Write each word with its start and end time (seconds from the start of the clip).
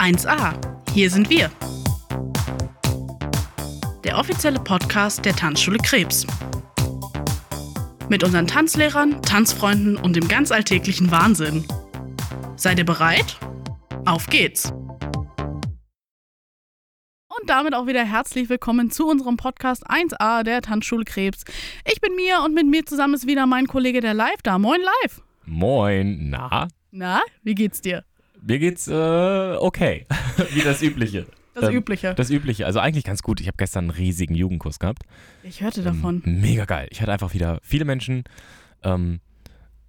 1a. 0.00 0.54
Hier 0.94 1.10
sind 1.10 1.28
wir. 1.28 1.50
Der 4.02 4.16
offizielle 4.16 4.58
Podcast 4.58 5.26
der 5.26 5.36
Tanzschule 5.36 5.76
Krebs. 5.76 6.26
Mit 8.08 8.24
unseren 8.24 8.46
Tanzlehrern, 8.46 9.20
Tanzfreunden 9.20 9.98
und 9.98 10.16
dem 10.16 10.26
ganz 10.26 10.52
alltäglichen 10.52 11.10
Wahnsinn. 11.10 11.66
Seid 12.56 12.78
ihr 12.78 12.86
bereit? 12.86 13.38
Auf 14.06 14.26
geht's! 14.28 14.72
Und 17.28 17.48
damit 17.48 17.74
auch 17.74 17.86
wieder 17.86 18.02
herzlich 18.02 18.48
willkommen 18.48 18.90
zu 18.90 19.06
unserem 19.06 19.36
Podcast 19.36 19.86
1a 19.86 20.44
der 20.44 20.62
Tanzschule 20.62 21.04
Krebs. 21.04 21.44
Ich 21.84 22.00
bin 22.00 22.16
Mia 22.16 22.42
und 22.42 22.54
mit 22.54 22.66
mir 22.66 22.86
zusammen 22.86 23.12
ist 23.12 23.26
wieder 23.26 23.44
mein 23.44 23.66
Kollege 23.66 24.00
der 24.00 24.14
Live 24.14 24.40
da. 24.42 24.58
Moin 24.58 24.80
Live! 24.80 25.20
Moin, 25.44 26.30
na? 26.30 26.68
Na, 26.90 27.20
wie 27.42 27.54
geht's 27.54 27.82
dir? 27.82 28.02
Mir 28.42 28.58
geht's 28.58 28.88
äh, 28.88 29.56
okay, 29.58 30.06
wie 30.54 30.62
das 30.62 30.82
Übliche. 30.82 31.26
Das 31.54 31.68
Ähm, 31.68 31.74
Übliche. 31.76 32.14
Das 32.14 32.30
Übliche, 32.30 32.64
also 32.66 32.78
eigentlich 32.80 33.04
ganz 33.04 33.22
gut. 33.22 33.40
Ich 33.40 33.46
habe 33.48 33.56
gestern 33.58 33.84
einen 33.84 33.90
riesigen 33.90 34.34
Jugendkurs 34.34 34.78
gehabt. 34.78 35.02
Ich 35.42 35.60
hörte 35.62 35.82
davon. 35.82 36.22
Ähm, 36.24 36.40
mega 36.40 36.64
geil. 36.64 36.88
Ich 36.90 37.02
hatte 37.02 37.12
einfach 37.12 37.34
wieder 37.34 37.58
viele 37.62 37.84
Menschen, 37.84 38.24
ähm, 38.82 39.20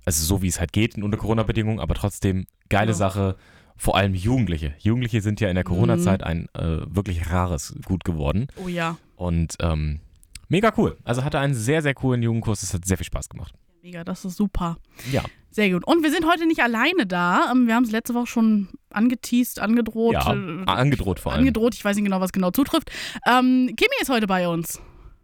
also 0.05 0.25
so 0.25 0.41
wie 0.41 0.47
es 0.47 0.59
halt 0.59 0.73
geht 0.73 0.97
unter 0.97 1.17
Corona-Bedingungen, 1.17 1.79
aber 1.79 1.93
trotzdem 1.93 2.45
geile 2.69 2.91
Ja. 2.91 2.97
Sache. 2.97 3.35
Vor 3.77 3.95
allem 3.95 4.13
Jugendliche. 4.13 4.73
Jugendliche 4.79 5.21
sind 5.21 5.39
ja 5.41 5.49
in 5.49 5.55
der 5.55 5.63
Mhm. 5.63 5.69
Corona-Zeit 5.69 6.23
ein 6.23 6.47
äh, 6.53 6.81
wirklich 6.87 7.31
rares 7.31 7.75
Gut 7.85 8.03
geworden. 8.03 8.47
Oh 8.63 8.67
ja, 8.67 8.97
Und 9.15 9.55
ähm, 9.59 10.01
mega 10.49 10.71
cool. 10.77 10.97
Also 11.03 11.23
hatte 11.23 11.39
einen 11.39 11.53
sehr, 11.55 11.81
sehr 11.81 11.93
coolen 11.95 12.21
Jugendkurs. 12.21 12.61
Es 12.63 12.73
hat 12.73 12.85
sehr 12.85 12.97
viel 12.97 13.05
Spaß 13.07 13.29
gemacht. 13.29 13.53
Mega, 13.81 14.03
das 14.03 14.25
ist 14.25 14.37
super. 14.37 14.77
Ja. 15.11 15.23
Sehr 15.49 15.69
gut. 15.69 15.85
Und 15.85 16.03
wir 16.03 16.11
sind 16.11 16.25
heute 16.25 16.45
nicht 16.45 16.61
alleine 16.61 17.05
da. 17.05 17.51
Ähm, 17.51 17.67
Wir 17.67 17.75
haben 17.75 17.83
es 17.83 17.91
letzte 17.91 18.13
Woche 18.13 18.27
schon 18.27 18.69
angeteased, 18.91 19.59
angedroht. 19.59 20.13
ja, 20.13 20.33
äh, 20.33 20.63
angedroht 20.65 21.19
vor 21.19 21.31
allem. 21.33 21.39
angedroht. 21.39 21.75
Ich 21.75 21.83
weiß 21.83 21.95
nicht 21.95 22.05
genau, 22.05 22.21
was 22.21 22.31
genau 22.31 22.51
zutrifft. 22.51 22.89
Ähm, 23.27 23.73
Kimi 23.75 23.91
ist 24.01 24.09
heute 24.09 24.27
bei 24.27 24.47
uns. 24.47 24.79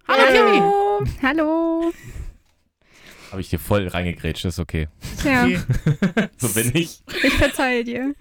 Hallo 0.08 0.24
Kimi. 0.28 0.58
Hallo. 0.60 1.06
Hallo. 1.22 1.94
Habe 3.32 3.42
ich 3.42 3.50
dir 3.50 3.60
voll 3.60 3.88
reingegrätscht, 3.88 4.46
ist 4.46 4.60
okay. 4.60 4.88
Ja, 5.24 5.44
Okay. 5.44 5.60
So 6.38 6.50
bin 6.50 6.72
ich. 6.74 7.02
ich 7.24 7.34
verzeihe 7.34 7.84
dir. 7.84 8.14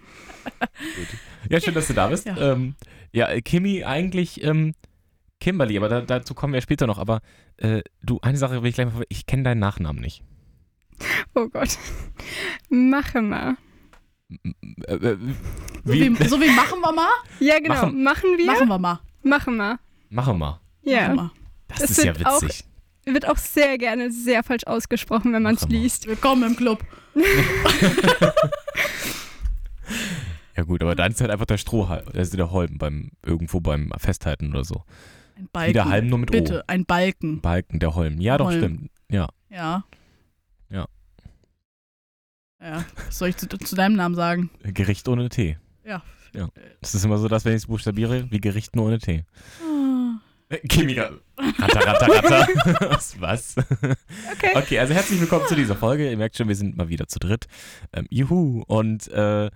Ja, 1.48 1.60
schön, 1.60 1.74
dass 1.74 1.86
du 1.86 1.94
da 1.94 2.08
bist. 2.08 2.26
Ja. 2.26 2.36
Ähm, 2.52 2.74
ja 3.12 3.40
Kimi 3.40 3.84
eigentlich 3.84 4.42
ähm, 4.42 4.74
Kimberly, 5.40 5.76
aber 5.76 5.88
da, 5.88 6.00
dazu 6.00 6.34
kommen 6.34 6.54
wir 6.54 6.60
später 6.60 6.86
noch. 6.88 6.98
Aber 6.98 7.20
äh, 7.56 7.82
du, 8.02 8.18
eine 8.22 8.36
Sache 8.38 8.62
will 8.62 8.68
ich 8.70 8.74
gleich 8.74 8.92
mal 8.92 9.04
Ich 9.08 9.26
kenne 9.26 9.42
deinen 9.44 9.60
Nachnamen 9.60 10.00
nicht. 10.00 10.22
Oh 11.34 11.48
Gott. 11.48 11.78
Mache 12.68 13.22
mal. 13.22 13.56
Äh, 14.88 14.94
äh, 14.94 15.16
So 15.84 15.92
wie? 15.92 16.18
wie, 16.18 16.28
so 16.28 16.40
wie 16.40 16.50
machen 16.50 16.80
wir 16.80 16.92
mal? 16.92 17.08
Ja, 17.40 17.58
genau. 17.58 17.74
Machen- 17.74 18.02
Machen, 18.02 18.38
wir? 18.38 18.46
Machen 18.46 18.68
wir 18.68 18.78
mal. 18.78 19.00
Machen 19.22 19.56
wir. 19.56 19.78
Machen 20.10 20.38
wir. 20.38 20.60
Ja. 20.82 21.08
Machen 21.14 21.16
wir. 21.16 21.30
Das 21.68 21.80
Es 21.82 21.90
ist 21.90 22.04
ja 22.04 22.16
wird 22.16 22.26
auch- 22.26 22.42
witzig. 22.42 22.64
Wird 23.08 23.28
auch 23.28 23.36
sehr 23.36 23.78
gerne 23.78 24.10
sehr 24.10 24.42
falsch 24.42 24.64
ausgesprochen, 24.66 25.32
wenn 25.32 25.42
man 25.44 25.54
es 25.54 25.68
liest. 25.68 26.08
Willkommen 26.08 26.42
im 26.42 26.56
Club. 26.56 26.84
Ja 30.56 30.62
gut, 30.64 30.82
aber 30.82 30.94
dann 30.94 31.12
ist 31.12 31.20
halt 31.20 31.30
einfach 31.30 31.44
der 31.46 31.58
Strohhalm, 31.58 32.06
also 32.14 32.36
der 32.36 32.50
Holm 32.50 32.78
beim 32.78 33.10
irgendwo 33.24 33.60
beim 33.60 33.92
Festhalten 33.98 34.50
oder 34.50 34.64
so. 34.64 34.82
Ein 35.36 35.48
Balken. 35.52 35.68
Wieder 35.70 35.84
Halm 35.84 36.06
nur 36.08 36.18
mit 36.18 36.30
Bitte, 36.30 36.64
ein 36.66 36.86
Balken. 36.86 37.38
O. 37.38 37.40
Balken, 37.42 37.78
der 37.78 37.94
Holm. 37.94 38.20
Ja, 38.20 38.38
doch, 38.38 38.46
Holm. 38.46 38.58
stimmt. 38.58 38.90
Ja. 39.10 39.28
Ja. 39.50 39.84
Ja, 42.60 42.84
was 43.06 43.18
soll 43.18 43.28
ich 43.28 43.36
zu, 43.36 43.46
zu 43.46 43.76
deinem 43.76 43.96
Namen 43.96 44.14
sagen? 44.14 44.50
Gericht 44.62 45.08
ohne 45.08 45.28
T. 45.28 45.58
Ja. 45.84 46.02
Ja. 46.34 46.48
Das 46.80 46.94
ist 46.94 47.04
immer 47.04 47.18
so, 47.18 47.28
dass 47.28 47.44
wenn 47.44 47.52
ich 47.52 47.62
es 47.62 47.66
buchstabiere, 47.66 48.30
wie 48.30 48.40
Gericht 48.40 48.76
nur 48.76 48.86
ohne 48.86 48.98
T. 48.98 49.24
Ah. 49.62 50.20
Äh, 50.48 50.58
Kimi, 50.68 50.98
ratter, 50.98 51.86
ratter, 51.86 52.06
ratter. 52.08 52.90
was? 52.90 53.20
was? 53.20 53.56
Okay. 53.58 54.52
Okay, 54.54 54.78
also 54.78 54.94
herzlich 54.94 55.20
willkommen 55.20 55.46
zu 55.46 55.56
dieser 55.56 55.74
Folge. 55.74 56.10
Ihr 56.10 56.16
merkt 56.16 56.36
schon, 56.36 56.48
wir 56.48 56.54
sind 56.54 56.76
mal 56.76 56.88
wieder 56.88 57.08
zu 57.08 57.18
dritt. 57.18 57.46
Ähm, 57.92 58.06
juhu. 58.10 58.62
Und 58.66 59.08
äh, 59.08 59.50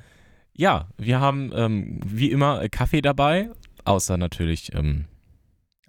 ja, 0.53 0.89
wir 0.99 1.21
haben 1.21 1.53
ähm, 1.55 2.01
wie 2.05 2.31
immer 2.31 2.63
äh, 2.63 2.69
Kaffee 2.69 3.03
dabei, 3.03 3.51
außer 3.85 4.17
natürlich 4.17 4.75
ähm, 4.75 5.07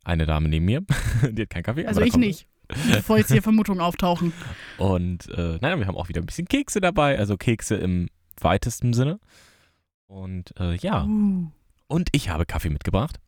eine 0.04 0.26
Dame 0.26 0.50
neben 0.50 0.66
mir. 0.66 0.82
Die 1.32 1.42
hat 1.42 1.50
keinen 1.50 1.64
Kaffee. 1.64 1.86
Also 1.86 2.02
ich 2.02 2.16
nicht. 2.16 2.48
Bevor 2.92 3.18
jetzt 3.18 3.32
hier 3.32 3.42
Vermutungen 3.44 3.82
auftauchen. 3.82 4.34
Und 4.78 5.30
äh, 5.30 5.58
nein, 5.62 5.80
wir 5.80 5.88
haben 5.88 5.98
auch 5.98 6.10
wieder 6.10 6.22
ein 6.22 6.26
bisschen 6.26 6.48
Kekse 6.48 6.82
dabei, 6.82 7.18
also 7.18 7.38
Kekse 7.38 7.76
im 7.76 8.10
weitesten 8.40 8.94
Sinne. 8.94 9.20
Und 10.08 10.54
äh, 10.60 10.76
ja, 10.76 11.04
Uh. 11.06 11.52
und 11.88 12.10
ich 12.12 12.30
habe 12.30 12.46
Kaffee 12.46 12.70
mitgebracht. 12.70 13.20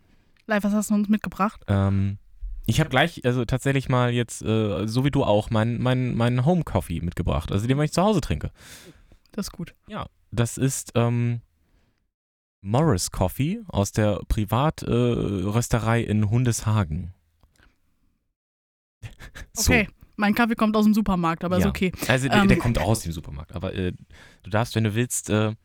Live, 0.47 0.63
was 0.63 0.73
hast 0.73 0.89
du 0.89 0.95
uns 0.95 1.07
mitgebracht? 1.07 1.61
Ähm, 1.67 2.17
ich 2.65 2.79
habe 2.79 2.89
gleich, 2.89 3.23
also 3.25 3.45
tatsächlich 3.45 3.89
mal 3.89 4.11
jetzt, 4.11 4.41
äh, 4.41 4.87
so 4.87 5.05
wie 5.05 5.11
du 5.11 5.23
auch, 5.23 5.49
meinen 5.49 5.81
mein, 5.81 6.15
mein 6.15 6.45
Home 6.45 6.63
Coffee 6.63 6.99
mitgebracht, 7.01 7.51
also 7.51 7.67
den, 7.67 7.77
was 7.77 7.85
ich 7.85 7.91
zu 7.93 8.01
Hause 8.01 8.21
trinke. 8.21 8.51
Das 9.31 9.47
ist 9.47 9.51
gut. 9.51 9.73
Das 10.31 10.57
ist 10.57 10.91
ähm, 10.95 11.41
Morris 12.61 13.11
Coffee 13.11 13.61
aus 13.67 13.91
der 13.91 14.19
Privatrösterei 14.27 16.01
äh, 16.01 16.05
in 16.05 16.29
Hundeshagen. 16.29 17.13
Okay. 19.57 19.87
Mein 20.15 20.35
Kaffee 20.35 20.55
kommt 20.55 20.75
aus 20.77 20.85
dem 20.85 20.93
Supermarkt, 20.93 21.43
aber 21.43 21.57
ist 21.57 21.63
Ja. 21.63 21.69
okay. 21.69 21.91
So, 21.97 22.07
also 22.11 22.27
der, 22.27 22.37
Ähm. 22.41 22.47
der 22.47 22.57
kommt 22.57 22.77
auch 22.77 22.87
aus 22.87 23.01
dem 23.01 23.11
Supermarkt, 23.11 23.53
aber 23.53 23.73
äh, 23.73 23.93
du 24.43 24.49
darfst, 24.49 24.75
wenn 24.75 24.83
du 24.83 24.93
willst, 24.93 25.29
äh, 25.29 25.55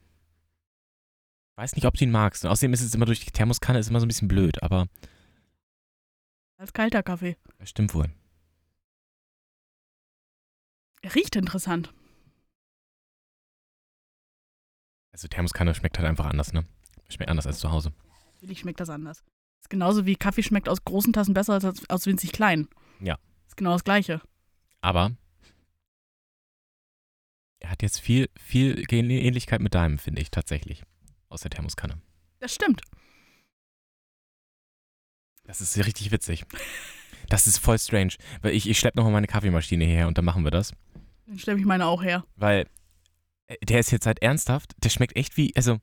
weiß 1.56 1.74
nicht, 1.76 1.84
ob 1.86 1.94
du 1.94 2.04
ihn 2.04 2.10
magst. 2.10 2.44
Und 2.44 2.50
außerdem 2.50 2.72
ist 2.72 2.80
es 2.82 2.94
immer 2.94 3.04
durch 3.06 3.20
die 3.24 3.30
Thermoskanne 3.30 3.78
ist 3.78 3.88
immer 3.90 4.00
so 4.00 4.06
ein 4.06 4.08
bisschen 4.08 4.28
blöd, 4.28 4.62
aber 4.62 4.86
Als 6.56 6.72
kalter 6.72 7.02
Kaffee. 7.02 7.36
das 7.58 7.68
stimmt 7.70 7.94
wohl. 7.94 8.10
Riecht 11.14 11.36
interessant. 11.36 11.92
Also 15.12 15.28
Thermoskanne 15.28 15.74
schmeckt 15.74 15.98
halt 15.98 16.08
einfach 16.08 16.26
anders, 16.26 16.52
ne? 16.52 16.64
Schmeckt 17.08 17.30
anders 17.30 17.46
als 17.46 17.58
zu 17.58 17.70
Hause. 17.70 17.92
Natürlich 18.34 18.60
schmeckt 18.60 18.80
das 18.80 18.90
anders. 18.90 19.24
Ist 19.60 19.70
genauso 19.70 20.06
wie 20.06 20.16
Kaffee 20.16 20.42
schmeckt 20.42 20.68
aus 20.68 20.84
großen 20.84 21.12
Tassen 21.12 21.34
besser 21.34 21.54
als 21.54 21.88
aus 21.88 22.06
winzig 22.06 22.32
kleinen. 22.32 22.68
Ja. 23.00 23.18
Genau 23.58 23.72
das 23.72 23.82
Gleiche. 23.82 24.20
Aber 24.80 25.10
er 27.58 27.70
hat 27.70 27.82
jetzt 27.82 27.98
viel, 28.00 28.30
viel 28.38 28.84
Ähnlichkeit 28.88 29.60
mit 29.60 29.74
deinem, 29.74 29.98
finde 29.98 30.22
ich 30.22 30.30
tatsächlich. 30.30 30.84
Aus 31.28 31.40
der 31.42 31.50
Thermoskanne. 31.50 32.00
Das 32.38 32.54
stimmt. 32.54 32.82
Das 35.42 35.60
ist 35.60 35.76
richtig 35.76 36.12
witzig. 36.12 36.44
Das 37.28 37.48
ist 37.48 37.58
voll 37.58 37.78
strange. 37.78 38.14
Weil 38.42 38.54
ich, 38.54 38.68
ich 38.68 38.78
schleppe 38.78 38.96
nochmal 38.96 39.12
meine 39.12 39.26
Kaffeemaschine 39.26 39.84
hierher 39.84 40.06
und 40.06 40.16
dann 40.16 40.24
machen 40.24 40.44
wir 40.44 40.52
das. 40.52 40.72
Dann 41.26 41.38
stelle 41.38 41.58
ich 41.58 41.66
meine 41.66 41.86
auch 41.86 42.02
her. 42.02 42.24
Weil 42.36 42.68
äh, 43.48 43.56
der 43.66 43.80
ist 43.80 43.90
jetzt 43.90 44.06
halt 44.06 44.22
ernsthaft, 44.22 44.76
der 44.78 44.90
schmeckt 44.90 45.16
echt 45.16 45.36
wie, 45.36 45.54
also, 45.56 45.80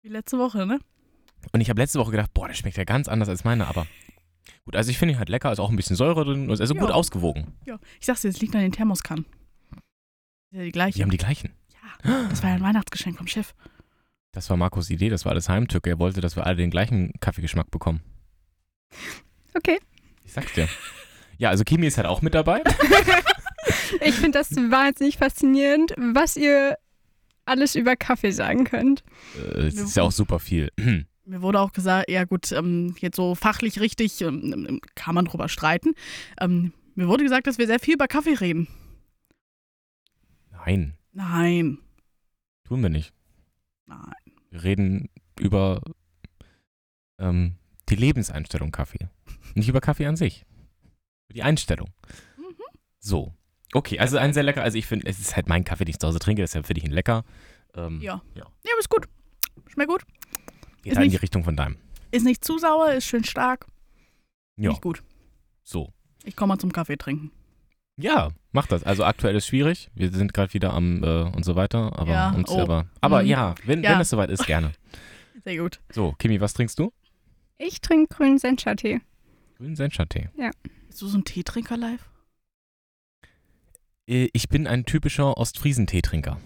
Wie 0.00 0.08
letzte 0.08 0.38
Woche, 0.38 0.64
ne? 0.64 0.80
und 1.52 1.60
ich 1.60 1.68
habe 1.68 1.80
letzte 1.80 1.98
Woche 1.98 2.12
gedacht, 2.12 2.32
boah, 2.32 2.48
der 2.48 2.54
schmeckt 2.54 2.78
ja 2.78 2.84
ganz 2.84 3.08
anders 3.08 3.28
als 3.28 3.44
meine, 3.44 3.68
aber 3.68 3.86
gut, 4.64 4.76
also 4.76 4.90
ich 4.90 4.98
finde 4.98 5.14
ihn 5.14 5.18
halt 5.18 5.28
lecker, 5.28 5.50
ist 5.52 5.58
auch 5.58 5.70
ein 5.70 5.76
bisschen 5.76 5.96
Säure 5.96 6.24
drin, 6.24 6.50
also 6.50 6.74
gut 6.74 6.88
Ja. 6.88 6.94
ausgewogen. 6.94 7.52
Ja. 7.66 7.78
Ich 8.00 8.06
sag's 8.06 8.22
dir, 8.22 8.28
es 8.28 8.40
liegt 8.40 8.54
an 8.54 8.62
den 8.62 8.72
Thermoskannen. 8.72 9.24
Ist 10.50 10.58
ja 10.58 10.62
die 10.64 10.72
gleiche. 10.72 10.96
Die 10.96 11.02
haben 11.02 11.10
die 11.10 11.16
gleichen. 11.18 11.52
Ja, 12.04 12.28
das 12.28 12.42
war 12.42 12.50
ja 12.50 12.56
ein 12.56 12.62
Weihnachtsgeschenk 12.62 13.16
vom 13.18 13.26
Chef. 13.26 13.54
Das 14.32 14.48
war 14.50 14.56
Markus 14.56 14.90
Idee, 14.90 15.08
das 15.08 15.24
war 15.24 15.32
alles 15.32 15.48
Heimtücke. 15.48 15.90
Er 15.90 15.98
wollte, 15.98 16.20
dass 16.20 16.36
wir 16.36 16.46
alle 16.46 16.56
den 16.56 16.70
gleichen 16.70 17.12
Kaffeegeschmack 17.20 17.70
bekommen. 17.70 18.00
Okay. 19.54 19.78
Ich 20.24 20.32
sag's 20.32 20.52
dir. 20.52 20.68
Ja, 21.38 21.50
also 21.50 21.64
Kimi 21.64 21.86
ist 21.86 21.96
halt 21.96 22.06
auch 22.06 22.22
mit 22.22 22.34
dabei. 22.34 22.62
Ich 24.02 24.14
finde 24.16 24.38
das 24.38 24.54
wahnsinnig 24.56 25.16
faszinierend, 25.18 25.94
was 25.96 26.36
ihr 26.36 26.76
alles 27.46 27.74
über 27.74 27.96
Kaffee 27.96 28.30
sagen 28.30 28.64
könnt. 28.64 29.02
Äh, 29.36 29.66
Es 29.66 29.74
ist 29.76 29.96
ja 29.96 30.02
auch 30.02 30.12
super 30.12 30.38
viel. 30.38 30.70
Mir 31.28 31.42
wurde 31.42 31.60
auch 31.60 31.72
gesagt, 31.72 32.10
ja 32.10 32.24
gut, 32.24 32.52
ähm, 32.52 32.96
jetzt 33.00 33.16
so 33.16 33.34
fachlich 33.34 33.80
richtig 33.80 34.20
ähm, 34.22 34.80
kann 34.94 35.14
man 35.14 35.26
drüber 35.26 35.48
streiten. 35.48 35.94
Ähm, 36.40 36.72
mir 36.94 37.06
wurde 37.06 37.22
gesagt, 37.22 37.46
dass 37.46 37.58
wir 37.58 37.66
sehr 37.66 37.78
viel 37.80 37.94
über 37.94 38.08
Kaffee 38.08 38.34
reden. 38.34 38.66
Nein, 40.50 40.94
Nein, 41.12 41.78
tun 42.64 42.82
wir 42.82 42.88
nicht. 42.90 43.12
nein. 43.86 44.12
Wir 44.50 44.62
reden 44.62 45.08
über 45.38 45.82
ähm, 47.18 47.56
die 47.88 47.96
Lebenseinstellung 47.96 48.70
Kaffee. 48.72 49.08
Nicht 49.54 49.68
über 49.68 49.80
Kaffee 49.80 50.06
an 50.06 50.16
sich. 50.16 50.44
Über 51.28 51.34
die 51.34 51.42
Einstellung. 51.42 51.88
Mhm. 52.36 52.54
So. 53.00 53.34
Okay, 53.74 53.98
also 53.98 54.16
ein 54.16 54.32
sehr 54.32 54.42
lecker. 54.44 54.62
Also 54.62 54.78
ich 54.78 54.86
finde, 54.86 55.06
es 55.06 55.18
ist 55.18 55.36
halt 55.36 55.48
mein 55.48 55.64
Kaffee, 55.64 55.84
den 55.84 55.90
ich 55.90 55.98
zu 55.98 56.06
Hause 56.06 56.18
trinke, 56.20 56.42
deshalb 56.42 56.66
finde 56.66 56.78
ich 56.80 56.86
ihn 56.86 56.92
lecker. 56.92 57.24
Ähm, 57.74 58.00
Ja. 58.00 58.22
Ja. 58.34 58.44
Ja, 58.64 58.72
aber 58.72 58.80
ist 58.80 58.88
gut. 58.88 59.06
Schmeckt 59.66 59.90
gut. 59.90 60.02
Geht 60.82 60.92
Ist 60.92 60.96
halt 60.96 61.04
in 61.06 61.10
die 61.10 61.14
nicht- 61.16 61.22
Richtung 61.22 61.44
von 61.44 61.56
deinem. 61.56 61.76
Ist 62.10 62.24
nicht 62.24 62.42
zu 62.44 62.58
sauer, 62.58 62.92
ist 62.92 63.04
schön 63.04 63.24
stark. 63.24 63.66
Ja, 64.56 64.70
Nicht 64.70 64.82
gut. 64.82 65.02
so. 65.62 65.92
Ich 66.24 66.34
komme 66.36 66.54
mal 66.54 66.58
zum 66.58 66.72
Kaffee 66.72 66.96
trinken. 66.96 67.30
Ja, 68.00 68.30
mach 68.52 68.66
das. 68.66 68.82
Also 68.84 69.04
aktuell 69.04 69.34
ist 69.36 69.46
schwierig. 69.46 69.90
Wir 69.94 70.10
sind 70.10 70.32
gerade 70.32 70.54
wieder 70.54 70.72
am 70.72 71.02
äh, 71.02 71.22
und 71.24 71.44
so 71.44 71.56
weiter. 71.56 71.98
Aber 71.98 72.12
Ja, 72.12 72.30
uns 72.30 72.48
oh. 72.50 72.54
selber. 72.54 72.86
Aber 73.00 73.22
Mhm. 73.22 73.28
ja, 73.28 73.54
wenn, 73.64 73.82
Ja. 73.82 73.90
wenn 73.92 74.00
es 74.00 74.10
soweit 74.10 74.30
ist, 74.30 74.46
gerne. 74.46 74.72
Sehr 75.44 75.56
gut. 75.58 75.80
So, 75.92 76.12
Kimi, 76.18 76.40
was 76.40 76.54
trinkst 76.54 76.78
du? 76.78 76.92
Ich 77.58 77.80
trinke 77.80 78.14
grünen 78.14 78.38
Sencha-Tee. 78.38 79.00
Grünen 79.56 79.74
Sencha-Tee. 79.76 80.28
Bist 80.86 81.02
du 81.02 81.08
so 81.08 81.18
ein 81.18 81.24
Teetrinker 81.24 81.76
live? 81.76 82.08
Äh, 84.06 84.28
Ich 84.32 84.48
bin 84.48 84.66
ein 84.66 84.84
typischer 84.84 85.36
Ostfriesen-Teetrinker. 85.36 86.38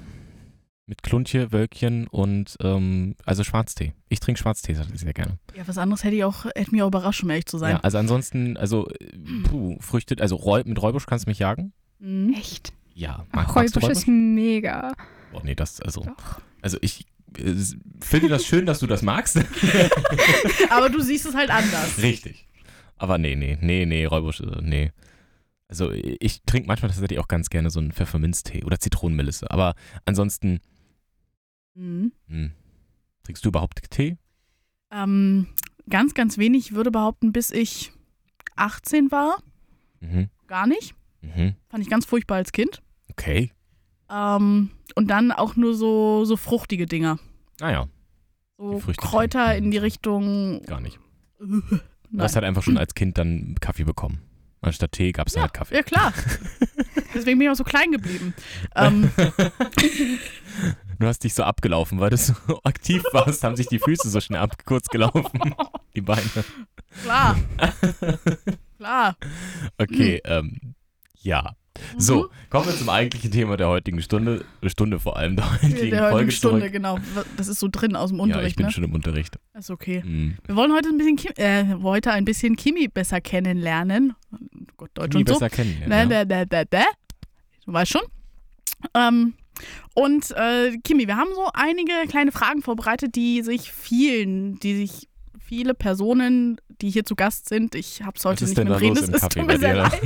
Mit 0.86 1.02
Kluntje, 1.04 1.52
Wölkchen 1.52 2.08
und 2.08 2.56
ähm, 2.60 3.14
also 3.24 3.44
Schwarztee. 3.44 3.94
Ich 4.08 4.18
trinke 4.18 4.40
Schwarztee 4.40 4.74
sehr 4.74 5.12
gerne. 5.12 5.38
Ja, 5.54 5.66
was 5.66 5.78
anderes 5.78 6.02
hätte 6.02 6.16
ich 6.16 6.24
auch, 6.24 6.44
hätte 6.44 6.72
mich 6.72 6.82
auch 6.82 6.88
überrascht, 6.88 7.22
um 7.22 7.30
ehrlich 7.30 7.46
zu 7.46 7.56
sein. 7.58 7.76
Ja, 7.76 7.80
also 7.80 7.98
ansonsten, 7.98 8.56
also 8.56 8.88
äh, 8.88 9.16
puh, 9.44 9.76
Früchte, 9.80 10.16
also 10.20 10.34
Räu 10.34 10.62
mit 10.64 10.82
Räubusch 10.82 11.06
kannst 11.06 11.26
du 11.26 11.30
mich 11.30 11.38
jagen? 11.38 11.72
Mhm. 12.00 12.34
Echt? 12.36 12.72
Ja. 12.94 13.24
Ach, 13.30 13.46
Mag, 13.46 13.54
magst 13.54 13.76
du 13.76 13.80
Räubusch 13.80 13.98
ist 13.98 14.08
mega. 14.08 14.92
Oh 15.32 15.40
nee, 15.44 15.54
das, 15.54 15.80
also, 15.80 16.02
Doch. 16.02 16.40
also 16.62 16.78
ich 16.80 17.06
äh, 17.38 17.54
finde 18.00 18.28
das 18.28 18.44
schön, 18.44 18.66
dass 18.66 18.80
du 18.80 18.88
das 18.88 19.02
magst. 19.02 19.38
Aber 20.70 20.90
du 20.90 21.00
siehst 21.00 21.26
es 21.26 21.36
halt 21.36 21.50
anders. 21.50 22.02
Richtig. 22.02 22.48
Aber 22.96 23.18
nee, 23.18 23.36
nee, 23.36 23.56
nee, 23.60 23.86
nee, 23.86 24.04
Räubusch, 24.04 24.40
äh, 24.40 24.60
nee. 24.60 24.90
Also 25.72 25.90
ich 25.90 26.42
trinke 26.42 26.66
manchmal 26.68 26.90
tatsächlich 26.90 27.18
auch 27.18 27.28
ganz 27.28 27.48
gerne 27.48 27.70
so 27.70 27.80
einen 27.80 27.92
Pfefferminztee 27.92 28.62
oder 28.64 28.78
Zitronenmelisse. 28.78 29.50
Aber 29.50 29.74
ansonsten, 30.04 30.60
Mhm. 31.74 32.12
hm, 32.28 32.52
trinkst 33.22 33.42
du 33.42 33.48
überhaupt 33.48 33.90
Tee? 33.90 34.18
Ähm, 34.90 35.46
ganz, 35.88 36.12
ganz 36.12 36.36
wenig. 36.36 36.66
Ich 36.66 36.72
würde 36.74 36.90
behaupten, 36.90 37.32
bis 37.32 37.50
ich 37.50 37.90
18 38.54 39.10
war, 39.10 39.42
Mhm. 40.00 40.28
gar 40.46 40.66
nicht. 40.66 40.94
Mhm. 41.22 41.54
Fand 41.70 41.82
ich 41.82 41.88
ganz 41.88 42.04
furchtbar 42.04 42.34
als 42.36 42.52
Kind. 42.52 42.82
Okay. 43.10 43.50
Ähm, 44.10 44.72
und 44.94 45.08
dann 45.08 45.32
auch 45.32 45.56
nur 45.56 45.74
so, 45.74 46.26
so 46.26 46.36
fruchtige 46.36 46.84
Dinger. 46.84 47.18
Naja, 47.60 47.88
So 48.58 48.74
Die 48.74 48.80
Früchte 48.82 49.06
Kräuter 49.06 49.56
in 49.56 49.70
die 49.70 49.78
Richtung. 49.78 50.60
gar 50.66 50.82
nicht. 50.82 50.98
Nein. 51.40 51.62
Du 52.12 52.20
hast 52.22 52.34
halt 52.34 52.44
einfach 52.44 52.62
schon 52.62 52.76
als 52.76 52.94
Kind 52.94 53.16
dann 53.16 53.54
Kaffee 53.58 53.84
bekommen. 53.84 54.20
Anstatt 54.62 54.92
Tee 54.92 55.12
gab 55.12 55.26
es 55.26 55.34
ja, 55.34 55.42
halt 55.42 55.52
Kaffee. 55.52 55.74
ja, 55.74 55.82
klar. 55.82 56.12
Deswegen 57.14 57.38
bin 57.38 57.42
ich 57.42 57.50
auch 57.50 57.56
so 57.56 57.64
klein 57.64 57.92
geblieben. 57.92 58.34
Ähm, 58.74 59.10
Du 60.98 61.08
hast 61.08 61.24
dich 61.24 61.34
so 61.34 61.42
abgelaufen, 61.42 61.98
weil 61.98 62.10
du 62.10 62.16
so 62.16 62.34
aktiv 62.62 63.02
warst, 63.12 63.42
haben 63.42 63.56
sich 63.56 63.66
die 63.66 63.80
Füße 63.80 64.08
so 64.08 64.20
schnell 64.20 64.40
ab 64.40 64.64
kurz 64.64 64.86
gelaufen. 64.86 65.54
Die 65.96 66.00
Beine. 66.00 66.22
klar. 67.02 67.36
klar. 68.78 69.16
Okay, 69.78 70.20
ähm, 70.24 70.74
ja. 71.20 71.56
So, 71.98 72.28
kommen 72.50 72.66
wir 72.66 72.76
zum 72.76 72.88
eigentlichen 72.88 73.30
Thema 73.30 73.56
der 73.56 73.68
heutigen 73.68 74.00
Stunde. 74.02 74.44
Stunde 74.66 74.98
vor 75.00 75.16
allem 75.16 75.36
der 75.36 75.44
Mhm. 75.46 75.50
heutigen 75.62 75.72
Der 75.90 76.00
heutigen 76.02 76.10
Folge 76.10 76.32
Stunde, 76.32 76.58
zurück. 76.60 76.72
genau. 76.72 76.98
Das 77.36 77.48
ist 77.48 77.60
so 77.60 77.68
drin 77.70 77.96
aus 77.96 78.10
dem 78.10 78.18
Ja, 78.18 78.24
ich 78.24 78.30
Unterricht, 78.32 78.56
bin 78.56 78.66
ne? 78.66 78.72
schon 78.72 78.84
im 78.84 78.94
Unterricht. 78.94 79.36
Ist 79.54 79.70
okay. 79.70 80.02
Hm. 80.02 80.36
Wir 80.46 80.56
wollen 80.56 80.72
heute 80.72 80.88
ein 80.88 80.98
bisschen, 80.98 81.16
Kim, 81.16 81.32
äh, 81.36 81.64
heute 81.82 82.12
ein 82.12 82.24
bisschen 82.24 82.56
Kimi 82.56 82.88
besser 82.88 83.20
kennenlernen. 83.20 84.14
Gott, 84.76 84.90
Deutsch 84.94 85.14
Nie 85.14 85.20
und 85.20 85.28
so. 85.28 85.34
besser 85.34 85.50
kennen. 85.50 85.82
Bäh, 85.86 85.94
Ja. 85.94 86.04
bäh, 86.06 86.24
bäh, 86.24 86.44
bäh, 86.46 86.64
bäh. 86.68 86.84
Du 87.66 87.72
weißt 87.72 87.92
schon. 87.92 88.02
Ähm, 88.94 89.34
und 89.94 90.30
äh, 90.32 90.76
Kimi, 90.82 91.06
wir 91.06 91.16
haben 91.16 91.28
so 91.34 91.48
einige 91.54 91.92
kleine 92.08 92.32
Fragen 92.32 92.62
vorbereitet, 92.62 93.14
die 93.14 93.42
sich 93.42 93.70
vielen, 93.72 94.58
die 94.60 94.74
sich 94.76 95.08
viele 95.38 95.74
Personen, 95.74 96.60
die 96.80 96.90
hier 96.90 97.04
zu 97.04 97.14
Gast 97.14 97.48
sind, 97.48 97.74
ich 97.74 98.02
hab's 98.02 98.24
heute 98.24 98.42
Was 98.42 98.50
ist 98.50 98.58
nicht 98.58 98.68
mit 98.68 98.80
reden, 98.80 98.96
es 98.96 99.08
ist- 99.08 99.20
Kaffee 99.20 99.42
mir 99.42 99.58
sehr 99.58 99.74
leid. 99.76 100.00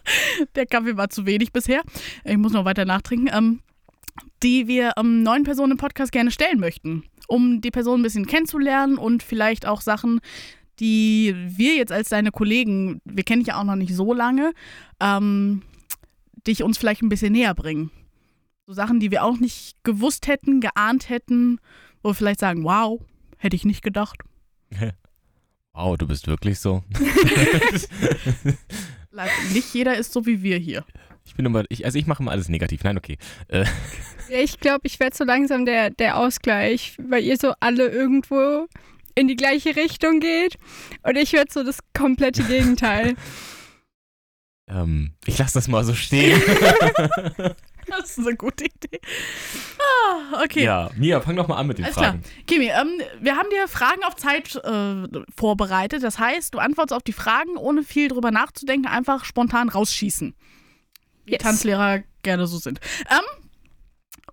Der 0.54 0.66
Kaffee 0.66 0.96
war 0.96 1.08
zu 1.10 1.26
wenig 1.26 1.52
bisher. 1.52 1.82
Ich 2.24 2.36
muss 2.36 2.52
noch 2.52 2.64
weiter 2.64 2.84
nachtrinken. 2.84 3.30
Ähm, 3.32 3.60
die 4.42 4.66
wir 4.68 4.92
ähm, 4.98 5.22
neuen 5.22 5.44
Personen 5.44 5.72
im 5.72 5.78
Podcast 5.78 6.12
gerne 6.12 6.30
stellen 6.30 6.60
möchten, 6.60 7.04
um 7.28 7.60
die 7.62 7.70
Person 7.70 8.00
ein 8.00 8.02
bisschen 8.02 8.26
kennenzulernen 8.26 8.98
und 8.98 9.22
vielleicht 9.22 9.66
auch 9.66 9.80
Sachen, 9.80 10.20
die 10.80 11.34
wir 11.46 11.76
jetzt 11.76 11.92
als 11.92 12.10
deine 12.10 12.30
Kollegen, 12.30 13.00
wir 13.04 13.24
kennen 13.24 13.40
dich 13.40 13.48
ja 13.48 13.58
auch 13.60 13.64
noch 13.64 13.76
nicht 13.76 13.94
so 13.94 14.12
lange, 14.12 14.52
ähm, 15.00 15.62
dich 16.46 16.62
uns 16.62 16.76
vielleicht 16.76 17.02
ein 17.02 17.08
bisschen 17.08 17.32
näher 17.32 17.54
bringen. 17.54 17.90
So 18.66 18.74
Sachen, 18.74 19.00
die 19.00 19.10
wir 19.10 19.24
auch 19.24 19.38
nicht 19.38 19.76
gewusst 19.84 20.26
hätten, 20.26 20.60
geahnt 20.60 21.08
hätten, 21.08 21.58
wo 22.02 22.10
wir 22.10 22.14
vielleicht 22.14 22.40
sagen, 22.40 22.64
wow, 22.64 23.00
hätte 23.38 23.56
ich 23.56 23.64
nicht 23.64 23.82
gedacht. 23.82 24.18
Wow, 25.74 25.96
du 25.96 26.06
bist 26.06 26.26
wirklich 26.26 26.60
so. 26.60 26.82
Nicht 29.52 29.74
jeder 29.74 29.96
ist 29.96 30.12
so 30.12 30.26
wie 30.26 30.42
wir 30.42 30.58
hier. 30.58 30.84
Ich 31.24 31.34
bin 31.34 31.46
immer, 31.46 31.64
ich, 31.68 31.84
also 31.84 31.98
ich 31.98 32.06
mache 32.06 32.22
immer 32.22 32.32
alles 32.32 32.48
negativ. 32.48 32.84
Nein, 32.84 32.98
okay. 32.98 33.16
Äh, 33.48 33.64
Ja, 34.28 34.38
ich 34.38 34.60
glaube, 34.60 34.86
ich 34.86 35.00
werde 35.00 35.16
so 35.16 35.24
langsam 35.24 35.64
der, 35.64 35.90
der 35.90 36.18
Ausgleich, 36.18 36.96
weil 36.98 37.22
ihr 37.22 37.36
so 37.36 37.54
alle 37.60 37.88
irgendwo 37.88 38.66
in 39.14 39.28
die 39.28 39.36
gleiche 39.36 39.76
Richtung 39.76 40.20
geht 40.20 40.56
und 41.02 41.16
ich 41.16 41.32
werde 41.32 41.52
so 41.52 41.62
das 41.62 41.78
komplette 41.96 42.42
Gegenteil. 42.44 43.14
ähm, 44.68 45.12
ich 45.26 45.38
lasse 45.38 45.54
das 45.54 45.68
mal 45.68 45.84
so 45.84 45.94
stehen. 45.94 46.40
Das 47.98 48.16
ist 48.18 48.26
eine 48.26 48.36
gute 48.36 48.64
Idee. 48.64 49.00
Ah, 49.78 50.42
okay. 50.44 50.64
Ja, 50.64 50.90
Mia, 50.96 51.20
fang 51.20 51.36
doch 51.36 51.48
mal 51.48 51.56
an 51.56 51.66
mit 51.66 51.78
den 51.78 51.84
Alles 51.84 51.96
Fragen. 51.96 52.22
Kimi, 52.46 52.66
ähm, 52.66 53.00
wir 53.20 53.36
haben 53.36 53.48
dir 53.50 53.68
Fragen 53.68 54.02
auf 54.04 54.16
Zeit 54.16 54.54
äh, 54.56 55.08
vorbereitet. 55.36 56.02
Das 56.02 56.18
heißt, 56.18 56.54
du 56.54 56.58
antwortest 56.58 56.94
auf 56.94 57.02
die 57.02 57.12
Fragen, 57.12 57.56
ohne 57.56 57.82
viel 57.82 58.08
drüber 58.08 58.30
nachzudenken, 58.30 58.86
einfach 58.86 59.24
spontan 59.24 59.68
rausschießen. 59.68 60.34
Wie 61.24 61.32
Yes. 61.32 61.42
Tanzlehrer 61.42 62.02
gerne 62.22 62.46
so 62.46 62.58
sind. 62.58 62.80
Ähm, 63.10 63.42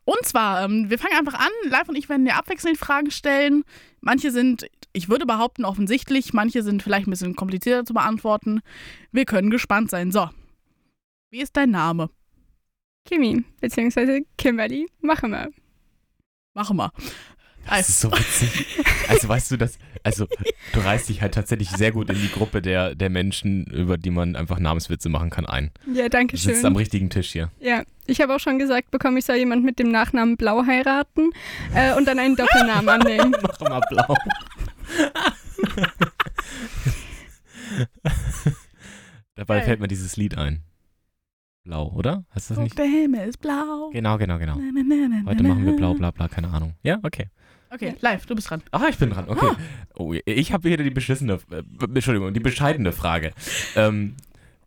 und 0.06 0.26
zwar, 0.26 0.64
ähm, 0.64 0.90
wir 0.90 0.98
fangen 0.98 1.18
einfach 1.18 1.40
an. 1.40 1.52
Live 1.70 1.88
und 1.90 1.96
ich 1.96 2.10
werden 2.10 2.26
dir 2.26 2.36
abwechselnd 2.36 2.78
Fragen 2.78 3.12
stellen. 3.12 3.64
Manche 4.02 4.32
sind, 4.32 4.66
ich 4.94 5.10
würde 5.10 5.26
behaupten, 5.26 5.66
offensichtlich. 5.66 6.34
Manche 6.34 6.64
sind 6.64 6.82
vielleicht 6.82 7.08
ein 7.08 7.12
bisschen 7.12 7.36
komplizierter 7.36 7.86
zu 7.86 7.94
beantworten. 7.94 8.62
Wir 9.12 9.26
können 9.26 9.52
gespannt 9.52 9.92
sein. 9.92 10.12
So. 10.12 10.30
Wie 11.30 11.42
ist 11.42 11.56
dein 11.58 11.70
Name? 11.70 12.10
Kimi, 13.10 13.44
beziehungsweise 13.60 14.22
Kimberly, 14.38 14.88
machen 15.02 15.32
wir. 15.32 15.50
Mach 16.54 16.72
mal. 16.72 16.92
Das 17.68 17.90
ist 17.90 18.02
so 18.02 18.12
witzig. 18.12 18.68
Also 19.08 19.28
weißt 19.28 19.50
du, 19.52 19.58
das, 19.58 19.80
also 20.04 20.28
du 20.74 20.80
reißt 20.80 21.10
dich 21.10 21.22
halt 21.22 21.34
tatsächlich 21.34 21.70
sehr 21.70 21.92
gut 21.92 22.10
in 22.12 22.22
die 22.22 22.32
Gruppe 22.32 22.62
der, 22.62 22.94
der 22.94 23.10
Menschen, 23.10 23.66
über 23.66 23.98
die 23.98 24.12
man 24.12 24.36
einfach 24.36 24.60
Namenswitze 24.60 25.10
machen 25.10 25.32
kann, 25.32 25.48
ein. 25.48 25.72
Ja, 25.92 26.08
danke 26.08 26.36
Du 26.36 26.42
sitzt 26.42 26.64
am 26.64 26.74
schön. 26.74 26.78
richtigen 26.78 27.10
Tisch 27.10 27.32
hier. 27.32 27.50
Ja, 27.60 27.82
ich 28.06 28.22
habe 28.22 28.36
auch 28.36 28.40
schon 28.40 28.60
gesagt 28.60 28.92
bekommen, 28.92 29.18
ich 29.18 29.26
soll 29.26 29.38
jemand 29.38 29.66
mit 29.66 29.80
dem 29.80 29.90
Nachnamen 29.90 30.38
Blau 30.38 30.68
heiraten 30.68 31.32
äh, 31.74 31.96
und 31.96 32.08
dann 32.08 32.20
einen 32.20 32.36
Doppelnamen 32.36 32.90
annehmen. 32.90 33.36
Mach 33.42 33.60
mal 33.62 33.82
blau. 33.90 34.16
Dabei 39.36 39.64
fällt 39.64 39.80
mir 39.80 39.88
dieses 39.88 40.16
Lied 40.16 40.38
ein. 40.38 40.64
Blau, 41.64 41.92
oder? 41.94 42.26
Hast 42.30 42.50
du 42.50 42.56
das 42.56 42.64
nicht? 42.64 42.78
Der 42.78 42.86
Himmel 42.86 43.28
ist 43.28 43.40
blau. 43.40 43.90
Genau, 43.92 44.18
genau, 44.18 44.40
genau. 44.40 44.56
Na, 44.56 44.72
na, 44.74 44.82
na, 44.84 45.08
na, 45.08 45.30
Heute 45.30 45.44
na, 45.44 45.50
machen 45.50 45.66
wir 45.66 45.76
blau, 45.76 45.94
bla, 45.94 46.12
bla, 46.12 46.28
keine 46.28 46.50
Ahnung. 46.50 46.74
Ja, 46.84 47.00
okay. 47.04 47.28
Okay, 47.72 47.96
live, 48.02 48.26
du 48.26 48.34
bist 48.34 48.50
dran. 48.50 48.64
Ah, 48.72 48.88
ich 48.90 48.98
bin 48.98 49.12
dran, 49.12 49.30
okay. 49.30 49.52
Oh, 49.96 50.14
ich 50.26 50.54
habe 50.54 50.64
wieder 50.64 50.84
die 50.84 50.90
beschissene, 50.90 51.40
äh, 51.52 51.64
Entschuldigung, 51.84 52.34
die 52.34 52.40
bescheidene 52.40 52.92
Frage. 52.92 53.32
Ähm, 53.76 54.16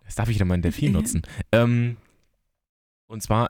jetzt 0.05 0.19
darf 0.19 0.29
ich 0.29 0.37
wieder 0.37 0.45
meinen 0.45 0.63
Delfin 0.63 0.93
nutzen. 0.93 1.23
Ähm, 1.51 1.97
und 3.09 3.23
zwar, 3.23 3.49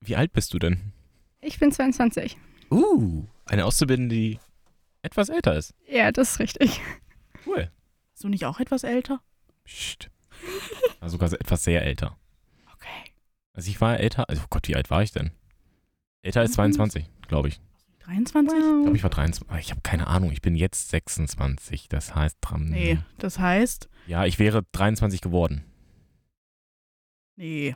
wie 0.00 0.16
alt 0.16 0.32
bist 0.32 0.52
du 0.52 0.58
denn? 0.58 0.92
Ich 1.40 1.58
bin 1.58 1.72
22. 1.72 2.36
Uh, 2.70 3.24
eine 3.46 3.64
Auszubildende, 3.64 4.14
die 4.14 4.38
etwas 5.02 5.28
älter 5.28 5.56
ist. 5.56 5.72
Ja, 5.88 6.12
das 6.12 6.32
ist 6.32 6.40
richtig. 6.40 6.80
Cool. 7.46 7.70
Bist 8.12 8.24
du 8.24 8.28
nicht 8.28 8.44
auch 8.44 8.60
etwas 8.60 8.82
älter? 8.82 9.20
Psst. 9.64 10.10
War 11.00 11.08
sogar 11.08 11.32
etwas 11.32 11.64
sehr 11.64 11.82
älter. 11.82 12.16
Also 13.56 13.70
ich 13.70 13.80
war 13.80 13.98
älter, 13.98 14.28
also 14.28 14.42
oh 14.44 14.46
Gott, 14.50 14.68
wie 14.68 14.76
alt 14.76 14.90
war 14.90 15.02
ich 15.02 15.10
denn? 15.12 15.30
Älter 16.22 16.40
als 16.40 16.50
Mhm. 16.50 16.54
22, 16.54 17.10
glaube 17.26 17.48
ich. 17.48 17.60
23? 18.04 18.56
Ich 18.56 18.64
glaube, 18.82 18.96
ich 18.96 19.02
war 19.02 19.10
23. 19.10 19.50
Ah, 19.50 19.58
Ich 19.58 19.70
habe 19.70 19.80
keine 19.80 20.06
Ahnung, 20.06 20.30
ich 20.30 20.40
bin 20.42 20.54
jetzt 20.54 20.90
26. 20.90 21.88
Das 21.88 22.14
heißt, 22.14 22.36
dran. 22.40 22.66
Nee, 22.66 22.98
das 23.18 23.38
heißt, 23.40 23.88
Ja, 24.06 24.24
ich 24.26 24.38
wäre 24.38 24.62
23 24.72 25.20
geworden. 25.20 25.64
nee. 27.36 27.74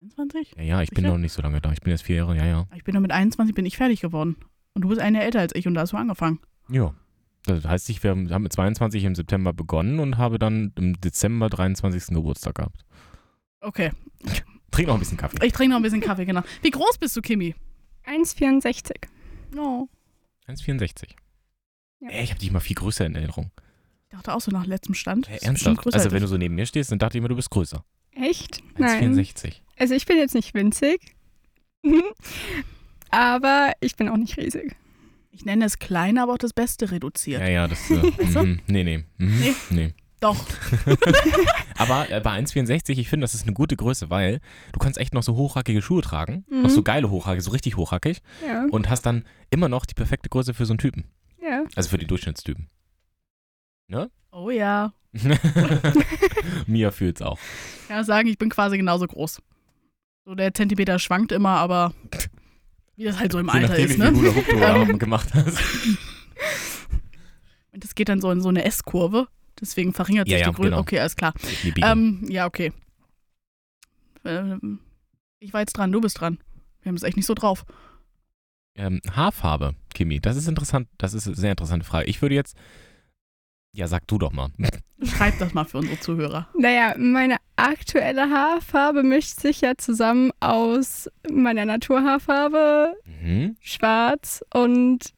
21? 0.00 0.54
Ja, 0.56 0.62
ja, 0.62 0.82
ich 0.82 0.90
bin 0.90 0.98
Sicher? 1.04 1.08
noch 1.14 1.18
nicht 1.18 1.32
so 1.32 1.42
lange 1.42 1.60
da. 1.60 1.72
Ich 1.72 1.80
bin 1.80 1.90
jetzt 1.90 2.02
vier 2.02 2.16
Jahre, 2.16 2.36
ja, 2.36 2.46
ja. 2.46 2.66
Ich 2.76 2.84
bin 2.84 2.92
nur 2.94 3.02
mit 3.02 3.10
21 3.10 3.52
bin 3.54 3.66
ich 3.66 3.76
fertig 3.76 4.00
geworden. 4.00 4.36
Und 4.74 4.82
du 4.82 4.88
bist 4.88 5.00
ein 5.00 5.14
Jahr 5.14 5.24
älter 5.24 5.40
als 5.40 5.54
ich 5.56 5.66
und 5.66 5.74
da 5.74 5.80
hast 5.80 5.92
du 5.92 5.96
angefangen. 5.96 6.38
Ja. 6.70 6.94
Das 7.46 7.64
heißt, 7.64 7.88
ich 7.90 8.02
wir 8.04 8.10
haben 8.10 8.42
mit 8.42 8.52
22 8.52 9.02
im 9.04 9.14
September 9.16 9.52
begonnen 9.52 9.98
und 9.98 10.16
habe 10.18 10.38
dann 10.38 10.72
im 10.76 11.00
Dezember 11.00 11.48
23. 11.50 12.14
Geburtstag 12.14 12.56
gehabt. 12.56 12.84
Okay. 13.60 13.90
Trink 14.70 14.88
noch 14.88 14.94
ein 14.94 15.00
bisschen 15.00 15.16
Kaffee. 15.18 15.44
Ich 15.44 15.52
trinke 15.52 15.70
noch 15.70 15.76
ein 15.78 15.82
bisschen 15.82 16.00
Kaffee, 16.00 16.24
genau. 16.24 16.42
Wie 16.62 16.70
groß 16.70 16.98
bist 16.98 17.16
du, 17.16 17.20
Kimi? 17.22 17.54
1,64. 18.06 18.94
Oh. 19.56 19.88
1,64. 20.46 21.08
Ja. 22.00 22.10
Ey, 22.10 22.24
ich 22.24 22.30
habe 22.30 22.40
dich 22.40 22.50
mal 22.50 22.60
viel 22.60 22.76
größer 22.76 23.04
in 23.06 23.14
Erinnerung. 23.14 23.50
Ich 24.04 24.16
dachte 24.16 24.32
auch 24.34 24.40
so 24.40 24.50
nach 24.50 24.66
letztem 24.66 24.94
Stand. 24.94 25.26
Bestimmt 25.28 25.44
ernsthaft? 25.44 25.86
Also 25.86 25.98
als 25.98 26.12
wenn 26.12 26.22
du 26.22 26.28
so 26.28 26.36
neben 26.36 26.54
mir 26.54 26.66
stehst, 26.66 26.92
dann 26.92 26.98
dachte 26.98 27.16
ich 27.16 27.20
immer, 27.20 27.28
du 27.28 27.36
bist 27.36 27.50
größer. 27.50 27.84
Echt? 28.12 28.62
Nein. 28.78 29.14
1,64. 29.14 29.54
Also 29.78 29.94
ich 29.94 30.06
bin 30.06 30.16
jetzt 30.16 30.34
nicht 30.34 30.54
winzig. 30.54 31.14
Aber 33.10 33.72
ich 33.80 33.96
bin 33.96 34.08
auch 34.08 34.16
nicht 34.16 34.36
riesig. 34.36 34.76
Ich 35.30 35.44
nenne 35.44 35.64
es 35.64 35.78
klein, 35.78 36.18
aber 36.18 36.32
auch 36.34 36.38
das 36.38 36.52
Beste 36.52 36.90
reduziert. 36.90 37.40
Ja, 37.40 37.48
ja, 37.48 37.68
das. 37.68 37.88
Äh, 37.90 37.94
mhm, 37.94 38.60
nee, 38.66 38.82
nee. 38.84 39.04
Mhm, 39.18 39.38
Nee. 39.40 39.54
nee. 39.70 39.94
Doch. 40.20 40.36
Aber 41.78 42.10
äh, 42.10 42.20
bei 42.20 42.38
1,64, 42.38 42.98
ich 42.98 43.08
finde, 43.08 43.24
das 43.24 43.34
ist 43.34 43.44
eine 43.44 43.52
gute 43.52 43.76
Größe, 43.76 44.10
weil 44.10 44.40
du 44.72 44.78
kannst 44.78 44.98
echt 44.98 45.14
noch 45.14 45.22
so 45.22 45.36
hochhackige 45.36 45.80
Schuhe 45.80 46.02
tragen. 46.02 46.44
Mhm. 46.50 46.62
Noch 46.62 46.70
so 46.70 46.82
geile 46.82 47.08
hochhackige, 47.10 47.42
so 47.42 47.52
richtig 47.52 47.76
hochhackig. 47.76 48.20
Ja. 48.46 48.66
Und 48.70 48.90
hast 48.90 49.02
dann 49.02 49.24
immer 49.50 49.68
noch 49.68 49.86
die 49.86 49.94
perfekte 49.94 50.28
Größe 50.28 50.54
für 50.54 50.66
so 50.66 50.72
einen 50.72 50.78
Typen. 50.78 51.04
ja. 51.40 51.64
Also 51.76 51.90
für 51.90 51.98
die 51.98 52.06
Durchschnittstypen. 52.06 52.68
Oh 54.30 54.50
ja. 54.50 54.92
Mia 56.66 56.90
fühlt's 56.90 57.22
auch. 57.22 57.38
Ich 57.82 57.88
kann 57.88 58.04
sagen, 58.04 58.28
ich 58.28 58.38
bin 58.38 58.50
quasi 58.50 58.76
genauso 58.76 59.06
groß. 59.06 59.42
So 60.24 60.34
der 60.34 60.54
Zentimeter 60.54 60.98
schwankt 60.98 61.32
immer, 61.32 61.56
aber 61.56 61.92
wie 62.96 63.04
das 63.04 63.18
halt 63.18 63.32
so 63.32 63.38
im 63.38 63.46
Je 63.46 63.52
Alter 63.52 63.68
nachdem, 63.68 63.86
ist, 63.86 63.94
wie 63.94 64.00
ne? 64.00 64.34
Hoop 64.34 64.88
du 64.88 64.98
gemacht 64.98 65.30
hast. 65.34 65.58
Und 67.72 67.82
das 67.84 67.94
geht 67.94 68.08
dann 68.08 68.20
so 68.20 68.30
in 68.30 68.40
so 68.40 68.48
eine 68.48 68.64
S-Kurve. 68.64 69.28
Deswegen 69.60 69.92
verringert 69.92 70.28
Ja, 70.28 70.36
sich 70.38 70.46
ja, 70.46 70.50
die 70.52 70.56
Größe. 70.56 70.70
genau. 70.70 70.80
Okay, 70.80 71.00
alles 71.00 71.16
klar. 71.16 71.34
Ähm, 71.82 72.24
ja, 72.28 72.46
okay. 72.46 72.72
Ähm, 74.24 74.80
ich 75.40 75.52
war 75.52 75.60
jetzt 75.60 75.72
dran, 75.74 75.92
du 75.92 76.00
bist 76.00 76.20
dran. 76.20 76.38
Wir 76.82 76.90
haben 76.90 76.96
es 76.96 77.02
echt 77.02 77.16
nicht 77.16 77.26
so 77.26 77.34
drauf. 77.34 77.64
Ähm, 78.76 79.00
Haarfarbe, 79.10 79.74
Kimi, 79.94 80.20
das 80.20 80.36
ist 80.36 80.46
interessant. 80.48 80.88
Das 80.98 81.14
ist 81.14 81.26
eine 81.26 81.36
sehr 81.36 81.50
interessante 81.50 81.84
Frage. 81.84 82.06
Ich 82.08 82.22
würde 82.22 82.34
jetzt. 82.34 82.56
Ja, 83.74 83.86
sag 83.86 84.06
du 84.08 84.18
doch 84.18 84.32
mal. 84.32 84.50
Schreib 85.02 85.38
das 85.38 85.52
mal 85.54 85.64
für 85.64 85.78
unsere 85.78 86.00
Zuhörer. 86.00 86.48
Naja, 86.56 86.94
meine 86.98 87.36
aktuelle 87.56 88.30
Haarfarbe 88.30 89.02
mischt 89.02 89.38
sich 89.40 89.60
ja 89.60 89.76
zusammen 89.76 90.32
aus 90.40 91.08
meiner 91.30 91.64
Naturhaarfarbe, 91.64 92.94
Mhm. 93.22 93.56
schwarz 93.60 94.42
und 94.54 95.12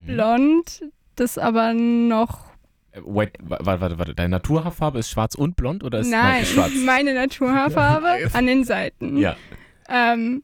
Mhm. 0.00 0.06
blond, 0.06 0.84
das 1.16 1.36
aber 1.38 1.74
noch. 1.74 2.47
Wait, 3.04 3.32
wa- 3.42 3.58
warte, 3.60 3.80
warte, 3.80 3.98
warte. 3.98 4.14
Deine 4.14 4.30
Naturhaarfarbe 4.30 4.98
ist 4.98 5.10
schwarz 5.10 5.34
und 5.34 5.56
blond 5.56 5.84
oder 5.84 6.00
ist 6.00 6.10
Nein, 6.10 6.42
ist 6.42 6.52
schwarz? 6.52 6.72
meine 6.84 7.14
Naturhaarfarbe 7.14 8.30
an 8.32 8.46
den 8.46 8.64
Seiten. 8.64 9.16
Ja. 9.16 9.36
Ähm, 9.88 10.42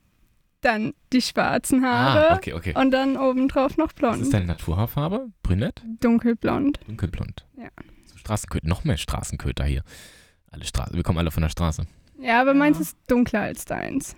dann 0.61 0.95
die 1.13 1.21
schwarzen 1.21 1.85
Haare 1.85 2.31
Ah, 2.31 2.37
okay, 2.37 2.55
okay. 2.55 2.75
und 2.75 2.91
dann 2.91 3.17
obendrauf 3.19 3.77
noch 3.77 3.89
Was 3.89 3.95
blond. 3.95 4.23
ist 4.23 4.33
deine 4.33 4.47
Naturhaarfarbe? 4.47 5.29
Brünett? 5.43 5.83
Dunkelblond. 6.01 6.81
Dunkelblond. 6.87 7.47
Ja. 7.59 7.69
So 8.07 8.17
Straßenköter, 8.17 8.67
noch 8.67 8.85
mehr 8.85 8.97
Straßenköter 8.97 9.65
hier. 9.65 9.83
Alle 10.51 10.65
Straßen, 10.65 10.97
wir 10.97 11.03
kommen 11.03 11.19
alle 11.19 11.31
von 11.31 11.43
der 11.43 11.51
Straße. 11.51 11.85
Ja, 12.19 12.41
aber 12.41 12.55
meins 12.55 12.79
Ja. 12.79 12.83
ist 12.83 12.97
dunkler 13.09 13.41
als 13.43 13.65
deins. 13.67 14.17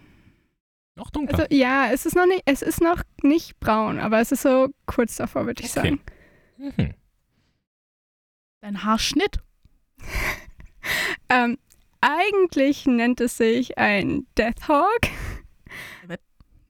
Noch 0.95 1.11
dunkler. 1.11 1.41
Also 1.41 1.55
ja, 1.55 1.89
es 1.93 2.07
ist 2.07 2.15
noch 2.15 2.27
nicht, 2.27 2.43
es 2.47 2.63
ist 2.63 2.81
noch 2.81 3.03
nicht 3.23 3.59
braun, 3.59 3.99
aber 3.99 4.21
es 4.21 4.31
ist 4.33 4.43
so 4.43 4.69
kurz 4.87 5.17
davor, 5.17 5.47
würde 5.47 5.63
ich 5.65 5.77
Okay. 5.77 5.99
sagen. 5.99 6.01
mhm. 6.77 6.95
Dein 8.67 8.83
Haarschnitt. 8.83 9.39
Ähm, 11.29 11.59
eigentlich 12.01 12.87
nennt 12.87 13.21
es 13.21 13.37
sich 13.37 13.77
ein 13.77 14.25
Deathhawk. 14.39 15.09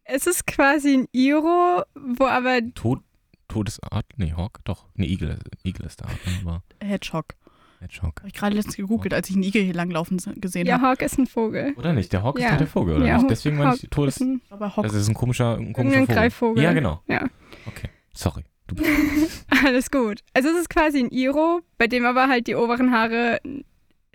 Es 0.05 0.27
ist 0.27 0.47
quasi 0.47 0.95
ein 0.97 1.09
Iro, 1.13 1.83
wo 1.95 2.25
aber 2.25 2.61
Tod, 2.75 3.01
Todesart? 3.49 4.07
Nee, 4.17 4.33
Hawk? 4.35 4.61
Doch. 4.65 4.87
Nee, 4.95 5.05
Igel, 5.07 5.39
Igel 5.63 5.85
ist 5.85 6.01
der 6.01 6.09
Art, 6.09 6.19
aber 6.43 6.63
Hedgehog. 6.83 7.35
Hedgehog. 7.81 8.21
Habe 8.21 8.29
ich 8.29 8.33
gerade 8.35 8.57
letztens 8.57 8.77
gegoogelt, 8.77 9.13
als 9.13 9.29
ich 9.29 9.35
einen 9.37 9.45
Igel 9.45 9.65
hier 9.65 9.75
langlaufen 9.75 10.19
se- 10.19 10.33
gesehen 10.33 10.67
ja, 10.67 10.77
habe. 10.77 10.87
Hawk 10.93 11.03
ist 11.03 11.19
ein 11.19 11.27
Vogel. 11.27 11.75
Oder 11.77 11.93
nicht? 11.93 12.11
Der 12.15 12.23
Hawk 12.23 12.39
ist 12.39 12.45
Ja. 12.45 12.53
doch 12.53 12.59
der 12.59 12.67
Vogel, 12.67 12.97
oder 12.97 13.07
Ja, 13.07 13.19
nicht? 13.19 13.29
Deswegen 13.31 13.59
meine 13.59 13.73
Hawk 13.73 13.83
ich 13.83 13.91
Todes... 13.91 14.17
Ist 14.17 14.23
ein, 14.23 14.41
Aber 14.49 14.75
Hock. 14.75 14.85
Das 14.85 14.95
ist 14.95 15.09
ein 15.09 15.15
komischer, 15.15 15.59
ein 15.59 15.75
komischer 15.75 16.01
Vogel. 16.01 16.15
Greifvogel. 16.15 16.65
Ja, 16.65 16.73
genau. 16.73 17.03
Ja. 17.07 17.27
Okay. 17.67 17.91
Sorry. 18.15 18.45
Du 18.67 18.75
bist 18.75 19.47
Alles 19.65 19.91
gut. 19.91 20.21
Also 20.35 20.49
es 20.51 20.57
ist 20.63 20.71
quasi 20.71 20.99
ein 21.01 21.11
Iro, 21.11 21.61
bei 21.79 21.87
dem 21.87 22.05
aber 22.07 22.29
halt 22.29 22.47
die 22.47 22.55
oberen 22.55 22.93
Haare 22.93 23.41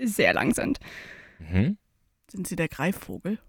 sehr 0.01 0.33
lang 0.33 0.53
sind. 0.53 0.79
mhm. 1.39 1.77
Sind 2.31 2.47
sie 2.47 2.55
der 2.55 2.69
Greifvogel? 2.69 3.39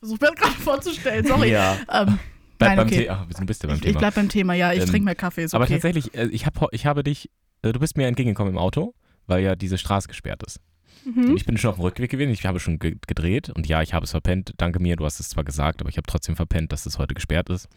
Versuch 0.00 0.18
mir 0.20 0.28
das 0.32 0.34
gerade 0.36 0.52
vorzustellen, 0.60 1.24
sorry. 1.26 1.52
Ja. 1.52 1.76
Ähm, 1.92 2.18
Bleib 2.58 2.70
Nein, 2.70 2.76
beim 2.76 2.86
okay. 2.88 3.04
Thema. 3.04 3.26
Du 3.38 3.46
bist 3.46 3.62
ja 3.62 3.68
beim 3.68 3.76
ich, 3.76 3.82
ich 3.82 3.86
Thema. 3.88 3.98
bleib 4.00 4.14
beim 4.16 4.28
Thema, 4.28 4.54
ja, 4.54 4.72
ich 4.72 4.82
Ähm, 4.82 4.88
trinke 4.88 5.04
mehr 5.04 5.14
Kaffee, 5.14 5.44
ist 5.44 5.54
Aber 5.54 5.64
okay. 5.64 5.74
tatsächlich, 5.74 6.14
äh, 6.14 6.26
ich, 6.26 6.44
hab, 6.46 6.58
ich 6.72 6.84
habe 6.86 7.02
dich, 7.04 7.30
äh, 7.62 7.72
du 7.72 7.78
bist 7.80 7.96
mir 7.96 8.06
entgegengekommen 8.06 8.52
im 8.52 8.58
Auto, 8.58 8.94
weil 9.26 9.42
ja 9.42 9.54
diese 9.56 9.78
Straße 9.78 10.08
gesperrt 10.08 10.42
ist. 10.42 10.60
Mhm. 11.06 11.34
ich 11.34 11.46
bin 11.46 11.56
schon 11.56 11.70
auf 11.70 11.76
dem 11.76 11.82
Rückweg 11.82 12.10
gewesen, 12.10 12.30
ich 12.32 12.44
habe 12.44 12.60
schon 12.60 12.78
ge 12.78 12.96
gedreht 13.06 13.48
und 13.48 13.66
ja, 13.66 13.80
ich 13.80 13.94
habe 13.94 14.04
es 14.04 14.10
verpennt. 14.10 14.52
Danke 14.58 14.80
mir, 14.80 14.96
du 14.96 15.06
hast 15.06 15.18
es 15.20 15.30
zwar 15.30 15.44
gesagt, 15.44 15.80
aber 15.80 15.88
ich 15.88 15.96
habe 15.96 16.06
trotzdem 16.06 16.36
verpennt, 16.36 16.72
dass 16.72 16.84
es 16.84 16.98
heute 16.98 17.14
gesperrt 17.14 17.48
ist. 17.48 17.68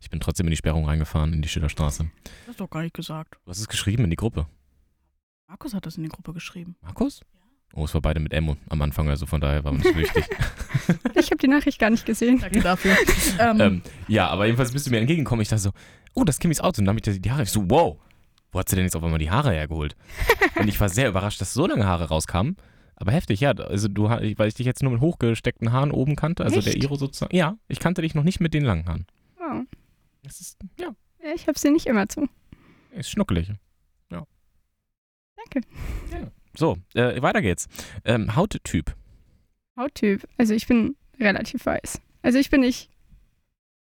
Ich 0.00 0.10
bin 0.10 0.20
trotzdem 0.20 0.46
in 0.46 0.50
die 0.50 0.56
Sperrung 0.56 0.86
reingefahren, 0.86 1.32
in 1.32 1.42
die 1.42 1.48
Schillerstraße. 1.48 2.10
Das 2.24 2.32
hast 2.48 2.60
du 2.60 2.64
doch 2.64 2.70
gar 2.70 2.82
nicht 2.82 2.94
gesagt. 2.94 3.36
Du 3.44 3.50
hast 3.50 3.58
es 3.58 3.68
geschrieben 3.68 4.04
in 4.04 4.10
die 4.10 4.16
Gruppe. 4.16 4.46
Markus 5.48 5.74
hat 5.74 5.86
das 5.86 5.96
in 5.96 6.02
die 6.04 6.08
Gruppe 6.08 6.32
geschrieben. 6.34 6.76
Markus? 6.82 7.22
Oh, 7.74 7.84
es 7.84 7.94
war 7.94 8.00
beide 8.00 8.20
mit 8.20 8.32
M 8.32 8.56
am 8.68 8.82
Anfang, 8.82 9.08
also 9.08 9.26
von 9.26 9.40
daher 9.40 9.64
war 9.64 9.72
mir 9.72 9.78
nicht 9.78 9.96
wichtig. 9.96 10.24
Ich 11.14 11.30
habe 11.30 11.36
die 11.36 11.48
Nachricht 11.48 11.78
gar 11.78 11.90
nicht 11.90 12.06
gesehen. 12.06 12.38
Danke 12.40 12.60
dafür. 12.60 12.96
ähm, 13.38 13.60
ähm, 13.60 13.82
ja, 14.06 14.28
aber 14.28 14.46
jedenfalls 14.46 14.72
bist 14.72 14.86
du 14.86 14.90
mir 14.90 14.98
entgegengekommen. 14.98 15.42
Ich 15.42 15.48
dachte 15.48 15.62
so, 15.62 15.70
oh, 16.14 16.24
das 16.24 16.36
ist 16.36 16.40
Kimmys 16.40 16.60
Auto. 16.60 16.80
Und 16.80 16.86
dann 16.86 16.96
habe 16.96 17.10
ich 17.10 17.20
die 17.20 17.30
Haare. 17.30 17.42
Ich 17.42 17.50
so, 17.50 17.68
wow, 17.68 17.98
wo 18.52 18.58
hat 18.58 18.68
sie 18.68 18.76
denn 18.76 18.84
jetzt 18.84 18.96
auf 18.96 19.02
einmal 19.02 19.18
die 19.18 19.30
Haare 19.30 19.52
hergeholt? 19.52 19.96
und 20.56 20.68
ich 20.68 20.80
war 20.80 20.88
sehr 20.88 21.08
überrascht, 21.08 21.40
dass 21.40 21.52
so 21.52 21.66
lange 21.66 21.86
Haare 21.86 22.08
rauskamen. 22.08 22.56
Aber 22.96 23.12
heftig, 23.12 23.40
ja. 23.40 23.52
Also 23.52 23.88
du, 23.88 24.04
weil 24.08 24.48
ich 24.48 24.54
dich 24.54 24.66
jetzt 24.66 24.82
nur 24.82 24.92
mit 24.92 25.00
hochgesteckten 25.00 25.72
Haaren 25.72 25.92
oben 25.92 26.16
kannte, 26.16 26.44
also 26.44 26.60
der 26.60 26.74
Echt? 26.74 26.82
Iro 26.82 26.96
sozusagen. 26.96 27.34
Ja, 27.36 27.56
ich 27.68 27.78
kannte 27.78 28.02
dich 28.02 28.14
noch 28.14 28.24
nicht 28.24 28.40
mit 28.40 28.54
den 28.54 28.64
langen 28.64 28.86
Haaren. 28.86 29.06
Das 30.22 30.40
ist, 30.40 30.58
ja, 30.78 30.94
ich 31.34 31.46
habe 31.48 31.58
sie 31.58 31.70
nicht 31.70 31.86
immer 31.86 32.08
zu. 32.08 32.28
ist 32.92 33.10
schnuckelig. 33.10 33.50
Ja. 34.10 34.26
Danke. 35.36 35.66
Ja. 36.12 36.30
So, 36.56 36.76
äh, 36.94 37.20
weiter 37.22 37.40
geht's. 37.42 37.68
Ähm, 38.04 38.34
Hauttyp. 38.34 38.94
Hauttyp. 39.76 40.26
Also 40.38 40.54
ich 40.54 40.66
bin 40.66 40.96
relativ 41.20 41.64
weiß. 41.66 42.00
Also 42.22 42.38
ich 42.38 42.50
bin 42.50 42.60
nicht 42.62 42.90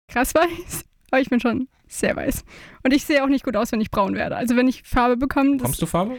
krass 0.08 0.34
weiß, 0.36 0.86
aber 1.12 1.22
ich 1.22 1.30
bin 1.30 1.40
schon 1.40 1.68
sehr 1.88 2.16
weiß. 2.16 2.44
Und 2.84 2.94
ich 2.94 3.06
sehe 3.06 3.24
auch 3.24 3.28
nicht 3.30 3.46
gut 3.46 3.56
aus, 3.56 3.72
wenn 3.72 3.82
ich 3.82 3.92
braun 3.92 4.16
werde. 4.16 4.36
Also 4.36 4.56
wenn 4.56 4.68
ich 4.68 4.84
Farbe 4.84 5.18
bekomme, 5.18 5.58
Kommst 5.58 5.82
du 5.82 5.86
Farbe? 5.86 6.18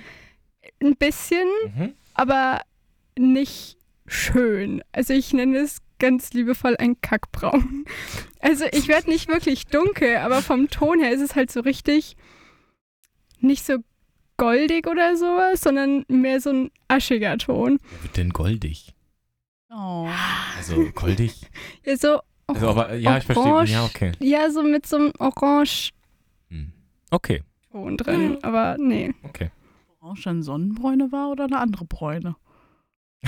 ein 0.82 0.96
bisschen, 0.96 1.46
Mhm. 1.76 1.94
aber 2.14 2.62
nicht 3.18 3.76
schön. 4.06 4.82
Also 4.92 5.12
ich 5.12 5.32
nenne 5.32 5.58
es 5.58 5.80
ganz 6.00 6.32
liebevoll 6.32 6.76
ein 6.76 7.00
Kackbraun. 7.00 7.84
Also 8.40 8.64
ich 8.72 8.88
werde 8.88 9.10
nicht 9.10 9.28
wirklich 9.28 9.66
dunkel, 9.66 10.16
aber 10.16 10.42
vom 10.42 10.68
Ton 10.68 10.98
her 10.98 11.12
ist 11.12 11.20
es 11.20 11.36
halt 11.36 11.52
so 11.52 11.60
richtig 11.60 12.16
nicht 13.38 13.64
so 13.64 13.76
goldig 14.36 14.86
oder 14.86 15.16
sowas, 15.16 15.60
sondern 15.60 16.04
mehr 16.08 16.40
so 16.40 16.50
ein 16.50 16.70
aschiger 16.88 17.36
Ton. 17.38 17.78
Wer 17.90 18.02
wird 18.02 18.16
denn 18.16 18.30
goldig? 18.30 18.94
oh. 19.70 20.08
Also 20.56 20.90
goldig? 20.94 21.42
Ja, 21.84 21.96
so 21.96 22.20
Also, 22.46 22.68
aber, 22.68 22.94
ja, 22.94 23.18
ich 23.18 23.24
verstehe. 23.24 23.44
Orange. 23.44 23.72
Ja, 23.72 23.84
okay. 23.84 24.12
Ja, 24.18 24.50
so 24.50 24.62
mit 24.62 24.86
so 24.86 24.96
einem 24.96 25.12
Orange-Ton 25.18 25.96
Hm. 26.48 26.72
Okay, 27.10 27.42
drin. 27.96 28.38
Aber 28.42 28.76
nee. 28.78 29.14
okay. 29.22 29.50
Orange 30.00 30.24
dann 30.24 30.42
Sonnenbräune 30.42 31.12
war 31.12 31.30
oder 31.30 31.44
eine 31.44 31.58
andere 31.58 31.84
Bräune? 31.84 32.36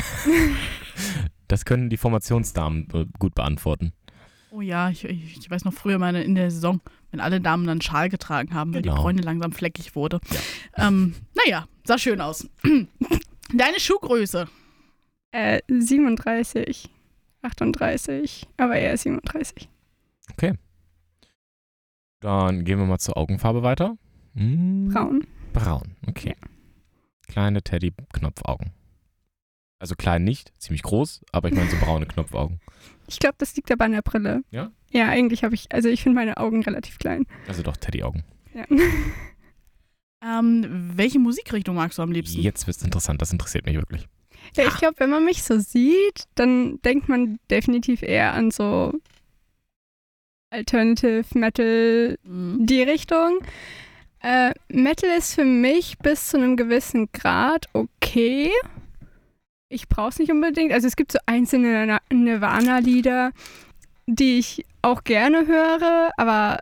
Das 1.52 1.66
können 1.66 1.90
die 1.90 1.98
Formationsdamen 1.98 2.88
äh, 2.94 3.04
gut 3.18 3.34
beantworten. 3.34 3.92
Oh 4.52 4.62
ja, 4.62 4.88
ich, 4.88 5.04
ich, 5.04 5.50
weiß 5.50 5.66
noch 5.66 5.74
früher 5.74 5.98
mal 5.98 6.16
in 6.16 6.34
der 6.34 6.50
Saison, 6.50 6.80
wenn 7.10 7.20
alle 7.20 7.42
Damen 7.42 7.66
dann 7.66 7.82
Schal 7.82 8.08
getragen 8.08 8.54
haben, 8.54 8.72
weil 8.72 8.80
Genau. 8.80 8.94
die 8.94 9.02
Bräune 9.02 9.20
langsam 9.20 9.52
fleckig 9.52 9.94
wurde. 9.94 10.18
Ähm, 10.78 11.14
naja, 11.34 11.66
sah 11.84 11.98
schön 11.98 12.22
aus. 12.22 12.48
Deine 13.52 13.78
Schuhgröße. 13.80 14.48
Äh, 15.32 15.60
37, 15.68 16.88
38, 17.42 18.46
aber 18.56 18.76
eher 18.76 18.96
37. 18.96 19.68
Dann 22.20 22.64
gehen 22.64 22.78
wir 22.78 22.86
mal 22.86 22.98
zur 22.98 23.18
Augenfarbe 23.18 23.62
weiter. 23.62 23.98
Hm, 24.36 24.88
Braun. 24.88 25.26
Braun, 25.52 25.96
okay. 26.06 26.34
Kleine 27.28 27.60
Teddy-Knopfaugen. 27.60 28.72
Also 29.82 29.96
klein 29.96 30.22
nicht, 30.22 30.52
ziemlich 30.60 30.84
groß, 30.84 31.22
aber 31.32 31.48
ich 31.48 31.54
meine 31.54 31.68
so 31.68 31.76
braune 31.76 32.06
Knopfaugen. 32.06 32.60
Ich 33.08 33.18
glaube, 33.18 33.34
das 33.38 33.56
liegt 33.56 33.68
aber 33.72 33.84
an 33.86 33.90
der 33.90 34.02
Brille. 34.02 34.44
Ja? 34.52 34.70
Ja, 34.92 35.08
eigentlich 35.08 35.42
habe 35.42 35.56
ich, 35.56 35.72
also 35.72 35.88
ich 35.88 36.04
finde 36.04 36.14
meine 36.14 36.36
Augen 36.36 36.62
relativ 36.62 37.00
klein. 37.00 37.26
Also 37.48 37.64
doch 37.64 37.76
Teddy-Augen. 37.76 38.22
Ja. 38.54 38.64
Ähm, 40.24 40.92
welche 40.94 41.18
Musikrichtung 41.18 41.74
magst 41.74 41.98
du 41.98 42.02
am 42.02 42.12
liebsten? 42.12 42.40
Jetzt 42.40 42.68
wird's 42.68 42.80
interessant, 42.84 43.20
das 43.20 43.32
interessiert 43.32 43.66
mich 43.66 43.74
wirklich. 43.74 44.06
Ja, 44.56 44.62
ich 44.68 44.76
glaube, 44.76 44.94
wenn 44.98 45.10
man 45.10 45.24
mich 45.24 45.42
so 45.42 45.58
sieht, 45.58 46.26
dann 46.36 46.80
denkt 46.82 47.08
man 47.08 47.40
definitiv 47.50 48.02
eher 48.02 48.32
an 48.32 48.52
so 48.52 48.92
Alternative 50.50 51.24
Metal, 51.34 52.18
Mhm. 52.22 52.64
die 52.66 52.82
Richtung. 52.82 53.40
Äh, 54.20 54.52
Metal 54.68 55.10
ist 55.18 55.34
für 55.34 55.44
mich 55.44 55.98
bis 55.98 56.28
zu 56.28 56.36
einem 56.36 56.56
gewissen 56.56 57.10
Grad 57.10 57.66
okay. 57.72 58.52
Ich 59.72 59.88
brauche 59.88 60.10
es 60.10 60.18
nicht 60.18 60.30
unbedingt. 60.30 60.72
Also 60.72 60.86
es 60.86 60.96
gibt 60.96 61.12
so 61.12 61.18
einzelne 61.26 61.86
Na- 61.86 62.00
Nirvana-Lieder, 62.12 63.32
die 64.06 64.38
ich 64.38 64.64
auch 64.82 65.04
gerne 65.04 65.46
höre, 65.46 66.10
aber 66.16 66.58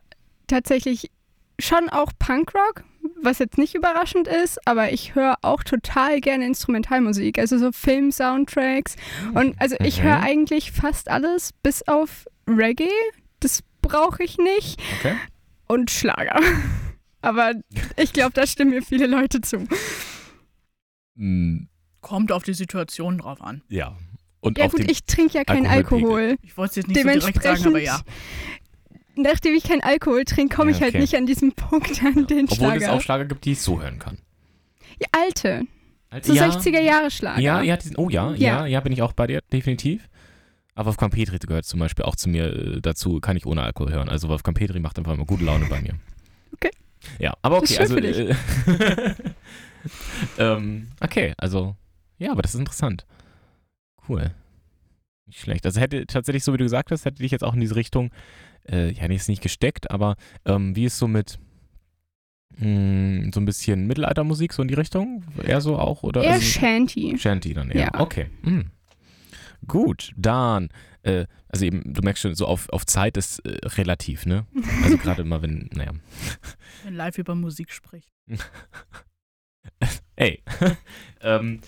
tatsächlich 0.46 1.10
schon 1.58 1.88
auch 1.88 2.12
Punkrock, 2.18 2.84
was 3.22 3.38
jetzt 3.38 3.58
nicht 3.58 3.74
überraschend 3.74 4.28
ist, 4.28 4.66
aber 4.66 4.92
ich 4.92 5.14
höre 5.14 5.36
auch 5.42 5.62
total 5.62 6.20
gerne 6.20 6.46
Instrumentalmusik, 6.46 7.38
also 7.38 7.58
so 7.58 7.72
Film-Soundtracks. 7.72 8.96
Und 9.34 9.60
also 9.60 9.76
ich 9.80 9.98
Mhm. 9.98 10.02
höre 10.04 10.20
eigentlich 10.20 10.72
fast 10.72 11.08
alles, 11.10 11.50
bis 11.62 11.86
auf 11.88 12.26
Reggae. 12.48 12.88
Das 13.40 13.62
brauche 13.82 14.22
ich 14.22 14.38
nicht. 14.38 14.80
Okay. 14.98 15.14
Und 15.68 15.90
Schlager. 15.90 16.38
Aber 17.22 17.52
ich 17.96 18.12
glaube, 18.12 18.32
da 18.34 18.46
stimmen 18.46 18.70
mir 18.70 18.82
viele 18.82 19.06
Leute 19.06 19.40
zu. 19.42 19.66
Mm, 22.00 22.06
Kommt 22.06 22.32
auf 22.32 22.42
die 22.42 22.54
Situation 22.54 23.18
drauf 23.18 23.40
an. 23.42 23.62
ja. 23.68 23.96
Und 24.42 24.56
Ja 24.56 24.64
auf 24.64 24.72
gut, 24.72 24.90
ich 24.90 25.04
trinke 25.04 25.34
ja 25.36 25.44
keinen. 25.44 25.66
Alkohol. 25.66 26.36
Ich 26.42 26.56
wollte 26.56 26.70
es 26.70 26.76
jetzt 26.76 26.88
nicht 26.88 27.02
so 27.02 27.08
direkt 27.28 27.42
sagen, 27.42 27.66
aber 27.66 27.78
ja. 27.78 28.00
nachdem 29.14 29.54
ich 29.54 29.64
keinen 29.64 29.82
Alkohol 29.82 30.24
trinke, 30.24 30.56
komme 30.56 30.70
Ja, 30.70 30.76
ich 30.78 30.82
halt 30.82 30.94
okay. 30.94 31.00
nicht 31.02 31.14
an 31.14 31.26
diesem 31.26 31.52
Punkt 31.52 32.02
an 32.02 32.26
den 32.26 32.44
obwohl 32.48 32.48
es 32.48 32.54
Schlager. 32.56 32.92
auch 32.94 33.00
Schlager 33.02 33.24
gibt, 33.26 33.44
die 33.44 33.52
ich 33.52 33.60
so 33.60 33.82
hören 33.82 33.98
kann. 33.98 34.16
Ja, 34.98 35.08
alte, 35.12 35.64
Halt- 36.10 36.24
so 36.24 36.32
60er 36.32 36.80
Jahre 36.80 37.10
Schlager. 37.10 37.38
Ja, 37.40 37.60
ja, 37.60 37.76
diesen, 37.76 37.96
oh 37.96 38.08
ja, 38.08 38.30
ja, 38.32 38.60
Ja. 38.60 38.66
ja, 38.66 38.80
bin 38.80 38.92
ich 38.94 39.02
auch 39.02 39.12
bei 39.12 39.26
dir, 39.26 39.42
definitiv. 39.52 40.08
Aber 40.74 40.86
Wolfgang 40.86 41.12
Petri 41.12 41.36
gehört 41.38 41.66
zum 41.66 41.78
Beispiel 41.80 42.06
auch 42.06 42.16
zu 42.16 42.30
mir 42.30 42.46
äh, 42.46 42.80
dazu, 42.80 43.20
kann 43.20 43.36
ich 43.36 43.44
ohne 43.44 43.62
Alkohol 43.62 43.92
hören. 43.92 44.08
Also 44.08 44.30
Wolfgang 44.30 44.56
Petri 44.56 44.80
macht 44.80 44.96
einfach 44.98 45.12
immer 45.12 45.26
gute 45.26 45.44
Laune 45.44 45.66
bei 45.66 45.82
mir. 45.82 45.94
Okay. 46.54 46.70
Ja, 47.18 47.34
aber 47.42 47.60
Das 47.60 47.70
okay, 47.72 47.82
ist 47.84 47.92
schön 47.92 48.06
also. 48.06 48.34
für 48.64 48.80
Äh, 48.98 49.14
ähm, 50.38 50.88
okay, 51.00 51.34
also, 51.38 51.76
ja, 52.20 52.30
aber 52.32 52.42
das 52.42 52.54
ist 52.54 52.60
interessant. 52.60 53.06
Cool. 54.08 54.34
Nicht 55.26 55.40
schlecht. 55.40 55.64
Also 55.66 55.80
hätte 55.80 56.06
tatsächlich, 56.06 56.44
so 56.44 56.52
wie 56.52 56.58
du 56.58 56.64
gesagt 56.64 56.90
hast, 56.90 57.04
hätte 57.04 57.22
dich 57.22 57.32
jetzt 57.32 57.42
auch 57.42 57.54
in 57.54 57.60
diese 57.60 57.76
Richtung, 57.76 58.10
äh, 58.68 58.92
ja, 58.92 59.08
jetzt 59.08 59.28
nicht 59.28 59.42
gesteckt, 59.42 59.90
aber 59.90 60.16
ähm, 60.44 60.76
wie 60.76 60.84
ist 60.84 60.98
so 60.98 61.08
mit 61.08 61.38
mh, 62.58 63.30
so 63.32 63.40
ein 63.40 63.44
bisschen 63.44 63.86
Mittelaltermusik, 63.86 64.52
so 64.52 64.62
in 64.62 64.68
die 64.68 64.74
Richtung? 64.74 65.24
Eher 65.42 65.60
so 65.60 65.78
auch? 65.78 66.02
Oder? 66.02 66.22
Eher 66.22 66.34
also, 66.34 66.44
Shanty. 66.44 67.16
Shanty 67.18 67.54
dann 67.54 67.70
eher. 67.70 67.90
Ja. 67.92 68.00
Okay. 68.00 68.26
Hm. 68.42 68.70
Gut, 69.66 70.12
dann, 70.16 70.68
äh, 71.02 71.26
also 71.48 71.64
eben, 71.64 71.94
du 71.94 72.02
merkst 72.02 72.22
schon, 72.22 72.34
so 72.34 72.46
auf, 72.46 72.68
auf 72.70 72.86
Zeit 72.86 73.16
ist 73.16 73.38
äh, 73.40 73.66
relativ, 73.68 74.26
ne? 74.26 74.46
Also 74.82 74.96
gerade 75.02 75.22
immer, 75.22 75.42
wenn, 75.42 75.68
naja. 75.72 75.92
Wenn 76.84 76.94
live 76.94 77.18
über 77.18 77.34
Musik 77.34 77.72
spricht. 77.72 78.10
Ey, 80.16 80.42
ähm, 81.22 81.60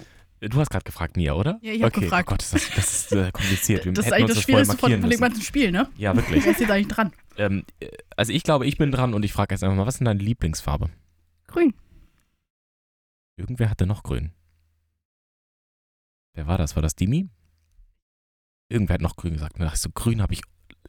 du 0.48 0.60
hast 0.60 0.70
gerade 0.70 0.84
gefragt, 0.84 1.16
Nia, 1.16 1.34
oder? 1.34 1.58
Ja, 1.62 1.72
ich 1.72 1.82
hab 1.82 1.94
okay. 1.94 2.00
gefragt. 2.00 2.28
Oh 2.28 2.32
Gott, 2.32 2.42
ist 2.42 2.54
das, 2.54 2.70
das 2.74 2.92
ist 2.92 3.12
äh, 3.12 3.30
kompliziert. 3.32 3.84
Wir 3.84 3.92
Das 3.94 4.06
ist 4.06 4.12
eigentlich 4.12 4.34
das 4.34 4.42
Schwierigste 4.42 4.76
von, 4.76 5.00
von 5.00 5.10
dem 5.10 5.20
ganzen 5.20 5.42
Spiel, 5.42 5.70
ne? 5.70 5.88
Ja, 5.96 6.14
wirklich. 6.16 6.44
Wer 6.44 6.52
ist 6.52 6.60
jetzt 6.60 6.70
eigentlich 6.70 6.88
dran? 6.88 7.12
ähm, 7.36 7.64
äh, 7.80 7.88
also 8.16 8.32
ich 8.32 8.42
glaube, 8.42 8.66
ich 8.66 8.76
bin 8.76 8.90
dran 8.90 9.14
und 9.14 9.24
ich 9.24 9.32
frage 9.32 9.54
jetzt 9.54 9.62
einfach 9.62 9.76
mal, 9.76 9.86
was 9.86 9.94
ist 9.94 9.98
denn 10.00 10.06
deine 10.06 10.22
Lieblingsfarbe? 10.22 10.90
Grün. 11.46 11.74
Irgendwer 13.36 13.70
hatte 13.70 13.86
noch 13.86 14.02
grün. 14.02 14.32
Wer 16.34 16.46
war 16.46 16.58
das? 16.58 16.76
War 16.76 16.82
das 16.82 16.94
Dimi? 16.94 17.28
Irgendwer 18.68 18.94
hat 18.94 19.00
noch 19.00 19.16
grün 19.16 19.34
gesagt. 19.34 19.58
Da 19.58 19.64
dachte 19.64 19.78
so, 19.78 19.90
grün 19.92 20.22
habe 20.22 20.32
ich 20.32 20.42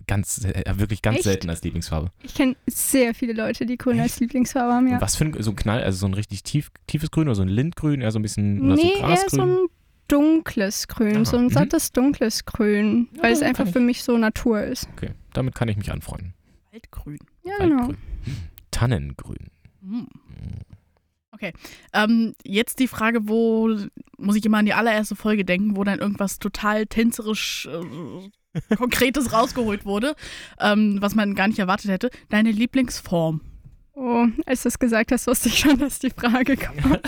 ganz, 0.08 0.44
äh, 0.44 0.64
wirklich 0.78 1.02
ganz 1.02 1.18
Echt? 1.18 1.24
selten 1.24 1.50
als 1.50 1.64
Lieblingsfarbe. 1.64 2.12
Ich 2.24 2.34
kenne 2.34 2.56
sehr 2.68 3.14
viele 3.14 3.34
Leute, 3.34 3.66
die 3.66 3.78
Grün 3.78 4.00
als 4.00 4.14
Echt? 4.14 4.20
Lieblingsfarbe 4.22 4.74
haben, 4.74 4.88
ja. 4.88 4.96
Und 4.96 5.02
was 5.02 5.16
für 5.16 5.26
ein, 5.26 5.42
so 5.42 5.52
ein 5.52 5.56
Knall, 5.56 5.84
also 5.84 5.98
so 6.00 6.06
ein 6.08 6.14
richtig 6.14 6.44
tief, 6.44 6.72
tiefes 6.88 7.12
Grün 7.12 7.28
oder 7.28 7.36
so 7.36 7.42
ein 7.42 7.48
Lindgrün, 7.48 8.02
eher 8.02 8.12
so 8.12 8.20
ein 8.20 8.22
bisschen, 8.22 8.62
oder 8.62 8.76
Nee, 8.76 8.82
so 8.82 8.88
eher 9.00 9.08
Grasgrün? 9.08 9.40
so 9.40 9.42
ein 9.46 9.68
dunkles 10.08 10.88
Grün, 10.88 11.18
Ah, 11.18 11.26
so 11.26 11.38
ein 11.38 11.46
mhm. 11.46 11.50
sattes 11.50 11.91
dunkles 11.91 12.46
Grün, 12.46 13.08
Ja, 13.15 13.24
weil 13.24 13.34
es 13.34 13.39
kann 13.39 13.48
einfach 13.50 13.67
für 13.67 13.80
mich 13.80 14.04
so 14.04 14.17
Natur 14.17 14.62
ist. 14.63 14.88
okay, 14.96 15.12
damit 15.34 15.56
kann 15.56 15.70
ich 15.70 15.78
mich 15.78 15.91
anfreunden. 15.91 16.34
Waldgrün. 16.72 17.20
Ja, 17.44 17.58
genau. 17.60 17.78
Waldgrün. 17.88 17.98
Tannengrün. 18.72 19.48
Hm. 19.82 20.08
Hm. 21.39 21.52
Ähm, 21.93 22.36
jetzt 22.43 22.80
die 22.80 22.88
Frage, 22.88 23.28
wo 23.28 23.76
muss 24.17 24.36
ich 24.36 24.46
immer 24.46 24.60
an 24.60 24.65
die 24.65 24.74
allererste 24.74 25.15
Folge 25.15 25.46
denken, 25.46 25.76
wo 25.76 25.84
dann 25.84 26.00
irgendwas 26.00 26.39
total 26.39 26.86
tänzerisch 26.86 27.67
äh, 27.67 28.76
Konkretes 28.76 29.34
rausgeholt 29.34 29.86
wurde, 29.86 30.15
ähm, 30.60 30.98
was 31.02 31.15
man 31.15 31.36
gar 31.36 31.48
nicht 31.48 31.60
erwartet 31.60 31.89
hätte. 31.91 32.10
Deine 32.30 32.52
Lieblingsform. 32.52 33.41
Oh, 33.96 34.28
als 34.46 34.63
du 34.63 34.69
es 34.69 34.80
gesagt 34.80 35.12
hast, 35.12 35.28
wusste 35.28 35.50
ich 35.50 35.60
schon, 35.60 35.78
dass 35.78 36.00
die 36.00 36.10
Frage 36.10 36.58
kommt. 36.58 37.02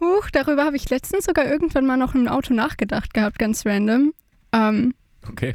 Huch, 0.00 0.30
darüber 0.30 0.64
habe 0.64 0.76
ich 0.76 0.88
letztens 0.88 1.26
sogar 1.26 1.46
irgendwann 1.46 1.86
mal 1.86 1.98
noch 1.98 2.14
im 2.14 2.26
Auto 2.26 2.54
nachgedacht 2.54 3.12
gehabt, 3.12 3.38
ganz 3.38 3.66
random. 3.66 4.14
Ähm, 4.52 4.94
Okay. 5.28 5.54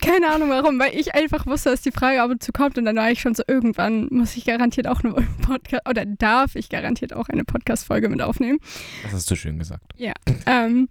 Keine 0.00 0.30
Ahnung 0.30 0.50
warum, 0.50 0.78
weil 0.78 0.94
ich 0.94 1.14
einfach 1.14 1.46
wusste, 1.46 1.70
dass 1.70 1.82
die 1.82 1.92
Frage 1.92 2.22
ab 2.22 2.30
und 2.30 2.42
zu 2.42 2.52
kommt 2.52 2.78
und 2.78 2.84
dann 2.84 2.96
war 2.96 3.10
ich 3.10 3.20
schon 3.20 3.34
so, 3.34 3.42
irgendwann 3.46 4.08
muss 4.10 4.36
ich 4.36 4.44
garantiert 4.44 4.86
auch 4.86 5.02
eine 5.02 5.12
Podcast, 5.42 5.88
oder 5.88 6.04
darf 6.04 6.56
ich 6.56 6.68
garantiert 6.68 7.12
auch 7.12 7.28
eine 7.28 7.44
Podcast-Folge 7.44 8.08
mit 8.08 8.22
aufnehmen. 8.22 8.58
Das 9.02 9.12
hast 9.12 9.30
du 9.30 9.36
schön 9.36 9.58
gesagt. 9.58 9.92
Ähm, 10.46 10.88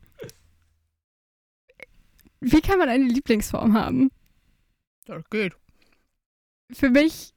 wie 2.40 2.62
kann 2.62 2.80
man 2.80 2.90
eine 2.90 3.06
Lieblingsform 3.06 3.74
haben? 3.74 4.12
Das 5.06 5.24
geht. 5.30 5.54
Für 6.72 6.90
mich, 6.90 7.34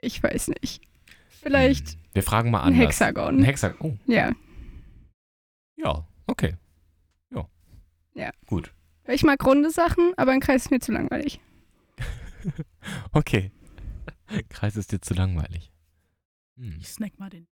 ich 0.00 0.22
weiß 0.22 0.48
nicht. 0.48 0.82
Vielleicht. 1.42 1.96
Wir 2.12 2.22
fragen 2.22 2.50
mal 2.50 2.60
ein 2.60 2.74
anders. 2.74 2.86
Hexagon. 2.86 3.38
Ein 3.38 3.44
Hexagon. 3.44 3.98
Oh, 4.06 4.10
ja. 4.12 4.32
ja, 5.76 6.06
okay. 6.26 6.56
Ja. 7.30 7.48
Ja. 8.14 8.30
Gut. 8.46 8.72
Ich 9.08 9.22
mag 9.24 9.44
runde 9.44 9.70
Sachen, 9.70 10.12
aber 10.16 10.32
ein 10.32 10.40
Kreis 10.40 10.64
ist 10.66 10.70
mir 10.70 10.80
zu 10.80 10.92
langweilig. 10.92 11.40
Okay. 13.12 13.52
Kreis 14.48 14.76
ist 14.76 14.90
dir 14.90 15.00
zu 15.00 15.14
langweilig. 15.14 15.70
Hm. 16.56 16.76
Ich 16.80 16.88
snack 16.88 17.18
mal 17.18 17.30
den. 17.30 17.46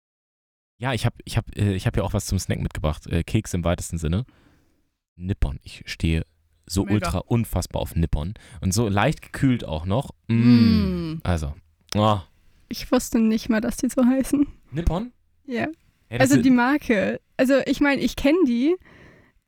Ja, 0.78 0.94
ich 0.94 1.06
habe 1.06 1.16
ich 1.24 1.36
hab, 1.36 1.56
äh, 1.56 1.74
ich 1.74 1.86
hab 1.86 1.96
ja 1.96 2.02
auch 2.02 2.14
was 2.14 2.26
zum 2.26 2.38
Snack 2.40 2.58
mitgebracht. 2.60 3.06
Äh, 3.06 3.22
Keks 3.22 3.54
im 3.54 3.62
weitesten 3.64 3.98
Sinne. 3.98 4.24
Nippon. 5.14 5.60
Ich 5.62 5.82
stehe 5.86 6.24
so 6.66 6.82
Mega. 6.84 6.94
ultra 6.94 7.18
unfassbar 7.18 7.82
auf 7.82 7.94
Nippon. 7.94 8.34
Und 8.60 8.72
so 8.72 8.88
leicht 8.88 9.22
gekühlt 9.22 9.64
auch 9.64 9.84
noch. 9.84 10.10
Mm. 10.28 11.12
Mm. 11.12 11.20
Also. 11.22 11.54
Oh. 11.94 12.18
Ich 12.68 12.90
wusste 12.90 13.18
nicht 13.20 13.48
mal, 13.48 13.60
dass 13.60 13.76
die 13.76 13.88
so 13.90 14.04
heißen. 14.04 14.46
Nippon? 14.70 15.12
Ja. 15.44 15.68
Ja, 16.10 16.18
Also 16.18 16.40
die 16.40 16.50
Marke. 16.50 17.20
Also 17.36 17.60
ich 17.66 17.80
meine, 17.80 18.00
ich 18.00 18.16
kenne 18.16 18.38
die, 18.46 18.74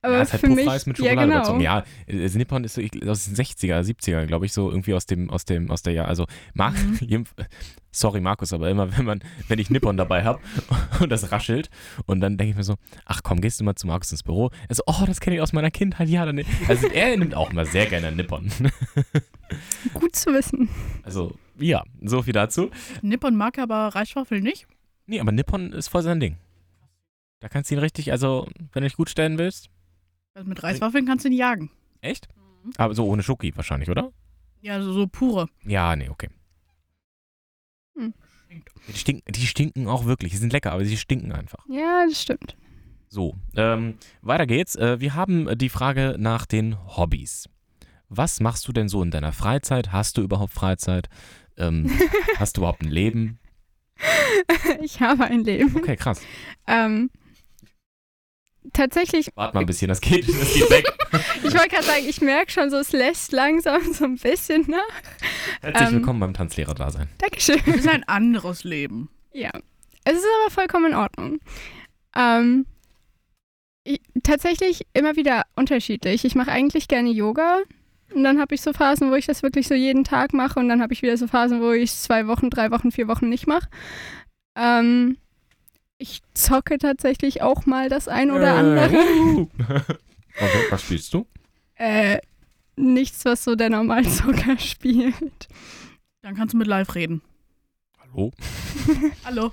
aber 0.02 0.14
ja, 0.14 0.22
ist 0.22 0.32
halt 0.32 0.40
für 0.40 0.48
mich. 0.48 0.66
Mit 0.66 0.98
ja, 0.98 1.10
Schokolade 1.10 1.14
genau. 1.14 1.36
überzogen. 1.36 1.60
Ja, 1.60 1.84
äh, 2.06 2.22
also 2.22 2.38
Nippon 2.38 2.64
ist 2.64 2.74
so, 2.74 2.80
ich, 2.80 3.08
aus 3.08 3.24
den 3.24 3.36
60er, 3.36 3.80
70er, 3.80 4.26
glaube 4.26 4.46
ich, 4.46 4.52
so 4.52 4.68
irgendwie 4.68 4.94
aus 4.94 5.06
dem, 5.06 5.30
aus 5.30 5.44
dem, 5.44 5.70
aus 5.70 5.82
der 5.82 5.92
Jahr. 5.92 6.08
Also, 6.08 6.26
Mar 6.54 6.72
Mhm. 6.72 7.24
sorry 7.92 8.20
Markus, 8.20 8.52
aber 8.52 8.70
immer, 8.70 8.96
wenn 8.96 9.04
man, 9.04 9.20
wenn 9.48 9.58
ich 9.58 9.70
Nippon 9.70 9.96
dabei 9.96 10.24
habe 10.24 10.40
und 11.00 11.10
das 11.10 11.30
raschelt 11.30 11.70
und 12.06 12.20
dann 12.20 12.38
denke 12.38 12.52
ich 12.52 12.56
mir 12.56 12.64
so, 12.64 12.76
ach 13.04 13.20
komm, 13.22 13.40
gehst 13.40 13.60
du 13.60 13.64
mal 13.64 13.74
zu 13.74 13.86
Markus 13.86 14.10
ins 14.10 14.22
Büro? 14.22 14.50
Er 14.68 14.74
so, 14.74 14.82
oh, 14.86 15.04
das 15.06 15.20
kenne 15.20 15.36
ich 15.36 15.42
aus 15.42 15.52
meiner 15.52 15.70
Kindheit, 15.70 16.08
ja. 16.08 16.24
Dann, 16.24 16.42
also 16.68 16.86
er 16.88 17.16
nimmt 17.16 17.34
auch 17.34 17.50
immer 17.50 17.66
sehr 17.66 17.86
gerne 17.86 18.10
Nippon. 18.10 18.50
Gut 19.94 20.16
zu 20.16 20.32
wissen. 20.32 20.68
Also, 21.02 21.36
ja, 21.58 21.84
so 22.02 22.22
viel 22.22 22.32
dazu. 22.32 22.70
Nippon 23.02 23.36
mag 23.36 23.58
aber 23.58 23.88
Reiswaffeln 23.88 24.42
nicht. 24.42 24.66
Nee, 25.06 25.20
aber 25.20 25.32
Nippon 25.32 25.72
ist 25.72 25.88
voll 25.88 26.02
sein 26.02 26.18
Ding. 26.18 26.38
Da 27.40 27.48
kannst 27.48 27.70
du 27.70 27.74
ihn 27.74 27.80
richtig, 27.80 28.10
also, 28.10 28.48
wenn 28.72 28.82
du 28.82 28.88
dich 28.88 28.96
gut 28.96 29.10
stellen 29.10 29.36
willst. 29.36 29.68
Also 30.34 30.48
mit 30.48 30.62
Reiswaffeln 30.62 31.06
kannst 31.06 31.24
du 31.24 31.28
ihn 31.28 31.34
jagen. 31.36 31.70
Echt? 32.00 32.28
Aber 32.76 32.94
so 32.94 33.06
ohne 33.06 33.22
Schoki 33.22 33.52
wahrscheinlich, 33.56 33.90
oder? 33.90 34.12
Ja, 34.60 34.80
so, 34.80 34.92
so 34.92 35.06
pure. 35.06 35.48
Ja, 35.64 35.94
nee, 35.96 36.08
okay. 36.08 36.28
Hm. 37.96 38.14
Die 38.88 38.98
stinken, 38.98 39.32
die 39.32 39.46
stinken 39.46 39.88
auch 39.88 40.04
wirklich. 40.04 40.32
Die 40.32 40.38
sind 40.38 40.52
lecker, 40.52 40.72
aber 40.72 40.84
sie 40.84 40.96
stinken 40.96 41.32
einfach. 41.32 41.64
Ja, 41.68 42.04
das 42.06 42.20
stimmt. 42.20 42.56
So, 43.08 43.36
ähm, 43.56 43.98
weiter 44.22 44.46
geht's. 44.46 44.76
Äh, 44.76 45.00
wir 45.00 45.14
haben 45.14 45.58
die 45.58 45.68
Frage 45.68 46.16
nach 46.18 46.46
den 46.46 46.76
Hobbys. 46.96 47.48
Was 48.08 48.40
machst 48.40 48.66
du 48.68 48.72
denn 48.72 48.88
so 48.88 49.02
in 49.02 49.10
deiner 49.10 49.32
Freizeit? 49.32 49.92
Hast 49.92 50.16
du 50.16 50.22
überhaupt 50.22 50.52
Freizeit? 50.52 51.08
Ähm, 51.56 51.90
hast 52.38 52.56
du 52.56 52.60
überhaupt 52.60 52.82
ein 52.82 52.90
Leben? 52.90 53.38
ich 54.82 55.00
habe 55.00 55.24
ein 55.24 55.44
Leben. 55.44 55.76
Okay, 55.76 55.96
krass. 55.96 56.20
Ähm, 56.66 57.10
tatsächlich, 58.72 59.28
Warte 59.34 59.54
mal 59.54 59.60
ein 59.60 59.66
bisschen, 59.66 59.88
das 59.88 60.00
geht, 60.00 60.28
das 60.28 60.54
geht 60.54 60.70
weg. 60.70 60.84
ich 61.36 61.54
wollte 61.54 61.68
gerade 61.68 61.84
sagen, 61.84 62.04
ich 62.06 62.20
merke 62.20 62.50
schon 62.50 62.70
so, 62.70 62.76
es 62.78 62.92
lässt 62.92 63.32
langsam 63.32 63.92
so 63.92 64.04
ein 64.04 64.16
bisschen 64.16 64.66
nach. 64.68 64.80
Herzlich 65.60 65.88
Ähm. 65.88 65.94
willkommen 65.94 66.20
beim 66.20 66.34
Tanzlehrer 66.34 66.74
da 66.74 66.90
sein. 66.90 67.08
Dankeschön. 67.18 67.60
Das 67.66 67.76
ist 67.76 67.88
ein 67.88 68.04
anderes 68.04 68.64
Leben. 68.64 69.08
Ja, 69.32 69.50
es 70.04 70.14
ist 70.14 70.26
aber 70.42 70.50
vollkommen 70.50 70.92
in 70.92 70.94
Ordnung. 70.94 71.40
Ähm, 72.16 72.66
ich, 73.84 74.00
tatsächlich 74.22 74.86
immer 74.94 75.16
wieder 75.16 75.44
unterschiedlich. 75.56 76.24
Ich 76.24 76.34
mache 76.34 76.52
eigentlich 76.52 76.88
gerne 76.88 77.10
Yoga 77.10 77.60
und 78.14 78.24
dann 78.24 78.40
habe 78.40 78.54
ich 78.54 78.62
so 78.62 78.72
Phasen, 78.72 79.10
wo 79.10 79.14
ich 79.14 79.26
das 79.26 79.42
wirklich 79.42 79.68
so 79.68 79.74
jeden 79.74 80.04
Tag 80.04 80.32
mache 80.32 80.58
und 80.60 80.68
dann 80.68 80.82
habe 80.82 80.92
ich 80.92 81.02
wieder 81.02 81.16
so 81.16 81.26
Phasen, 81.26 81.60
wo 81.60 81.72
ich 81.72 81.90
es 81.90 82.02
zwei 82.02 82.26
Wochen, 82.26 82.50
drei 82.50 82.70
Wochen, 82.70 82.92
vier 82.92 83.08
Wochen 83.08 83.28
nicht 83.28 83.46
mache. 83.46 83.68
Ähm, 84.56 85.16
ich 86.02 86.20
zocke 86.34 86.78
tatsächlich 86.78 87.42
auch 87.42 87.64
mal 87.66 87.88
das 87.88 88.08
ein 88.08 88.30
oder 88.30 88.54
andere. 88.54 88.90
Uh. 89.22 89.48
Okay, 90.36 90.64
was 90.70 90.82
spielst 90.82 91.12
du? 91.14 91.26
Äh, 91.76 92.18
nichts, 92.76 93.24
was 93.26 93.44
so 93.44 93.54
der 93.54 93.68
Normalzocker 93.70 94.58
spielt. 94.58 95.48
Dann 96.22 96.34
kannst 96.34 96.54
du 96.54 96.58
mit 96.58 96.66
live 96.66 96.94
reden. 96.94 97.20
Hallo? 98.00 98.32
Hallo. 99.24 99.52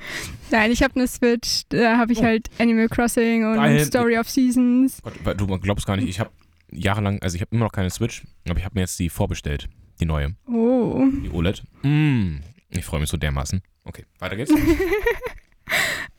Nein, 0.49 0.71
ich 0.71 0.81
habe 0.81 0.95
eine 0.95 1.07
Switch, 1.07 1.63
da 1.69 1.97
habe 1.97 2.13
ich 2.13 2.19
Oh. 2.19 2.23
halt 2.23 2.49
Animal 2.59 2.88
Crossing 2.88 3.45
und 3.45 3.55
Geil. 3.55 3.83
Story 3.85 4.17
of 4.17 4.29
Seasons. 4.29 5.01
Gott, 5.23 5.39
du 5.39 5.47
glaubst 5.59 5.85
gar 5.85 5.97
nicht, 5.97 6.07
ich 6.07 6.19
habe 6.19 6.31
jahrelang, 6.71 7.21
also 7.21 7.35
ich 7.35 7.41
habe 7.41 7.53
immer 7.55 7.65
noch 7.65 7.73
keine 7.73 7.89
Switch, 7.89 8.23
aber 8.47 8.57
ich 8.59 8.65
habe 8.65 8.75
mir 8.75 8.81
jetzt 8.81 8.97
die 8.99 9.09
vorbestellt. 9.09 9.67
Die 9.99 10.05
neue. 10.05 10.35
Oh. 10.47 11.05
Die 11.23 11.29
OLED. 11.29 11.62
Mm, 11.83 12.38
ich 12.69 12.85
freue 12.85 13.01
mich 13.01 13.09
so 13.09 13.17
dermaßen. 13.17 13.62
Okay, 13.83 14.05
weiter 14.19 14.38
geht's. 14.38 14.53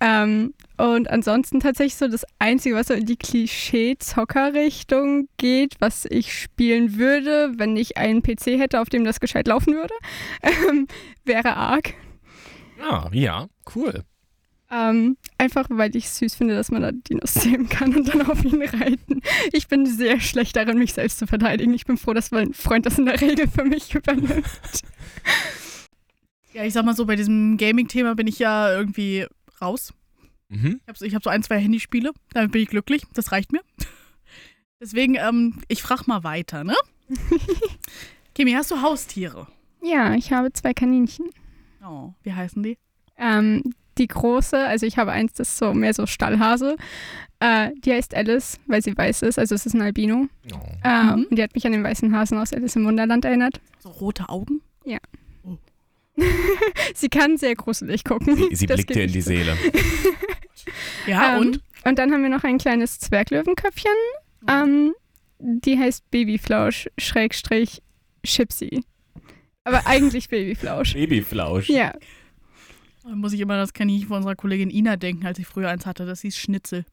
Ähm, 0.01 0.55
und 0.79 1.11
ansonsten 1.11 1.61
tatsächlich 1.61 1.97
so 1.97 2.09
das 2.09 2.25
Einzige, 2.39 2.75
was 2.75 2.89
so 2.89 2.95
in 2.95 3.05
die 3.05 3.17
Klischee-Zocker-Richtung 3.17 5.29
geht, 5.37 5.75
was 5.79 6.07
ich 6.07 6.33
spielen 6.33 6.97
würde, 6.97 7.53
wenn 7.59 7.77
ich 7.77 7.99
einen 7.99 8.23
PC 8.23 8.59
hätte, 8.59 8.81
auf 8.81 8.89
dem 8.89 9.05
das 9.05 9.21
gescheit 9.21 9.47
laufen 9.47 9.75
würde, 9.75 9.93
ähm, 10.43 10.87
wäre 11.25 11.55
Ark. 11.55 11.93
Ah, 12.83 13.11
ja, 13.13 13.49
cool. 13.75 14.05
Ähm, 14.73 15.17
einfach 15.37 15.67
weil 15.69 15.97
ich 15.97 16.09
süß 16.09 16.37
finde, 16.37 16.55
dass 16.55 16.71
man 16.71 16.83
da 16.83 16.93
Dinos 16.93 17.35
zähmen 17.35 17.69
kann 17.69 17.95
und 17.95 18.09
dann 18.09 18.23
auf 18.23 18.43
ihn 18.45 18.63
reiten. 18.63 19.21
Ich 19.53 19.69
bin 19.69 19.85
sehr 19.85 20.21
schlecht 20.21 20.57
darin, 20.57 20.79
mich 20.79 20.95
selbst 20.95 21.19
zu 21.19 21.27
verteidigen. 21.27 21.75
Ich 21.75 21.85
bin 21.85 21.99
froh, 21.99 22.15
dass 22.15 22.31
mein 22.31 22.55
Freund 22.55 22.87
das 22.87 22.99
in 22.99 23.07
der 23.07 23.21
Regel 23.21 23.49
für 23.49 23.65
mich 23.65 23.95
übernimmt. 23.95 24.45
Ja, 26.53 26.65
ich 26.65 26.73
sag 26.73 26.85
mal 26.85 26.97
so, 26.97 27.07
bei 27.07 27.15
diesem 27.15 27.57
Gaming-Thema 27.59 28.17
bin 28.17 28.27
ich 28.27 28.41
ja 28.41 28.77
irgendwie 28.77 29.25
raus. 29.61 29.93
Mhm. 30.49 30.81
Ich 30.83 30.89
habe 30.89 30.99
so, 30.99 31.07
hab 31.17 31.23
so 31.25 31.31
ein, 31.31 31.43
zwei 31.43 31.59
Handyspiele, 31.61 32.13
damit 32.33 32.53
bin 32.53 32.63
ich 32.63 32.69
glücklich. 32.69 33.03
Das 33.15 33.33
reicht 33.33 33.53
mir. 33.53 33.61
Deswegen, 34.81 35.15
ähm, 35.17 35.61
ich 35.69 35.83
frag 35.83 36.07
mal 36.07 36.25
weiter, 36.25 36.65
ne? 36.65 36.75
Kimi, 38.35 38.53
hast 38.53 38.71
du 38.71 38.81
Haustiere? 38.83 39.47
Ja, 39.83 40.15
ich 40.15 40.33
habe 40.33 40.53
zwei 40.53 40.73
Kaninchen. 40.73 41.27
Oh, 41.85 42.13
wie 42.23 42.33
heißen 42.33 42.63
die? 42.63 42.79
Ähm, 43.17 43.63
die 43.99 44.07
große, 44.07 44.59
also 44.59 44.87
ich 44.87 44.97
habe 44.99 45.13
eins, 45.13 45.35
das 45.35 45.49
ist 45.51 45.59
so 45.59 45.75
mehr 45.75 45.93
so 45.95 46.07
Stallhase. 46.07 46.77
Äh, 47.41 47.71
die 47.85 47.93
heißt 47.93 48.15
Alice, 48.15 48.59
weil 48.67 48.83
sie 48.83 48.97
weiß 48.97 49.23
ist. 49.23 49.39
Also 49.39 49.55
es 49.55 49.67
ist 49.67 49.75
ein 49.75 49.83
Albino. 49.83 50.29
Oh. 50.53 50.57
Äh, 50.85 51.03
Mhm. 51.17 51.27
Und 51.31 51.37
die 51.39 51.43
hat 51.43 51.55
mich 51.55 51.67
an 51.67 51.73
den 51.73 51.85
weißen 51.85 52.15
Hasen 52.15 52.39
aus 52.39 52.53
Alice 52.53 52.77
im 52.77 52.85
Wunderland 52.85 53.25
erinnert. 53.25 53.61
So 53.81 53.89
rote 53.91 54.29
Augen? 54.29 54.61
Sie 56.95 57.09
kann 57.09 57.37
sehr 57.37 57.55
gruselig 57.55 58.05
gucken. 58.05 58.37
Sie, 58.37 58.55
sie 58.57 58.67
blickt 58.67 58.95
dir 58.95 59.05
in 59.05 59.13
die. 59.13 59.21
Seele. 59.21 59.57
Ja, 61.07 61.35
Ähm, 61.37 61.41
und? 61.41 61.61
Und 61.85 61.99
dann 61.99 62.13
haben 62.13 62.23
wir 62.23 62.29
noch 62.29 62.45
ein 62.45 62.59
kleines 62.59 62.99
Zwerglöwenköpfchen. 63.01 63.91
Ähm, 64.49 64.95
die 65.39 65.79
heißt 65.79 66.11
Babyflausch, 66.11 66.89
Schrägstrich, 66.99 67.83
Chipsy. 68.25 68.85
Aber 69.65 69.87
eigentlich 69.87 70.29
Babyflausch. 70.29 70.93
Babyflausch. 70.95 71.71
Ja, 71.71 71.95
Da 73.03 73.17
muss 73.17 73.33
ich 73.33 73.41
immer 73.41 73.57
das 73.57 73.73
Kaninchen 73.73 74.09
von 74.09 74.19
unserer 74.19 74.37
Kollegin 74.37 74.69
Ina 74.71 74.97
denken, 74.97 75.27
als 75.27 75.39
ich 75.39 75.47
früher 75.47 75.71
eins 75.71 75.87
hatte. 75.87 76.05
Das 76.05 76.21
hieß 76.21 76.37
Schnitzel. 76.37 76.85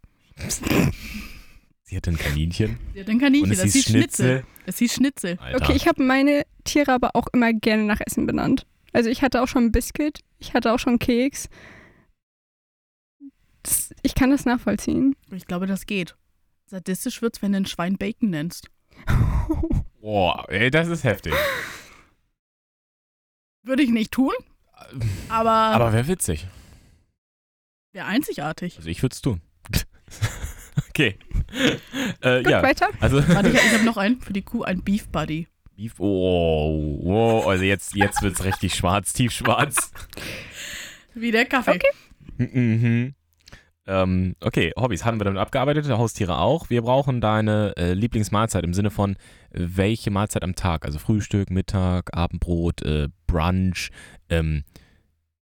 Sie 1.83 1.95
hat 1.97 2.07
ein 2.07 2.17
Kaninchen. 2.17 2.77
Sie 2.93 3.01
hat 3.01 3.09
ein 3.09 3.19
Kaninchen, 3.19 3.47
Und 3.49 3.51
es 3.51 3.57
das 3.61 3.65
hieß 3.65 3.73
hieß 3.73 3.83
Schnitzel. 3.85 4.25
Schnitzel. 4.39 4.43
Das 4.65 4.77
hieß 4.79 4.93
Schnitzel. 4.93 5.37
Alter. 5.39 5.61
okay, 5.63 5.73
ich 5.75 5.87
habe 5.87 6.01
meine 6.03 6.43
Tiere 6.63 6.93
aber 6.93 7.11
auch 7.15 7.27
immer 7.33 7.51
gerne 7.53 7.83
nach 7.83 7.99
Essen 8.05 8.25
benannt. 8.25 8.65
Also 8.97 9.11
ich 9.11 9.21
hatte 9.21 9.43
auch 9.43 9.47
schon 9.47 9.71
Biscuit, 9.71 10.21
ich 10.39 10.55
hatte 10.55 10.73
auch 10.73 10.79
schon 10.79 10.97
Keks. 10.97 11.49
Das, 13.61 13.93
ich 14.01 14.15
kann 14.15 14.31
das 14.31 14.45
nachvollziehen. 14.45 15.15
Ich 15.29 15.45
glaube, 15.45 15.67
das 15.67 15.85
geht. 15.85 16.15
Sadistisch 16.65 17.21
wird's, 17.21 17.43
wenn 17.43 17.51
du 17.51 17.59
ein 17.59 17.67
Schwein 17.67 17.99
Bacon 17.99 18.31
nennst. 18.31 18.71
Boah, 20.01 20.49
ey, 20.49 20.71
das 20.71 20.87
ist 20.87 21.03
heftig. 21.03 21.31
Würde 23.61 23.83
ich 23.83 23.91
nicht 23.91 24.11
tun, 24.11 24.33
aber, 25.29 25.51
Aber 25.51 25.93
wäre 25.93 26.07
witzig. 26.07 26.47
wäre 27.91 28.07
einzigartig. 28.07 28.77
Also 28.77 28.89
ich 28.89 29.03
würde 29.03 29.13
es 29.13 29.21
tun. 29.21 29.41
okay. 30.89 31.19
Äh, 32.21 32.41
Gut, 32.41 32.51
ja, 32.51 32.63
weiter. 32.63 32.89
also 32.99 33.17
Warte, 33.27 33.49
ich, 33.49 33.55
ich 33.57 33.73
habe 33.75 33.83
noch 33.85 33.97
einen 33.97 34.19
für 34.21 34.33
die 34.33 34.41
Kuh, 34.41 34.63
ein 34.63 34.81
Beef 34.81 35.07
Buddy. 35.09 35.47
Beef. 35.77 35.99
Oh, 35.99 36.99
oh, 37.03 37.47
also 37.47 37.63
jetzt, 37.63 37.95
jetzt 37.95 38.23
wird 38.23 38.33
es 38.33 38.43
richtig 38.43 38.73
schwarz, 38.73 39.13
tiefschwarz. 39.13 39.91
Wie 41.13 41.29
der 41.29 41.45
Kaffee. 41.45 41.75
Okay. 41.75 42.47
Mhm. 42.55 43.13
Ähm, 43.85 44.35
okay, 44.41 44.73
Hobbys 44.75 45.05
haben 45.05 45.19
wir 45.19 45.25
damit 45.25 45.39
abgearbeitet, 45.39 45.87
Haustiere 45.87 46.39
auch. 46.39 46.71
Wir 46.71 46.81
brauchen 46.81 47.21
deine 47.21 47.73
äh, 47.77 47.93
Lieblingsmahlzeit 47.93 48.63
im 48.63 48.73
Sinne 48.73 48.89
von 48.89 49.17
welche 49.51 50.09
Mahlzeit 50.09 50.43
am 50.43 50.55
Tag, 50.55 50.83
also 50.83 50.97
Frühstück, 50.97 51.51
Mittag, 51.51 52.09
Abendbrot, 52.11 52.81
äh, 52.81 53.09
Brunch, 53.27 53.91
ähm, 54.29 54.63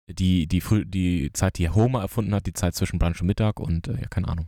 die, 0.07 0.47
die, 0.47 0.61
Früh 0.61 0.85
die 0.85 1.31
Zeit, 1.33 1.57
die 1.57 1.69
Homer 1.69 2.03
erfunden 2.03 2.33
hat, 2.33 2.45
die 2.45 2.53
Zeit 2.53 2.73
zwischen 2.73 2.99
Brunch 2.99 3.19
und 3.19 3.27
Mittag 3.27 3.59
und 3.59 3.89
äh, 3.89 3.99
ja, 3.99 4.07
keine 4.09 4.29
Ahnung. 4.29 4.47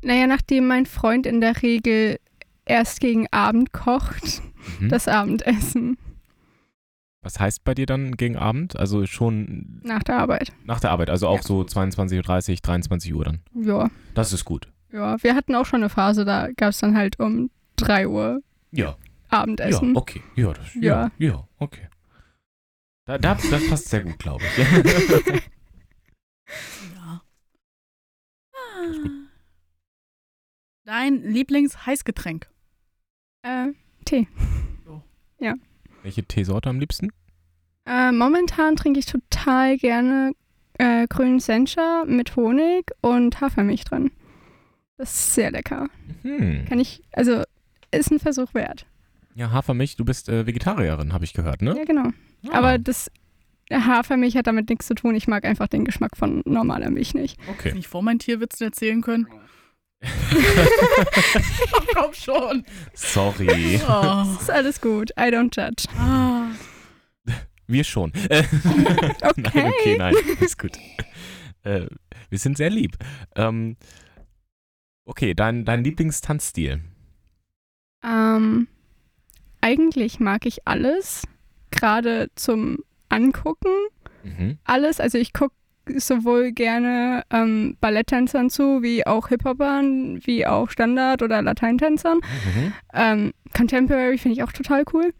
Naja, 0.00 0.28
nachdem 0.28 0.68
mein 0.68 0.86
Freund 0.86 1.26
in 1.26 1.40
der 1.40 1.60
Regel 1.60 2.20
erst 2.66 3.00
gegen 3.00 3.26
Abend 3.32 3.72
kocht, 3.72 4.42
Mhm. 4.80 4.88
das 4.88 5.08
Abendessen 5.08 5.96
Was 7.22 7.40
heißt 7.40 7.64
bei 7.64 7.74
dir 7.74 7.86
dann 7.86 8.16
gegen 8.16 8.36
Abend? 8.36 8.76
Also 8.76 9.04
schon 9.06 9.80
nach 9.82 10.02
der 10.04 10.18
Arbeit. 10.18 10.52
nach 10.64 10.78
der 10.80 10.90
Arbeit, 10.90 11.10
also 11.10 11.26
auch 11.28 11.38
Ja. 11.38 11.42
so 11.42 11.62
22.30 11.64 12.56
Uhr, 12.58 12.62
23 12.62 13.14
Uhr 13.14 13.24
dann. 13.24 13.40
Ja, 13.54 13.90
Das 14.14 14.32
ist 14.32 14.44
gut. 14.44 14.68
ja. 14.92 15.16
Wir 15.22 15.34
hatten 15.34 15.54
auch 15.56 15.66
schon 15.66 15.80
eine 15.82 15.88
Phase, 15.88 16.24
da 16.24 16.48
gab 16.56 16.70
es 16.70 16.78
dann 16.78 16.96
halt 16.96 17.18
um 17.18 17.50
3 17.76 18.06
Uhr 18.08 18.42
Ja, 18.70 18.96
Abendessen. 19.28 19.94
ja, 19.94 19.96
okay. 19.96 20.22
Ja, 20.36 20.52
das, 20.52 20.74
ja. 20.74 20.80
Ja. 20.80 21.10
ja, 21.18 21.48
okay. 21.58 21.88
Da, 23.06 23.18
da, 23.18 23.34
das 23.36 23.68
passt 23.68 23.88
sehr 23.88 24.02
gut, 24.04 24.18
glaube 24.18 24.44
ich. 24.44 25.42
Ja. 26.94 27.22
Dein 30.84 31.22
Lieblings-Heißgetränk? 31.22 32.48
Äh, 33.46 33.72
Welche 36.02 36.24
Teesorte 36.24 36.68
am 36.68 36.80
liebsten? 36.80 37.12
äh, 37.84 38.10
momentan 38.10 38.74
trinke 38.76 38.98
ich 38.98 39.06
total 39.06 39.76
gerne 39.76 40.32
äh, 40.78 41.06
grünen 41.08 41.38
Sencha 41.40 42.04
mit 42.06 42.34
Honig 42.36 42.90
und 43.00 43.40
Hafermilch 43.40 43.84
drin. 43.84 44.10
Das 44.98 45.12
ist 45.12 45.34
sehr 45.34 45.50
lecker. 45.50 45.88
Hm. 46.22 46.64
Kann 46.68 46.80
ich, 46.80 47.02
also 47.12 47.42
ist 47.92 48.10
ein 48.10 48.18
Versuch 48.18 48.54
wert. 48.54 48.86
Ja, 49.34 49.50
Hafermilch, 49.52 49.96
du 49.96 50.04
bist 50.04 50.28
äh, 50.28 50.46
Vegetarierin, 50.46 51.12
habe 51.12 51.24
ich 51.24 51.32
gehört, 51.32 51.62
ne? 51.62 51.76
Ja, 51.76 51.84
genau. 51.84 52.10
Ah, 52.48 52.58
Aber 52.58 52.78
das 52.78 53.10
Hafermilch 53.72 54.36
hat 54.36 54.46
damit 54.46 54.68
nichts 54.68 54.86
zu 54.86 54.94
tun. 54.94 55.14
Ich 55.14 55.28
mag 55.28 55.44
einfach 55.44 55.68
den 55.68 55.84
Geschmack 55.84 56.16
von 56.16 56.42
normaler 56.44 56.90
Milch 56.90 57.14
nicht. 57.14 57.38
okay. 57.48 57.72
Nicht 57.74 57.88
vor 57.88 58.02
meinen 58.02 58.18
Tierwitzen 58.18 58.66
erzählen 58.66 59.02
können? 59.02 59.26
oh, 61.72 61.80
komm 61.94 62.14
schon. 62.14 62.64
Sorry. 62.94 63.80
Oh. 63.88 64.24
Ist 64.40 64.50
alles 64.50 64.80
gut. 64.80 65.10
I 65.18 65.30
don't 65.30 65.54
judge. 65.54 65.86
Ah. 65.98 66.48
Wir 67.66 67.84
schon. 67.84 68.12
Äh, 68.30 68.44
Nein, 69.36 69.72
okay, 69.72 69.98
nein, 69.98 70.14
ist 70.40 70.56
gut. 70.56 70.78
Äh, 71.64 71.86
wir 72.30 72.38
sind 72.38 72.56
sehr 72.56 72.70
lieb. 72.70 72.96
Ähm, 73.34 73.76
okay, 75.04 75.34
dein, 75.34 75.64
dein 75.64 75.82
Lieblingstanzstil. 75.82 76.80
Ähm, 78.04 78.68
eigentlich 79.60 80.20
mag 80.20 80.46
ich 80.46 80.68
alles. 80.68 81.26
Gerade 81.72 82.30
zum 82.36 82.78
Angucken. 83.08 83.72
Mhm. 84.22 84.58
Alles. 84.62 85.00
Also 85.00 85.18
ich 85.18 85.32
gucke 85.32 85.54
sowohl 85.94 86.52
gerne 86.52 87.22
ähm, 87.30 87.76
Balletttänzern 87.80 88.50
zu, 88.50 88.82
wie 88.82 89.06
auch 89.06 89.28
Hip-Hopern, 89.28 90.20
wie 90.26 90.46
auch 90.46 90.70
Standard- 90.70 91.22
oder 91.22 91.42
Lateintänzern. 91.42 92.18
Mhm. 92.18 92.72
Ähm, 92.92 93.32
Contemporary 93.54 94.18
finde 94.18 94.36
ich 94.36 94.42
auch 94.42 94.52
total 94.52 94.84
cool. 94.92 95.14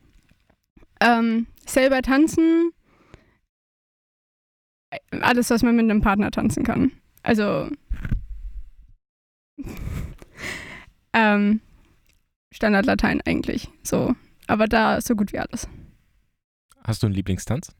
Ähm, 1.00 1.46
selber 1.66 2.02
tanzen. 2.02 2.70
Alles, 5.20 5.50
was 5.50 5.62
man 5.62 5.76
mit 5.76 5.85
einem 5.85 6.00
Partner 6.00 6.31
tanzen 6.31 6.64
kann. 6.64 6.92
Also 7.22 7.68
ähm, 11.12 11.61
Standard-Latein 12.52 13.20
eigentlich. 13.24 13.68
So. 13.83 14.14
Aber 14.46 14.66
da 14.66 15.00
so 15.00 15.16
gut 15.16 15.33
wie 15.33 15.38
alles. 15.38 15.68
Hast 16.85 17.02
du 17.02 17.07
einen 17.07 17.14
Lieblingstanz? 17.14 17.74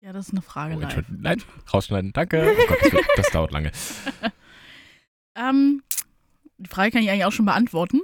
Ja, 0.00 0.12
das 0.12 0.26
ist 0.28 0.32
eine 0.32 0.42
Frage 0.42 0.76
Oh, 0.76 0.80
live. 0.80 1.04
Nein, 1.08 1.42
rausschneiden, 1.72 2.12
danke. 2.12 2.54
Oh 2.56 2.66
Gott, 2.68 3.06
das, 3.16 3.30
dauert 3.30 3.52
lange. 3.52 3.72
Ähm, 5.36 5.84
die 6.56 6.68
Frage 6.68 6.90
kann 6.90 7.02
ich 7.02 7.10
eigentlich 7.10 7.24
auch 7.24 7.30
schon 7.30 7.44
beantworten. 7.46 8.00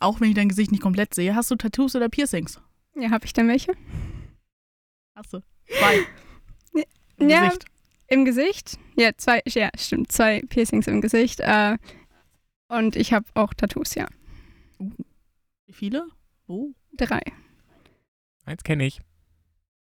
Auch 0.00 0.22
wenn 0.22 0.30
ich 0.30 0.34
dein 0.34 0.48
Gesicht 0.48 0.70
nicht 0.70 0.82
komplett 0.82 1.12
sehe. 1.12 1.34
Hast 1.34 1.50
du 1.50 1.54
Tattoos 1.56 1.94
oder 1.94 2.08
Piercings? 2.08 2.58
Ja, 2.94 3.10
habe 3.10 3.26
ich 3.26 3.34
denn 3.34 3.46
welche? 3.46 3.74
Hast 5.14 5.34
du? 5.34 5.40
Zwei. 5.66 6.06
Im 7.18 7.28
Ja. 7.28 7.44
Gesicht. 7.44 7.64
Im 8.06 8.24
Gesicht? 8.24 8.78
Ja, 8.96 9.10
zwei, 9.18 9.42
ja, 9.46 9.68
stimmt. 9.76 10.10
Zwei 10.10 10.40
Piercings 10.48 10.86
im 10.86 11.02
Gesicht. 11.02 11.40
Äh, 11.40 11.76
und 12.68 12.96
ich 12.96 13.12
habe 13.12 13.26
auch 13.34 13.52
Tattoos, 13.52 13.94
ja. 13.94 14.06
Wie 14.78 15.72
viele? 15.74 16.08
Wo? 16.46 16.72
Drei. 16.96 17.20
Eins 18.46 18.62
kenne 18.64 18.86
ich. 18.86 19.02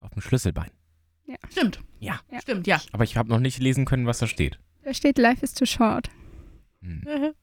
Auf 0.01 0.13
dem 0.13 0.23
Schlüsselbein. 0.23 0.71
Stimmt. 1.51 1.81
Ja. 2.01 2.21
Ja. 2.31 2.41
Stimmt, 2.41 2.67
ja. 2.67 2.81
Aber 2.93 3.05
ich 3.05 3.17
habe 3.17 3.29
noch 3.29 3.41
nicht 3.41 3.59
lesen 3.59 3.85
können, 3.85 4.07
was 4.07 4.19
da 4.19 4.27
steht. 4.27 4.59
Da 4.85 4.95
steht 4.95 5.19
Life 5.19 5.45
is 5.45 5.55
too 5.55 5.67
short. 5.67 6.09
Hm. 6.83 7.35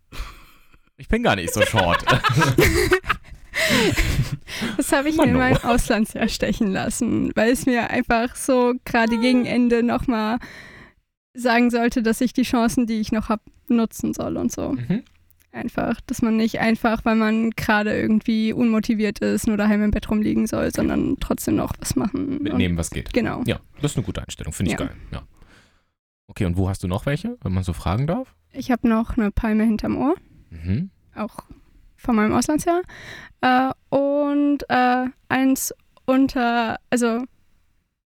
Ich 0.97 1.07
bin 1.07 1.23
gar 1.23 1.35
nicht 1.35 1.53
so 1.53 1.61
short. 1.63 2.03
Das 4.77 4.91
habe 4.91 5.09
ich 5.09 5.15
Mano. 5.15 5.31
in 5.31 5.37
meinem 5.37 5.57
Auslandsjahr 5.57 6.27
stechen 6.27 6.71
lassen, 6.71 7.31
weil 7.35 7.51
es 7.51 7.65
mir 7.65 7.89
einfach 7.89 8.35
so 8.35 8.73
gerade 8.83 9.19
gegen 9.19 9.45
Ende 9.45 9.83
nochmal 9.83 10.39
sagen 11.35 11.69
sollte, 11.69 12.01
dass 12.01 12.19
ich 12.21 12.33
die 12.33 12.43
Chancen, 12.43 12.87
die 12.87 12.99
ich 12.99 13.11
noch 13.11 13.29
habe, 13.29 13.43
nutzen 13.67 14.13
soll 14.13 14.37
und 14.37 14.51
so. 14.51 14.71
mhm. 14.73 15.03
Einfach, 15.53 16.01
dass 16.01 16.23
man 16.23 16.35
nicht 16.35 16.59
einfach, 16.59 17.05
weil 17.05 17.15
man 17.15 17.51
gerade 17.51 17.95
irgendwie 17.95 18.51
unmotiviert 18.53 19.19
ist, 19.19 19.45
nur 19.45 19.55
daheim 19.55 19.83
im 19.83 19.91
Bett 19.91 20.09
rumliegen 20.09 20.47
soll, 20.47 20.71
sondern 20.73 21.17
trotzdem 21.19 21.55
noch 21.57 21.73
was 21.79 21.95
machen. 21.95 22.41
Mitnehmen, 22.41 22.75
was 22.75 22.89
geht. 22.89 23.13
Genau. 23.13 23.43
Ja, 23.45 23.59
das 23.79 23.91
ist 23.91 23.97
eine 23.97 24.05
gute 24.05 24.21
Einstellung. 24.23 24.51
Finde 24.51 24.71
ich 24.73 24.79
Ja. 24.79 24.87
geil. 24.87 24.95
Ja. 25.11 25.21
Okay, 26.27 26.45
und 26.45 26.57
wo 26.57 26.69
hast 26.69 26.81
du 26.83 26.87
noch 26.87 27.05
welche, 27.05 27.37
wenn 27.43 27.53
man 27.53 27.63
so 27.63 27.71
fragen 27.73 28.07
darf? 28.07 28.33
Ich 28.51 28.71
habe 28.71 28.87
noch 28.87 29.15
eine 29.15 29.29
Palme 29.31 29.63
hinterm 29.63 29.95
Ohr, 29.95 30.15
Mhm. 30.49 30.89
auch 31.15 31.41
von 31.97 32.15
meinem 32.15 32.33
Auslandsjahr. 32.33 32.81
Äh, 33.41 33.71
und 33.95 34.63
äh, 34.69 35.05
eins 35.29 35.71
unter, 36.05 36.79
also 36.89 37.23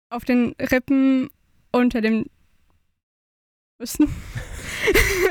auf 0.09 0.25
den 0.25 0.55
Rippen 0.59 1.29
unter 1.73 2.01
dem 2.01 2.25
Brüsten. 3.79 4.09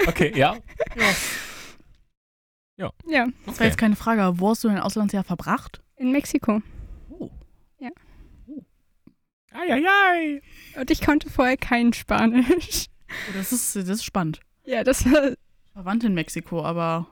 Okay, 0.07 0.33
ja. 0.35 0.55
ja, 0.95 1.03
Das 2.77 2.91
war 2.91 3.31
Okay. 3.53 3.63
jetzt 3.65 3.77
keine 3.77 3.95
Frage, 3.95 4.23
aber 4.23 4.39
wo 4.39 4.49
hast 4.49 4.63
du 4.63 4.67
dein 4.67 4.79
Auslandsjahr 4.79 5.23
verbracht? 5.23 5.81
in 5.95 6.11
Mexiko. 6.11 6.61
Oh. 7.09 7.29
Eieiei. 9.51 10.41
Und 10.79 10.89
ich 10.89 10.99
konnte 11.01 11.29
vorher 11.29 11.57
kein 11.57 11.93
Spanisch. 11.93 12.87
Oh, 13.29 13.33
das, 13.35 13.51
ist, 13.51 13.75
das 13.75 13.87
ist 13.87 14.03
spannend. 14.03 14.39
Ja, 14.65 14.83
das 14.83 15.05
war 15.05 15.33
Verwandt 15.73 16.03
in 16.03 16.13
Mexiko, 16.15 16.63
aber 16.65 17.07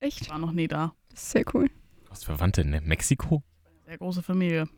ich 0.00 0.20
echt 0.20 0.30
war 0.30 0.38
noch 0.38 0.52
nie 0.52 0.68
da. 0.68 0.94
das 1.10 1.22
ist 1.22 1.30
sehr 1.30 1.44
cool. 1.54 1.70
Was 2.10 2.24
Verwandte 2.24 2.60
in 2.60 2.70
Mexiko? 2.84 3.42
Sehr 3.86 3.96
große 3.98 4.22
Familie. 4.22 4.68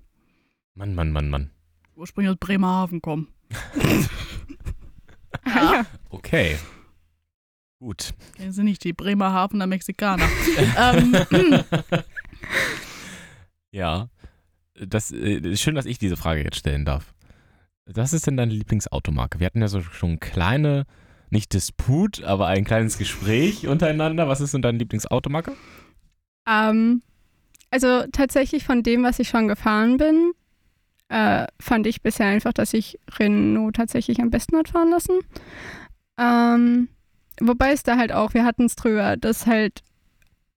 Mann, 0.74 0.94
Mann, 0.94 1.10
Mann, 1.10 1.28
Mann. 1.30 1.50
Ursprünglich 1.96 2.30
aus 2.32 2.38
Bremerhaven 2.38 3.02
kommen. 3.02 3.28
Ah, 5.44 5.72
ja. 5.74 5.86
Okay. 6.10 6.56
Gut. 7.80 8.12
Kennen 8.36 8.52
Sie 8.52 8.64
nicht 8.64 8.82
die 8.84 8.92
Bremerhavener 8.92 9.66
Mexikaner? 9.66 10.28
ähm, 10.76 11.16
Ja. 13.70 14.08
Das 14.74 15.10
äh, 15.10 15.38
ist 15.38 15.60
schön, 15.60 15.74
dass 15.74 15.86
ich 15.86 15.98
diese 15.98 16.16
Frage 16.16 16.42
jetzt 16.42 16.56
stellen 16.56 16.84
darf. 16.84 17.12
Was 17.86 18.12
ist 18.12 18.26
denn 18.26 18.36
deine 18.36 18.52
Lieblingsautomarke? 18.52 19.40
Wir 19.40 19.46
hatten 19.46 19.60
ja 19.60 19.68
so 19.68 19.80
schon 19.80 20.20
kleine, 20.20 20.84
nicht 21.30 21.52
Disput, 21.52 22.22
aber 22.22 22.46
ein 22.46 22.64
kleines 22.64 22.98
Gespräch 22.98 23.66
untereinander. 23.66 24.28
Was 24.28 24.40
ist 24.40 24.54
denn 24.54 24.62
deine 24.62 24.78
Lieblingsautomarke? 24.78 25.54
Ähm, 26.48 27.02
also 27.70 28.04
tatsächlich 28.12 28.64
von 28.64 28.82
dem, 28.82 29.02
was 29.02 29.18
ich 29.18 29.28
schon 29.28 29.48
gefahren 29.48 29.96
bin, 29.96 30.32
äh, 31.08 31.46
fand 31.58 31.86
ich 31.86 32.02
bisher 32.02 32.26
einfach, 32.26 32.52
dass 32.52 32.74
ich 32.74 32.98
Renault 33.18 33.76
tatsächlich 33.76 34.20
am 34.20 34.30
besten 34.30 34.56
hat 34.58 34.68
fahren 34.68 34.90
lassen. 34.90 35.18
Ähm, 36.18 36.88
wobei 37.40 37.72
es 37.72 37.82
da 37.82 37.96
halt 37.96 38.12
auch, 38.12 38.34
wir 38.34 38.44
hatten 38.44 38.64
es 38.64 38.76
drüber, 38.76 39.16
dass 39.16 39.46
halt 39.46 39.82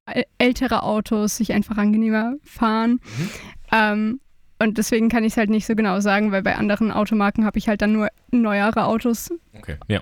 äl- 0.08 0.26
ältere 0.38 0.84
Autos 0.84 1.38
sich 1.38 1.54
einfach 1.54 1.78
angenehmer 1.78 2.36
fahren. 2.44 2.92
Mhm. 3.18 3.30
Ähm, 3.72 4.20
und 4.60 4.78
deswegen 4.78 5.10
kann 5.10 5.24
ich 5.24 5.34
es 5.34 5.38
halt 5.38 5.50
nicht 5.50 5.66
so 5.66 5.76
genau 5.76 6.00
sagen, 6.02 6.32
weil 6.32 6.44
bei 6.44 6.56
anderen 6.56 6.92
Automarken 6.92 7.46
habe 7.46 7.58
ich 7.58 7.68
halt 7.68 7.82
dann 7.82 7.94
nur 7.94 8.10
neuere 8.30 8.86
Autos 8.86 9.32
Okay, 9.58 9.78
ja. 9.88 10.02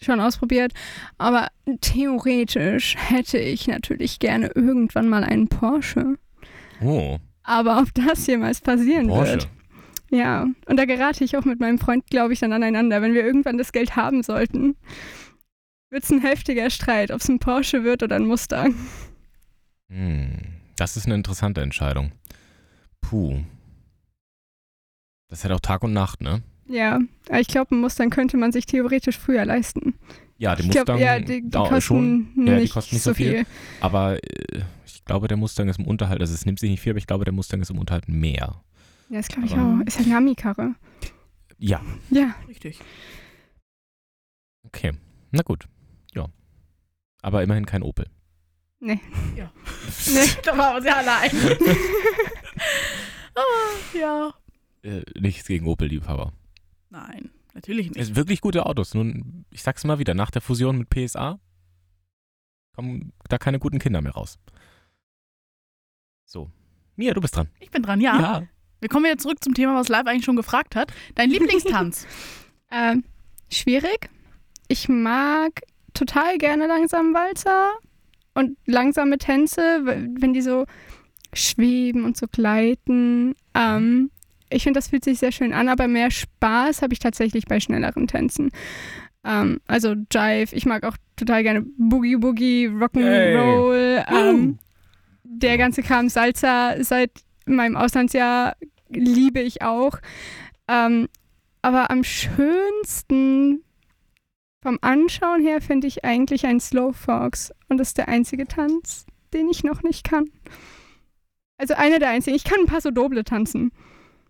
schon 0.00 0.20
ausprobiert. 0.20 0.72
Aber 1.18 1.48
theoretisch 1.80 2.94
hätte 2.96 3.38
ich 3.38 3.66
natürlich 3.66 4.18
gerne 4.20 4.52
irgendwann 4.54 5.08
mal 5.08 5.24
einen 5.24 5.48
Porsche. 5.48 6.14
Oh, 6.80 7.18
Aber 7.42 7.80
ob 7.80 7.88
das 7.94 8.24
jemals 8.28 8.60
passieren 8.60 9.08
Porsche. 9.08 9.32
wird. 9.32 9.48
Ja, 10.10 10.46
und 10.66 10.76
da 10.78 10.84
gerate 10.84 11.24
ich 11.24 11.36
auch 11.36 11.44
mit 11.44 11.58
meinem 11.60 11.78
Freund, 11.78 12.06
glaube 12.06 12.32
ich, 12.32 12.38
dann 12.40 12.52
aneinander. 12.52 13.02
Wenn 13.02 13.12
wir 13.14 13.24
irgendwann 13.26 13.58
das 13.58 13.72
Geld 13.72 13.96
haben 13.96 14.22
sollten, 14.22 14.76
wird 15.90 16.04
es 16.04 16.10
ein 16.10 16.20
heftiger 16.20 16.70
Streit, 16.70 17.10
ob 17.10 17.20
es 17.20 17.28
ein 17.28 17.38
Porsche 17.38 17.84
wird 17.84 18.02
oder 18.02 18.16
ein 18.16 18.26
Mustang. 18.26 18.74
Hm, 19.90 20.30
das 20.76 20.96
ist 20.96 21.06
eine 21.06 21.14
interessante 21.14 21.60
Entscheidung. 21.62 22.12
Puh. 23.00 23.42
Das 25.28 25.40
ist 25.40 25.44
halt 25.44 25.54
auch 25.54 25.60
Tag 25.60 25.82
und 25.82 25.92
Nacht, 25.92 26.20
ne? 26.20 26.42
Ja, 26.66 26.98
aber 27.28 27.40
ich 27.40 27.48
glaube, 27.48 27.70
einen 27.72 27.80
Mustang 27.80 28.10
könnte 28.10 28.36
man 28.36 28.52
sich 28.52 28.66
theoretisch 28.66 29.18
früher 29.18 29.44
leisten. 29.44 29.94
Ja, 30.36 30.54
die 30.54 30.60
ich 30.62 30.66
Mustang 30.68 30.84
glaube, 30.84 31.00
ja, 31.00 31.18
die, 31.18 31.42
die 31.42 31.50
da- 31.50 31.60
kosten 31.60 31.80
schon, 31.80 32.18
nicht, 32.34 32.48
Ja, 32.48 32.60
die 32.60 32.68
kosten 32.68 32.94
nicht 32.96 33.02
so 33.02 33.14
viel. 33.14 33.32
viel. 33.38 33.46
aber 33.80 34.16
äh, 34.22 34.62
ich 34.86 35.04
glaube, 35.04 35.26
der 35.28 35.36
Mustang 35.38 35.68
ist 35.68 35.78
im 35.78 35.86
Unterhalt, 35.86 36.20
also 36.20 36.34
es 36.34 36.44
nimmt 36.44 36.60
sich 36.60 36.70
nicht 36.70 36.80
viel, 36.80 36.90
aber 36.92 36.98
ich 36.98 37.06
glaube, 37.06 37.24
der 37.24 37.32
Mustang 37.32 37.60
ist 37.62 37.70
im 37.70 37.78
Unterhalt 37.78 38.08
mehr. 38.08 38.62
Ja, 39.08 39.16
das 39.16 39.28
glaube 39.28 39.46
ich 39.46 39.54
auch. 39.54 39.80
Ist 39.86 39.96
halt 39.96 40.06
eine 40.06 40.16
Ami-Karre. 40.18 40.74
Ja, 41.58 41.80
Ja, 42.10 42.34
richtig. 42.46 42.78
okay. 44.66 44.92
Na 45.30 45.42
gut. 45.42 45.66
Ja. 47.22 47.22
Aber 47.22 47.42
immerhin 47.42 47.66
kein 47.66 47.82
Opel. 47.82 48.06
nee. 48.80 49.00
Nee, 50.06 50.28
da 50.44 50.56
waren 50.56 50.82
wir 50.84 50.96
allein. 50.96 51.30
ah, 53.34 53.96
ja. 53.98 54.34
Äh, 54.82 55.02
nichts 55.18 55.46
gegen 55.46 55.66
Opel-Liebhaber. 55.66 56.32
Nein, 56.90 57.30
natürlich 57.54 57.88
nicht. 57.88 57.98
Es 57.98 58.06
sind 58.06 58.16
wirklich 58.16 58.40
gute 58.40 58.66
Autos. 58.66 58.94
Nun, 58.94 59.44
ich 59.50 59.62
sag's 59.62 59.84
mal 59.84 59.98
wieder, 59.98 60.14
nach 60.14 60.30
der 60.30 60.42
Fusion 60.42 60.78
mit 60.78 60.88
PSA 60.90 61.38
kommen 62.74 63.12
da 63.28 63.38
keine 63.38 63.58
guten 63.58 63.78
Kinder 63.78 64.00
mehr 64.02 64.12
raus. 64.12 64.38
So. 66.24 66.50
Mia, 66.96 67.12
du 67.14 67.20
bist 67.20 67.34
dran. 67.36 67.48
Ich 67.60 67.70
bin 67.70 67.82
dran, 67.82 68.00
ja. 68.00 68.46
Wir 68.80 68.88
kommen 68.88 69.04
wieder 69.06 69.18
zurück 69.18 69.42
zum 69.42 69.54
Thema, 69.54 69.74
was 69.74 69.88
Live 69.88 70.06
eigentlich 70.06 70.24
schon 70.24 70.36
gefragt 70.36 70.76
hat. 70.76 70.92
Dein 71.14 71.30
Lieblingstanz? 71.30 72.06
Ähm, 72.70 73.04
schwierig. 73.50 74.10
Ich 74.68 74.88
mag 74.88 75.62
total 75.98 76.38
gerne 76.38 76.66
langsam 76.66 77.14
Walzer 77.14 77.72
und 78.34 78.56
langsame 78.66 79.18
Tänze, 79.18 79.84
wenn 79.84 80.32
die 80.32 80.42
so 80.42 80.64
schweben 81.32 82.04
und 82.04 82.16
so 82.16 82.26
gleiten. 82.30 83.34
Ähm, 83.54 84.10
ich 84.50 84.62
finde, 84.62 84.78
das 84.78 84.88
fühlt 84.88 85.04
sich 85.04 85.18
sehr 85.18 85.32
schön 85.32 85.52
an, 85.52 85.68
aber 85.68 85.88
mehr 85.88 86.10
Spaß 86.10 86.82
habe 86.82 86.94
ich 86.94 87.00
tatsächlich 87.00 87.46
bei 87.46 87.60
schnelleren 87.60 88.06
Tänzen. 88.06 88.50
Ähm, 89.24 89.60
also 89.66 89.94
Jive, 90.10 90.54
ich 90.54 90.64
mag 90.66 90.84
auch 90.84 90.96
total 91.16 91.42
gerne 91.42 91.66
Boogie 91.76 92.16
Boogie, 92.16 92.68
Rock'n'Roll, 92.68 94.04
ähm, 94.08 94.58
der 95.24 95.58
ganze 95.58 95.82
Kram 95.82 96.08
Salsa 96.08 96.76
seit 96.82 97.10
meinem 97.44 97.76
Auslandsjahr 97.76 98.56
liebe 98.88 99.40
ich 99.40 99.62
auch. 99.62 99.98
Ähm, 100.68 101.08
aber 101.60 101.90
am 101.90 102.04
schönsten 102.04 103.64
vom 104.62 104.78
Anschauen 104.82 105.40
her 105.42 105.60
finde 105.60 105.86
ich 105.86 106.04
eigentlich 106.04 106.46
ein 106.46 106.60
Slow 106.60 106.92
Fox. 106.92 107.52
Und 107.68 107.78
das 107.78 107.88
ist 107.88 107.98
der 107.98 108.08
einzige 108.08 108.46
Tanz, 108.46 109.06
den 109.32 109.48
ich 109.48 109.62
noch 109.64 109.82
nicht 109.82 110.04
kann. 110.04 110.30
Also 111.58 111.74
einer 111.74 111.98
der 111.98 112.10
einzigen. 112.10 112.36
Ich 112.36 112.44
kann 112.44 112.60
ein 112.60 112.66
Paso 112.66 112.90
Doble 112.90 113.24
tanzen, 113.24 113.72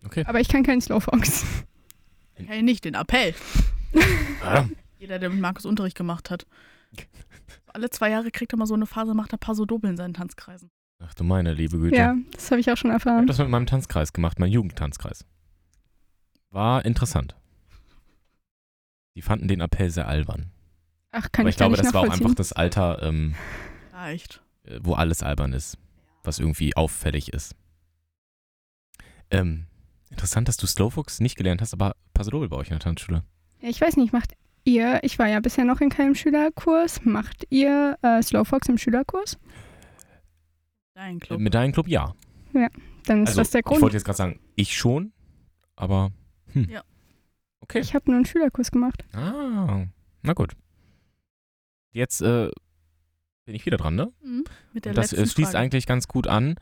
Okay. 0.05 0.23
aber 0.27 0.39
ich 0.39 0.47
kann 0.49 0.63
keinen 0.63 0.81
Slow 0.81 0.99
Fox. 0.99 1.45
Hey, 2.47 2.63
nicht 2.63 2.85
den 2.85 2.93
Appell. 2.93 3.35
Ah, 4.41 4.63
Jeder, 4.97 5.19
der 5.19 5.29
mit 5.29 5.41
Markus 5.41 5.65
Unterricht 5.65 5.97
gemacht 5.97 6.29
hat. 6.29 6.45
Alle 7.67 7.89
zwei 7.89 8.11
Jahre 8.11 8.31
kriegt 8.31 8.53
er 8.53 8.57
mal 8.57 8.65
so 8.65 8.75
eine 8.75 8.85
Phase, 8.85 9.13
macht 9.13 9.33
er 9.33 9.37
Paso 9.37 9.65
Doppel 9.65 9.89
in 9.89 9.97
seinen 9.97 10.13
Tanzkreisen. 10.13 10.71
Ach 11.03 11.13
du 11.13 11.25
meine 11.25 11.53
liebe 11.53 11.77
Güte. 11.77 11.97
Ja, 11.97 12.15
das 12.31 12.49
habe 12.49 12.61
ich 12.61 12.71
auch 12.71 12.77
schon 12.77 12.91
Ich 12.91 12.93
habe 12.95 13.09
erfahren. 13.09 13.27
das 13.27 13.39
mit 13.39 13.49
meinem 13.49 13.65
Tanzkreis 13.65 14.13
gemacht, 14.13 14.39
mein 14.39 14.51
Jugendtanzkreis. 14.53 15.25
War 16.49 16.85
interessant. 16.85 17.35
Die 19.15 19.21
fanden 19.21 19.47
den 19.47 19.61
Appell 19.61 19.89
sehr 19.89 20.07
albern. 20.07 20.51
Ach, 21.11 21.31
kann 21.31 21.43
Aber 21.43 21.49
ich, 21.49 21.53
ich 21.53 21.57
glaube, 21.57 21.77
das 21.77 21.93
war 21.93 22.01
auch 22.01 22.09
einfach 22.09 22.35
das 22.35 22.53
Alter, 22.53 23.01
ähm, 23.01 23.35
äh, 23.95 24.79
wo 24.81 24.93
alles 24.93 25.23
albern 25.23 25.53
ist, 25.53 25.77
was 26.23 26.39
irgendwie 26.39 26.75
auffällig 26.75 27.33
ist. 27.33 27.55
Ähm, 29.31 29.65
interessant, 30.11 30.47
dass 30.47 30.57
du 30.57 30.67
Slowfox 30.67 31.19
nicht 31.19 31.35
gelernt 31.35 31.61
hast, 31.61 31.73
aber 31.73 31.95
Pasadol 32.13 32.47
bei 32.49 32.55
euch 32.57 32.67
in 32.67 32.73
der 32.73 32.79
Tanzschule. 32.79 33.23
Ja, 33.61 33.69
ich 33.69 33.81
weiß 33.81 33.97
nicht, 33.97 34.13
macht 34.13 34.33
ihr, 34.63 34.99
ich 35.03 35.17
war 35.19 35.27
ja 35.27 35.39
bisher 35.39 35.65
noch 35.65 35.81
in 35.81 35.89
keinem 35.89 36.15
Schülerkurs, 36.15 37.03
macht 37.05 37.45
ihr 37.49 37.97
äh, 38.01 38.21
Slow 38.21 38.45
Fox 38.45 38.69
im 38.69 38.77
Schülerkurs? 38.77 39.37
Dein 40.93 41.17
Äh, 41.17 41.19
Club. 41.19 41.39
Medaillenclub, 41.39 41.87
ja. 41.87 42.13
Dann 43.05 43.23
ist 43.23 43.29
Also, 43.29 43.41
das 43.41 43.51
der 43.51 43.59
ich 43.59 43.65
Grund. 43.65 43.81
wollte 43.81 43.95
jetzt 43.97 44.05
gerade 44.05 44.17
sagen, 44.17 44.39
ich 44.55 44.75
schon, 44.77 45.11
aber 45.75 46.11
hm. 46.53 46.69
Ja. 46.69 46.81
Okay. 47.61 47.79
Ich 47.79 47.93
habe 47.93 48.05
nur 48.07 48.15
einen 48.15 48.25
Schülerkurs 48.25 48.71
gemacht. 48.71 49.03
Ah, 49.13 49.85
na 50.21 50.33
gut. 50.33 50.53
Jetzt 51.91 52.21
äh, 52.21 52.49
bin 53.45 53.55
ich 53.55 53.65
wieder 53.65 53.77
dran, 53.77 53.95
ne? 53.95 54.11
Mhm. 54.23 54.43
Mit 54.73 54.85
der 54.85 54.93
das 54.93 55.11
äh, 55.13 55.25
schließt 55.25 55.51
Frage. 55.51 55.57
eigentlich 55.63 55.85
ganz 55.85 56.07
gut 56.07 56.27
an. 56.27 56.55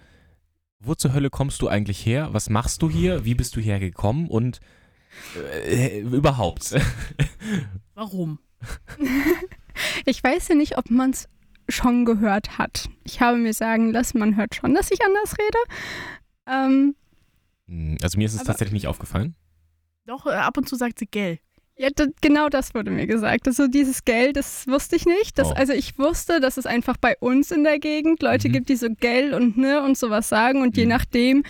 wo 0.80 0.96
zur 0.96 1.14
Hölle 1.14 1.30
kommst 1.30 1.62
du 1.62 1.68
eigentlich 1.68 2.06
her? 2.06 2.30
Was 2.34 2.50
machst 2.50 2.82
du 2.82 2.90
hier? 2.90 3.26
Wie 3.26 3.36
bist 3.36 3.56
du 3.56 3.62
hergekommen? 3.62 4.28
Und 4.28 4.60
äh, 5.66 6.00
überhaupt. 6.02 6.76
Warum? 7.94 8.40
Ich 10.06 10.24
weiß 10.24 10.48
ja 10.48 10.56
nicht, 10.56 10.78
ob 10.80 10.90
man 10.90 11.12
es 11.12 11.30
schon 11.70 12.04
gehört 12.06 12.58
hat. 12.58 12.90
Ich 13.04 13.22
habe 13.22 13.38
mir 13.38 13.54
sagen 13.54 13.92
lassen, 13.92 14.18
man 14.18 14.36
hört 14.36 14.56
schon, 14.56 14.74
dass 14.74 14.90
ich 14.90 15.00
anders 15.04 15.34
rede. 15.38 15.58
Ähm, 16.48 16.96
Hm, 17.68 17.98
Also 18.02 18.18
mir 18.18 18.26
ist 18.26 18.34
es 18.34 18.44
tatsächlich 18.44 18.74
nicht 18.74 18.88
aufgefallen. 18.88 19.36
Doch, 20.08 20.26
äh, 20.26 20.30
ab 20.32 20.58
und 20.58 20.68
zu 20.68 20.76
sagt 20.76 20.98
sie 21.00 21.06
gell. 21.06 21.38
ja, 21.78 21.90
d- 21.92 22.08
genau 22.22 22.50
das 22.50 22.74
wurde 22.74 22.90
mir 22.92 23.06
gesagt. 23.06 23.46
Also 23.48 23.68
dieses 23.68 24.04
Geld, 24.06 24.36
das 24.38 24.66
wusste 24.68 24.96
ich 24.96 25.06
nicht. 25.06 25.38
Das, 25.38 25.50
Oh. 25.50 25.54
Also 25.54 25.74
ich 25.74 26.00
wusste, 26.00 26.40
dass 26.40 26.58
es 26.58 26.66
einfach 26.66 26.98
bei 26.98 27.16
uns 27.20 27.52
in 27.52 27.64
der 27.64 27.78
Gegend 27.78 28.22
Leute 28.24 28.48
Mhm. 28.50 28.54
gibt, 28.54 28.70
die 28.70 28.78
so 28.78 28.88
Geld 28.90 29.34
und 29.34 29.58
ne 29.58 29.84
und 29.84 29.98
sowas 29.98 30.28
sagen. 30.30 30.62
Und 30.64 30.76
je 30.78 30.86
Mhm. 30.86 30.90
nachdem, 30.90 31.44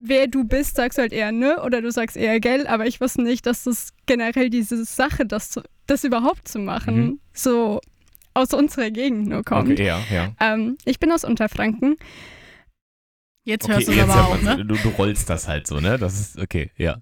wer 0.00 0.26
du 0.26 0.44
bist, 0.44 0.76
sagst 0.76 0.96
du 0.98 1.02
halt 1.02 1.12
eher 1.12 1.32
ne 1.32 1.62
oder 1.62 1.82
du 1.82 1.90
sagst 1.90 2.16
eher 2.16 2.40
Geld. 2.40 2.66
Aber 2.66 2.86
ich 2.86 3.00
wusste 3.00 3.22
nicht, 3.22 3.46
dass 3.46 3.64
das 3.64 3.90
generell 4.06 4.48
diese 4.48 4.84
Sache, 4.84 5.26
das, 5.26 5.60
das 5.86 6.04
überhaupt 6.04 6.48
zu 6.48 6.58
machen, 6.58 6.96
Mhm. 6.96 7.20
so 7.34 7.80
aus 8.34 8.54
unserer 8.54 8.90
Gegend 8.90 9.26
nur 9.28 9.42
kommt. 9.42 9.72
Okay, 9.72 9.86
ja, 9.86 10.00
ja. 10.10 10.32
Ähm, 10.40 10.78
ich 10.86 10.98
bin 10.98 11.12
aus 11.12 11.24
Unterfranken. 11.24 11.96
Jetzt 13.44 13.64
Okay, 13.64 13.74
hörst 13.74 13.88
du 13.88 13.92
es 13.92 14.00
aber 14.00 14.28
auch, 14.28 14.40
ne? 14.40 14.64
du, 14.64 14.74
du 14.76 14.88
rollst 14.90 15.28
das 15.28 15.48
halt 15.48 15.66
so, 15.66 15.80
ne? 15.80 15.98
Das 15.98 16.18
ist 16.18 16.38
okay, 16.38 16.70
ja. 16.76 16.98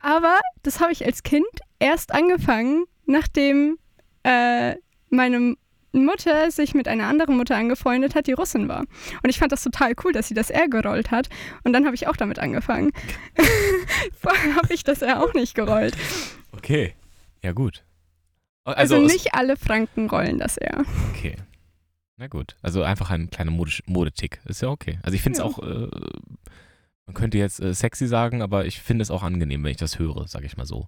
Aber 0.00 0.40
das 0.62 0.80
habe 0.80 0.90
ich 0.92 1.04
als 1.04 1.22
Kind 1.22 1.44
erst 1.78 2.12
angefangen, 2.12 2.84
nachdem 3.06 3.78
äh, 4.24 4.74
meine 5.10 5.54
Mutter 5.92 6.50
sich 6.50 6.72
mit 6.74 6.88
einer 6.88 7.06
anderen 7.06 7.36
Mutter 7.36 7.54
angefreundet 7.56 8.14
hat, 8.14 8.26
die 8.26 8.32
Russin 8.32 8.66
war. 8.68 8.80
Und 9.22 9.28
ich 9.28 9.38
fand 9.38 9.52
das 9.52 9.62
total 9.62 9.92
cool, 10.02 10.12
dass 10.12 10.28
sie 10.28 10.34
das 10.34 10.48
R 10.48 10.68
gerollt 10.68 11.10
hat. 11.10 11.28
Und 11.64 11.74
dann 11.74 11.84
habe 11.84 11.94
ich 11.94 12.08
auch 12.08 12.16
damit 12.16 12.38
angefangen. 12.38 12.92
Vorher 14.18 14.56
habe 14.56 14.72
ich 14.72 14.84
das 14.84 15.02
R 15.02 15.22
auch 15.22 15.34
nicht 15.34 15.54
gerollt. 15.54 15.94
Okay, 16.56 16.94
ja 17.42 17.52
gut. 17.52 17.84
Also, 18.64 18.96
aus- 18.96 19.12
nicht 19.12 19.34
alle 19.34 19.56
Franken 19.56 20.08
rollen 20.08 20.38
das 20.38 20.56
R. 20.56 20.84
Okay. 21.14 21.36
Na 22.22 22.28
gut. 22.28 22.54
Also 22.62 22.84
einfach 22.84 23.10
ein 23.10 23.30
kleiner 23.30 23.50
Modisch 23.50 23.82
Modetick. 23.86 24.40
Ist 24.44 24.62
ja 24.62 24.68
okay. 24.68 25.00
Also 25.02 25.16
ich 25.16 25.22
finde 25.22 25.38
es 25.40 25.44
Ja. 25.44 25.44
auch, 25.44 25.58
äh, 25.58 25.88
man 27.06 27.14
könnte 27.14 27.36
jetzt 27.36 27.58
äh, 27.58 27.74
sexy 27.74 28.06
sagen, 28.06 28.42
aber 28.42 28.64
ich 28.64 28.80
finde 28.80 29.02
es 29.02 29.10
auch 29.10 29.24
angenehm, 29.24 29.64
wenn 29.64 29.72
ich 29.72 29.76
das 29.76 29.98
höre, 29.98 30.28
sage 30.28 30.46
ich 30.46 30.56
mal 30.56 30.64
so. 30.64 30.86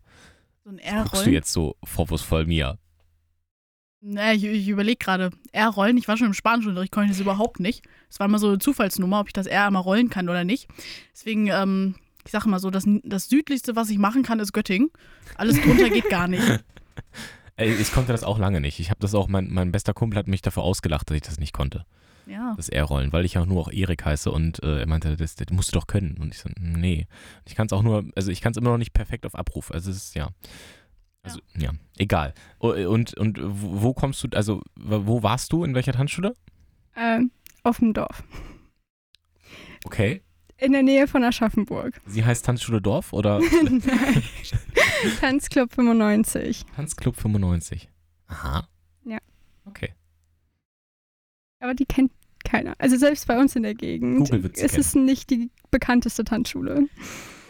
So 0.62 0.70
ein 0.70 0.76
Guckst 0.76 0.86
du 0.86 0.94
R-Rollen. 0.94 1.32
jetzt 1.32 1.52
so 1.52 1.74
vorwurfsvoll 1.82 2.46
mir? 2.46 2.78
Ne, 4.00 4.34
ich, 4.34 4.44
ich 4.44 4.68
überlege 4.68 4.96
gerade. 4.98 5.30
R-Rollen, 5.50 5.96
ich 5.96 6.06
war 6.06 6.16
schon 6.16 6.28
im 6.28 6.34
Spanischunterricht, 6.34 6.92
konnte 6.92 7.06
ich 7.10 7.16
das 7.16 7.20
überhaupt 7.20 7.58
nicht. 7.58 7.84
Es 8.08 8.20
war 8.20 8.28
immer 8.28 8.38
so 8.38 8.46
eine 8.46 8.58
Zufallsnummer, 8.60 9.18
ob 9.18 9.26
ich 9.26 9.32
das 9.32 9.48
R 9.48 9.66
einmal 9.66 9.82
rollen 9.82 10.10
kann 10.10 10.28
oder 10.28 10.44
nicht. 10.44 10.68
Deswegen, 11.14 11.48
ähm, 11.48 11.96
ich 12.24 12.30
sage 12.30 12.48
mal 12.48 12.60
so, 12.60 12.70
das, 12.70 12.84
das 13.02 13.28
südlichste, 13.28 13.74
was 13.74 13.90
ich 13.90 13.98
machen 13.98 14.22
kann, 14.22 14.38
ist 14.38 14.52
Göttingen. 14.52 14.90
Alles 15.34 15.60
drunter 15.60 15.90
geht 15.90 16.08
gar 16.10 16.28
nicht. 16.28 16.44
Ey, 17.56 17.72
ich 17.72 17.92
konnte 17.92 18.12
das 18.12 18.24
auch 18.24 18.38
lange 18.38 18.60
nicht. 18.60 18.80
Ich 18.80 18.90
habe 18.90 19.00
das 19.00 19.14
auch, 19.14 19.28
mein, 19.28 19.48
mein 19.52 19.70
bester 19.72 19.94
Kumpel 19.94 20.18
hat 20.18 20.26
mich 20.26 20.42
dafür 20.42 20.62
ausgelacht, 20.64 21.08
dass 21.10 21.16
ich 21.16 21.22
das 21.22 21.38
nicht 21.38 21.52
konnte. 21.52 21.84
Ja. 22.26 22.54
Das 22.56 22.68
R-Rollen, 22.68 23.12
weil 23.12 23.24
ich 23.24 23.34
ja 23.34 23.44
nur 23.44 23.60
auch 23.60 23.70
Erik 23.70 24.04
heiße 24.04 24.30
und 24.30 24.62
äh, 24.62 24.80
er 24.80 24.86
meinte, 24.86 25.16
das, 25.16 25.34
das 25.36 25.48
musst 25.50 25.68
du 25.68 25.78
doch 25.78 25.86
können. 25.86 26.16
Und 26.18 26.34
ich 26.34 26.40
so, 26.40 26.48
nee. 26.58 27.06
Ich 27.46 27.54
kann 27.54 27.66
es 27.66 27.72
auch 27.72 27.82
nur, 27.82 28.04
also 28.16 28.30
ich 28.30 28.40
kann 28.40 28.52
es 28.52 28.56
immer 28.56 28.70
noch 28.70 28.78
nicht 28.78 28.92
perfekt 28.94 29.26
auf 29.26 29.34
Abruf. 29.34 29.70
Also 29.70 29.90
es 29.90 29.96
ist, 29.98 30.14
ja. 30.14 30.30
Also, 31.22 31.40
ja, 31.56 31.70
egal. 31.96 32.34
O- 32.60 32.68
Und, 32.72 33.14
und 33.14 33.38
wo 33.40 33.82
wo 33.82 33.94
kommst 33.94 34.22
du, 34.24 34.28
also 34.34 34.62
wo 34.76 35.22
warst 35.22 35.52
du, 35.52 35.64
in 35.64 35.74
welcher 35.74 35.92
Tanzschule? 35.92 36.34
Ähm, 36.96 37.30
auf 37.62 37.78
dem 37.78 37.92
Dorf. 37.94 38.22
Okay. 39.84 40.22
In 40.64 40.72
der 40.72 40.82
Nähe 40.82 41.06
von 41.06 41.22
Aschaffenburg. 41.22 42.00
Sie 42.06 42.24
heißt 42.24 42.44
Tanzschule 42.46 42.80
Dorf 42.80 43.12
oder 43.12 43.38
Nein. 43.62 43.82
Tanzclub 45.20 45.72
95. 45.72 46.64
Tanzclub 46.74 47.16
95? 47.16 47.88
Aha. 48.28 48.66
Ja. 49.04 49.18
Okay. 49.66 49.92
Aber 51.60 51.74
die 51.74 51.84
kennt 51.84 52.12
keiner. 52.44 52.74
Also 52.78 52.96
selbst 52.96 53.26
bei 53.26 53.38
uns 53.38 53.56
in 53.56 53.62
der 53.62 53.74
Gegend 53.74 54.18
Google 54.18 54.42
wird 54.42 54.56
sie 54.56 54.64
ist 54.64 54.78
es 54.78 54.94
nicht 54.94 55.30
die 55.30 55.50
bekannteste 55.70 56.24
Tanzschule. 56.24 56.88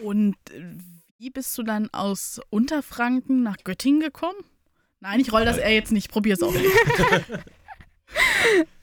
Und 0.03 0.35
äh, 0.51 0.75
wie 1.19 1.31
bist 1.31 1.57
du 1.57 1.63
dann 1.63 1.89
aus 1.93 2.41
Unterfranken 2.51 3.43
nach 3.43 3.59
Göttingen 3.63 4.01
gekommen? 4.01 4.39
Nein, 5.01 5.21
ich 5.21 5.33
roll 5.33 5.45
das 5.45 5.59
R 5.59 5.71
jetzt 5.73 5.93
nicht, 5.93 6.11
probier's 6.11 6.43
auch 6.43 6.53
nicht. 6.53 6.65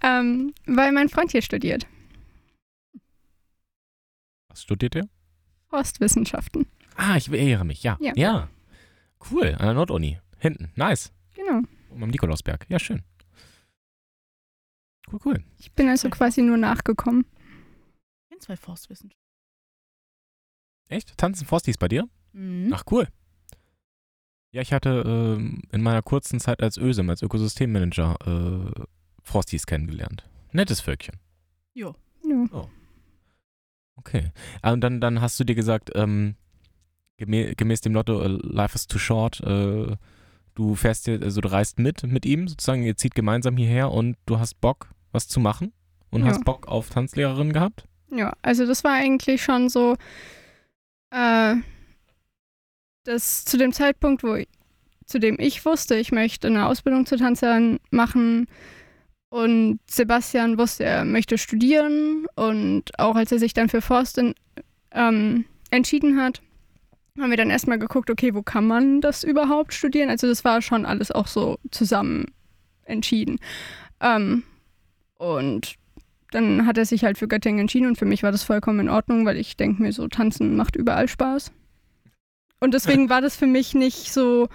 Ähm, 0.03 0.53
weil 0.65 0.91
mein 0.91 1.09
Freund 1.09 1.31
hier 1.31 1.41
studiert. 1.41 1.85
Was 4.51 4.63
studiert 4.63 4.95
ihr? 4.95 5.07
Forstwissenschaften. 5.69 6.67
Ah, 6.95 7.15
ich 7.17 7.29
erinnere 7.29 7.65
mich, 7.65 7.83
ja. 7.83 7.97
Ja. 8.01 8.13
Ja. 8.15 8.49
Cool, 9.31 9.55
an 9.55 9.65
der 9.65 9.73
Norduni. 9.73 10.19
Hinten. 10.37 10.71
Nice. 10.75 11.11
Genau. 11.35 11.61
Um 11.89 12.03
am 12.03 12.09
Nikolausberg. 12.09 12.65
Ja, 12.69 12.79
schön. 12.79 13.03
Cool, 15.11 15.19
cool. 15.25 15.43
Ich 15.57 15.71
bin 15.73 15.87
also 15.87 16.09
quasi 16.09 16.41
nur 16.41 16.57
nachgekommen. 16.57 17.25
Ich 18.23 18.29
bin 18.29 18.41
zwei 18.41 18.57
Forstwissenschaften. 18.57 19.17
Echt? 20.89 21.17
Tanzen 21.17 21.47
Frosties 21.47 21.77
bei 21.77 21.87
dir? 21.87 22.07
Mhm. 22.33 22.71
Ach, 22.73 22.83
cool. 22.91 23.07
Ja, 24.51 24.61
ich 24.61 24.73
hatte 24.73 25.03
ähm, 25.05 25.61
in 25.71 25.81
meiner 25.81 26.01
kurzen 26.01 26.41
Zeit 26.41 26.61
als 26.61 26.77
ÖSIM, 26.77 27.09
als 27.09 27.21
Ökosystemmanager, 27.21 28.17
äh, 28.25 28.83
Frosties 29.23 29.65
kennengelernt. 29.65 30.27
Nettes 30.51 30.81
Völkchen. 30.81 31.15
Ja. 31.73 31.95
Okay. 33.97 34.31
Ah, 34.61 34.71
Und 34.73 34.81
dann, 34.81 34.99
dann 35.01 35.21
hast 35.21 35.39
du 35.39 35.43
dir 35.43 35.55
gesagt, 35.55 35.91
ähm, 35.95 36.35
gemä 37.17 37.53
gemäß 37.55 37.81
dem 37.81 37.93
Motto, 37.93 38.21
äh, 38.21 38.27
Life 38.41 38.75
is 38.75 38.87
too 38.87 38.97
short, 38.99 39.39
äh, 39.41 39.95
du 40.55 40.75
fährst 40.75 41.07
dir, 41.07 41.19
also 41.21 41.41
du 41.41 41.49
reist 41.51 41.79
mit 41.79 42.03
mit 42.03 42.25
ihm 42.25 42.47
sozusagen, 42.47 42.83
ihr 42.83 42.97
zieht 42.97 43.15
gemeinsam 43.15 43.57
hierher 43.57 43.91
und 43.91 44.17
du 44.25 44.39
hast 44.39 44.59
Bock, 44.59 44.89
was 45.11 45.27
zu 45.27 45.39
machen 45.39 45.71
und 46.09 46.21
Ja. 46.21 46.29
hast 46.29 46.43
Bock 46.45 46.67
auf 46.67 46.89
Tanzlehrerin 46.89 47.53
gehabt? 47.53 47.85
Ja, 48.09 48.33
also 48.41 48.65
das 48.65 48.83
war 48.83 48.93
eigentlich 48.93 49.41
schon 49.43 49.69
so, 49.69 49.95
äh, 51.11 51.55
dass 53.05 53.45
zu 53.45 53.57
dem 53.57 53.71
Zeitpunkt, 53.71 54.23
wo 54.23 54.35
ich, 54.35 54.47
zu 55.05 55.19
dem 55.19 55.37
ich 55.39 55.63
wusste, 55.65 55.95
ich 55.95 56.11
möchte 56.11 56.47
eine 56.47 56.65
Ausbildung 56.67 57.05
zur 57.05 57.17
Tanzerin 57.17 57.79
machen 57.91 58.47
und 59.31 59.79
Sebastian 59.89 60.57
wusste, 60.57 60.83
er 60.83 61.05
möchte 61.05 61.37
studieren 61.37 62.27
und 62.35 62.99
auch 62.99 63.15
als 63.15 63.31
er 63.31 63.39
sich 63.39 63.53
dann 63.53 63.69
für 63.69 63.81
Forst 63.81 64.17
in, 64.17 64.35
ähm, 64.91 65.45
entschieden 65.69 66.21
hat, 66.21 66.41
haben 67.17 67.29
wir 67.29 67.37
dann 67.37 67.49
erstmal 67.49 67.79
geguckt, 67.79 68.09
okay, 68.09 68.35
wo 68.35 68.41
kann 68.41 68.67
man 68.67 68.99
das 68.99 69.23
überhaupt 69.23 69.73
studieren? 69.73 70.09
Also 70.09 70.27
das 70.27 70.43
war 70.43 70.61
schon 70.61 70.85
alles 70.85 71.11
auch 71.11 71.27
so 71.27 71.59
zusammen 71.71 72.25
entschieden. 72.83 73.39
Ähm, 74.01 74.43
und 75.17 75.75
dann 76.31 76.65
hat 76.65 76.77
er 76.77 76.85
sich 76.85 77.05
halt 77.05 77.17
für 77.17 77.29
Göttingen 77.29 77.61
entschieden 77.61 77.87
und 77.87 77.97
für 77.97 78.05
mich 78.05 78.23
war 78.23 78.33
das 78.33 78.43
vollkommen 78.43 78.81
in 78.81 78.89
Ordnung, 78.89 79.25
weil 79.25 79.37
ich 79.37 79.55
denke 79.55 79.81
mir 79.81 79.93
so, 79.93 80.09
tanzen 80.09 80.57
macht 80.57 80.75
überall 80.75 81.07
Spaß. 81.07 81.53
Und 82.59 82.73
deswegen 82.73 83.09
war 83.09 83.21
das 83.21 83.37
für 83.37 83.47
mich 83.47 83.75
nicht 83.75 84.11
so 84.11 84.49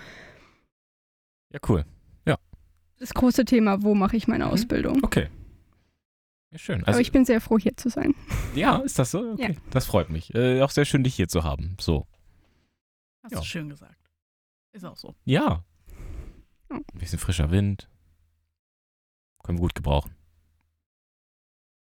Ja, 1.51 1.61
cool. 1.67 1.87
Das 2.99 3.13
große 3.15 3.45
Thema, 3.45 3.83
wo 3.83 3.95
mache 3.95 4.17
ich 4.17 4.27
meine 4.29 4.47
Mhm. 4.47 4.51
Ausbildung. 4.53 5.03
Okay. 5.05 5.29
Ja, 6.53 6.59
schön. 6.59 6.79
Also, 6.81 6.93
Aber 6.93 7.01
ich 7.01 7.13
bin 7.13 7.25
sehr 7.25 7.41
froh, 7.41 7.59
hier 7.59 7.77
zu 7.77 7.89
sein. 7.91 8.15
ja, 8.55 8.77
ist 8.79 8.99
das 8.99 9.11
so? 9.11 9.33
Okay. 9.33 9.57
Das 9.71 9.87
freut 9.87 10.11
mich. 10.11 10.35
Äh, 10.35 10.63
auch 10.63 10.71
sehr 10.71 10.85
schön, 10.85 11.03
dich 11.05 11.15
hier 11.15 11.29
zu 11.29 11.45
haben. 11.45 11.77
So. 11.81 12.07
Hast 13.23 13.33
Ja. 13.33 13.39
du 13.41 13.45
schön 13.45 13.69
gesagt. 13.69 14.11
Ist 14.73 14.85
auch 14.85 14.97
so. 14.97 15.15
Ja. 15.25 15.65
Ein 16.69 16.83
bisschen 16.95 17.19
frischer 17.19 17.51
Wind. 17.51 17.89
Können 19.43 19.59
wir 19.59 19.63
gut 19.63 19.75
gebrauchen. 19.75 20.15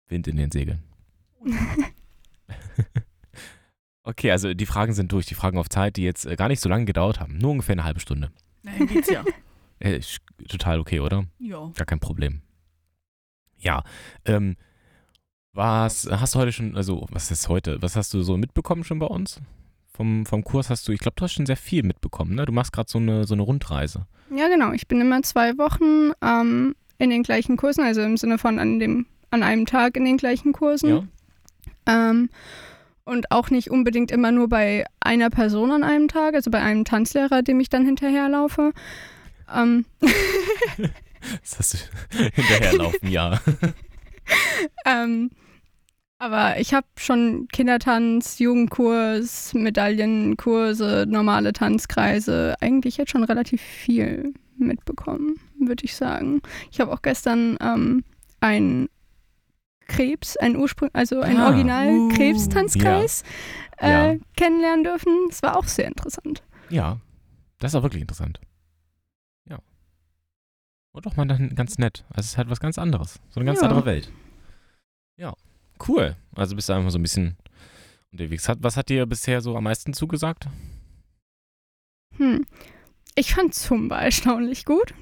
Wind 0.09 0.27
in 0.29 0.37
den 0.37 0.51
Segeln. 0.51 0.83
Okay, 4.05 4.31
also 4.31 4.55
die 4.55 4.65
Fragen 4.65 4.95
sind 4.95 5.13
durch. 5.13 5.27
Die 5.27 5.35
Fragen 5.35 5.59
auf 5.59 5.69
Zeit, 5.69 5.97
die 5.97 6.03
jetzt 6.03 6.25
äh, 6.25 6.35
gar 6.35 6.49
nicht 6.49 6.61
so 6.61 6.69
lange 6.71 6.87
gedauert 6.87 7.21
haben. 7.21 7.37
Nur 7.37 7.51
ungefähr 7.51 7.75
eine 7.75 7.85
halbe 7.85 8.01
Stunde. 8.01 8.31
Nein, 8.63 8.87
geht's 8.87 9.11
ja. 9.11 9.23
Äh, 9.81 9.99
ist 9.99 10.19
total 10.49 10.81
okay, 10.81 11.01
oder? 11.01 11.25
ja. 11.39 11.71
Gar 11.75 11.87
kein 11.87 12.01
Problem. 12.01 12.43
Ja. 13.59 13.83
Ähm, 14.25 14.57
was 15.53 16.09
hast 16.11 16.35
du 16.35 16.39
heute 16.39 16.53
schon, 16.53 16.77
also 16.77 17.07
was 17.11 17.31
ist 17.31 17.49
heute? 17.49 17.83
Was 17.83 17.97
hast 17.97 18.15
du 18.15 18.23
so 18.23 18.37
mitbekommen 18.37 18.85
schon 18.85 18.99
bei 18.99 19.07
uns? 19.07 19.41
Vom, 19.93 20.27
vom 20.27 20.45
Kurs 20.45 20.71
hast 20.71 20.87
du, 20.87 20.93
ich 20.93 21.01
glaube, 21.01 21.17
du 21.17 21.25
hast 21.25 21.33
schon 21.33 21.47
sehr 21.47 21.57
viel 21.57 21.83
mitbekommen, 21.83 22.37
ne? 22.37 22.45
Du 22.45 22.53
machst 22.53 22.73
gerade 22.73 22.89
so 22.89 22.99
eine, 22.99 23.25
so 23.25 23.35
eine 23.35 23.43
Rundreise. 23.43 24.07
Ja, 24.35 24.47
genau. 24.49 24.73
Ich 24.73 24.87
bin 24.87 25.01
immer 25.01 25.23
zwei 25.23 25.59
Wochen 25.59 26.13
ähm, 26.23 26.77
in 26.99 27.11
den 27.11 27.25
gleichen 27.25 27.57
Kursen, 27.57 27.83
also 27.83 28.03
im 28.03 28.17
Sinne 28.17 28.39
von 28.39 28.61
an, 28.61 28.79
dem, 28.79 29.07
an 29.31 29.43
einem 29.43 29.67
Tag 29.67 29.97
in 29.97 30.05
den 30.05 30.17
gleichen 30.17 30.53
Kursen. 30.53 31.09
Ja. 31.87 32.11
Ähm, 32.11 32.31
und 33.05 33.33
auch 33.33 33.51
nicht 33.51 33.71
unbedingt 33.71 34.11
immer 34.11 34.31
nur 34.31 34.49
bei 34.49 34.85
einer 35.01 35.31
Person 35.31 35.73
an 35.73 35.83
einem 35.83 36.09
Tag, 36.09 36.35
also 36.35 36.51
bei 36.51 36.61
einem 36.61 36.85
Tanzlehrer, 36.85 37.43
dem 37.43 37.59
ich 37.59 37.71
dann 37.71 37.85
hinterherlaufe. 37.85 38.73
Ähm, 39.55 39.85
Das 41.43 41.59
hast 41.59 41.75
du 41.75 41.79
hinterherlaufen, 42.33 43.11
ja. 43.11 43.41
ähm, 44.87 45.31
Aber 46.19 46.61
ich 46.61 46.75
habe 46.75 46.87
schon 46.97 47.49
Kindertanz, 47.53 48.39
Jugendkurs, 48.39 49.53
Medaillenkurse, 49.55 51.07
normale 51.09 51.53
Tanzkreise, 51.53 52.55
eigentlich 52.61 52.97
jetzt 52.99 53.11
schon 53.11 53.25
relativ 53.25 53.61
viel 53.61 54.33
mitbekommen, 54.57 55.37
würde 55.59 55.85
ich 55.85 55.97
sagen. 55.97 56.41
Ich 56.71 56.81
habe 56.81 56.93
auch 56.93 57.03
gestern 57.03 57.57
ähm, 57.61 58.05
ein 58.41 58.89
Krebs, 59.87 60.37
ein 60.37 60.57
Ursprung, 60.57 60.91
also 60.93 61.21
ein 61.21 61.37
Ah, 61.37 61.49
Original 61.49 61.89
uh, 61.99 62.09
Krebstanzkreis 62.11 63.23
Ja. 63.81 64.11
äh, 64.13 64.19
kennenlernen 64.37 64.85
dürfen. 64.85 65.13
Das 65.29 65.43
war 65.43 65.57
auch 65.57 65.65
sehr 65.65 65.87
interessant. 65.89 66.43
Ja, 66.69 66.99
das 67.59 67.73
ist 67.73 67.77
auch 67.77 67.83
wirklich 67.83 68.03
interessant. 68.03 68.41
Und 70.99 71.07
auch 71.07 71.17
mal 71.17 71.27
dann 71.27 71.55
ganz 71.55 71.79
nett. 71.79 72.05
Also 72.11 72.21
es 72.21 72.27
ist 72.33 72.39
halt 72.39 72.51
was 72.51 72.59
ganz 72.59 72.77
anderes. 72.77 73.21
So 73.31 73.39
eine 73.39 73.45
ganz 73.47 73.61
Ja. 73.61 73.69
andere 73.69 73.87
Welt. 73.87 74.11
Ja, 75.17 75.33
cool. 75.87 76.17
Also 76.35 76.57
bist 76.57 76.69
du 76.69 76.73
einfach 76.73 76.91
so 76.91 76.99
ein 76.99 77.03
bisschen 77.03 77.37
unterwegs. 78.11 78.49
Hat, 78.49 78.59
was 78.63 78.77
hat 78.77 78.89
dir 78.89 79.07
bisher 79.07 79.41
so 79.41 79.57
am 79.57 79.63
meisten 79.65 79.93
zugesagt? 79.93 80.49
Hm. 82.17 82.45
Ich 83.15 83.33
fand 83.35 83.55
Zumba 83.55 84.01
erstaunlich 84.01 84.65
gut. 84.65 84.93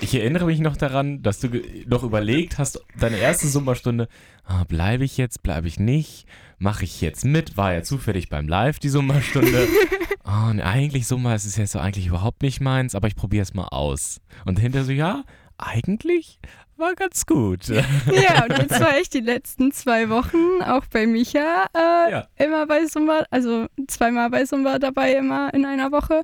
Ich 0.00 0.14
erinnere 0.14 0.44
mich 0.44 0.60
noch 0.60 0.76
daran, 0.76 1.22
dass 1.22 1.40
du 1.40 1.48
noch 1.86 2.04
überlegt 2.04 2.58
hast, 2.58 2.80
deine 2.98 3.16
erste 3.16 3.48
Summerstunde, 3.48 4.08
ah, 4.44 4.64
bleibe 4.64 5.04
ich 5.04 5.16
jetzt, 5.16 5.42
bleibe 5.42 5.66
ich 5.68 5.80
nicht, 5.80 6.26
mache 6.58 6.84
ich 6.84 7.00
jetzt 7.00 7.24
mit, 7.24 7.56
war 7.56 7.72
ja 7.72 7.82
zufällig 7.82 8.28
beim 8.28 8.46
Live 8.46 8.78
die 8.78 8.90
Summerstunde. 8.90 9.66
Oh, 10.30 10.50
und 10.50 10.60
eigentlich 10.60 11.06
Summer, 11.06 11.34
es 11.34 11.46
ist 11.46 11.56
jetzt 11.56 11.72
so 11.72 11.78
eigentlich 11.78 12.06
überhaupt 12.08 12.42
nicht 12.42 12.60
meins, 12.60 12.94
aber 12.94 13.08
ich 13.08 13.16
probiere 13.16 13.42
es 13.42 13.54
mal 13.54 13.68
aus. 13.68 14.20
Und 14.44 14.58
hinter 14.58 14.84
so, 14.84 14.92
ja, 14.92 15.24
eigentlich 15.56 16.38
war 16.76 16.94
ganz 16.94 17.24
gut. 17.24 17.66
Ja, 17.68 17.82
und 18.44 18.58
jetzt 18.58 18.78
war 18.78 18.98
ich 19.00 19.08
die 19.08 19.20
letzten 19.20 19.72
zwei 19.72 20.10
Wochen 20.10 20.62
auch 20.62 20.84
bei 20.86 21.06
Micha 21.06 21.66
äh, 21.74 22.10
Ja. 22.12 22.28
immer 22.36 22.66
bei 22.66 22.84
Zumba, 22.84 23.24
also 23.30 23.66
zweimal 23.86 24.28
bei 24.28 24.44
Zumba 24.44 24.78
dabei, 24.78 25.14
immer 25.14 25.52
in 25.54 25.64
einer 25.64 25.90
Woche. 25.92 26.22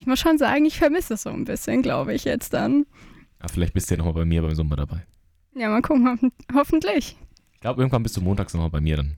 Ich 0.00 0.06
muss 0.08 0.18
schon 0.18 0.36
sagen, 0.38 0.64
ich 0.66 0.78
vermisse 0.78 1.14
es 1.14 1.22
so 1.22 1.30
ein 1.30 1.44
bisschen, 1.44 1.82
glaube 1.82 2.14
ich, 2.14 2.24
jetzt 2.24 2.52
dann. 2.52 2.84
Ah, 3.38 3.46
vielleicht 3.48 3.74
bist 3.74 3.90
du 3.90 3.94
ja 3.94 3.98
nochmal 3.98 4.14
bei 4.14 4.24
mir 4.24 4.42
beim 4.42 4.54
Summer 4.56 4.74
dabei. 4.76 5.06
Ja, 5.54 5.68
mal 5.68 5.82
gucken, 5.82 6.08
hoffen, 6.08 6.32
hoffentlich. 6.52 7.16
Ich 7.54 7.60
glaube, 7.60 7.80
irgendwann 7.80 8.02
bist 8.02 8.16
du 8.16 8.20
montags 8.20 8.54
nochmal 8.54 8.70
bei 8.70 8.80
mir, 8.80 8.96
dann 8.96 9.16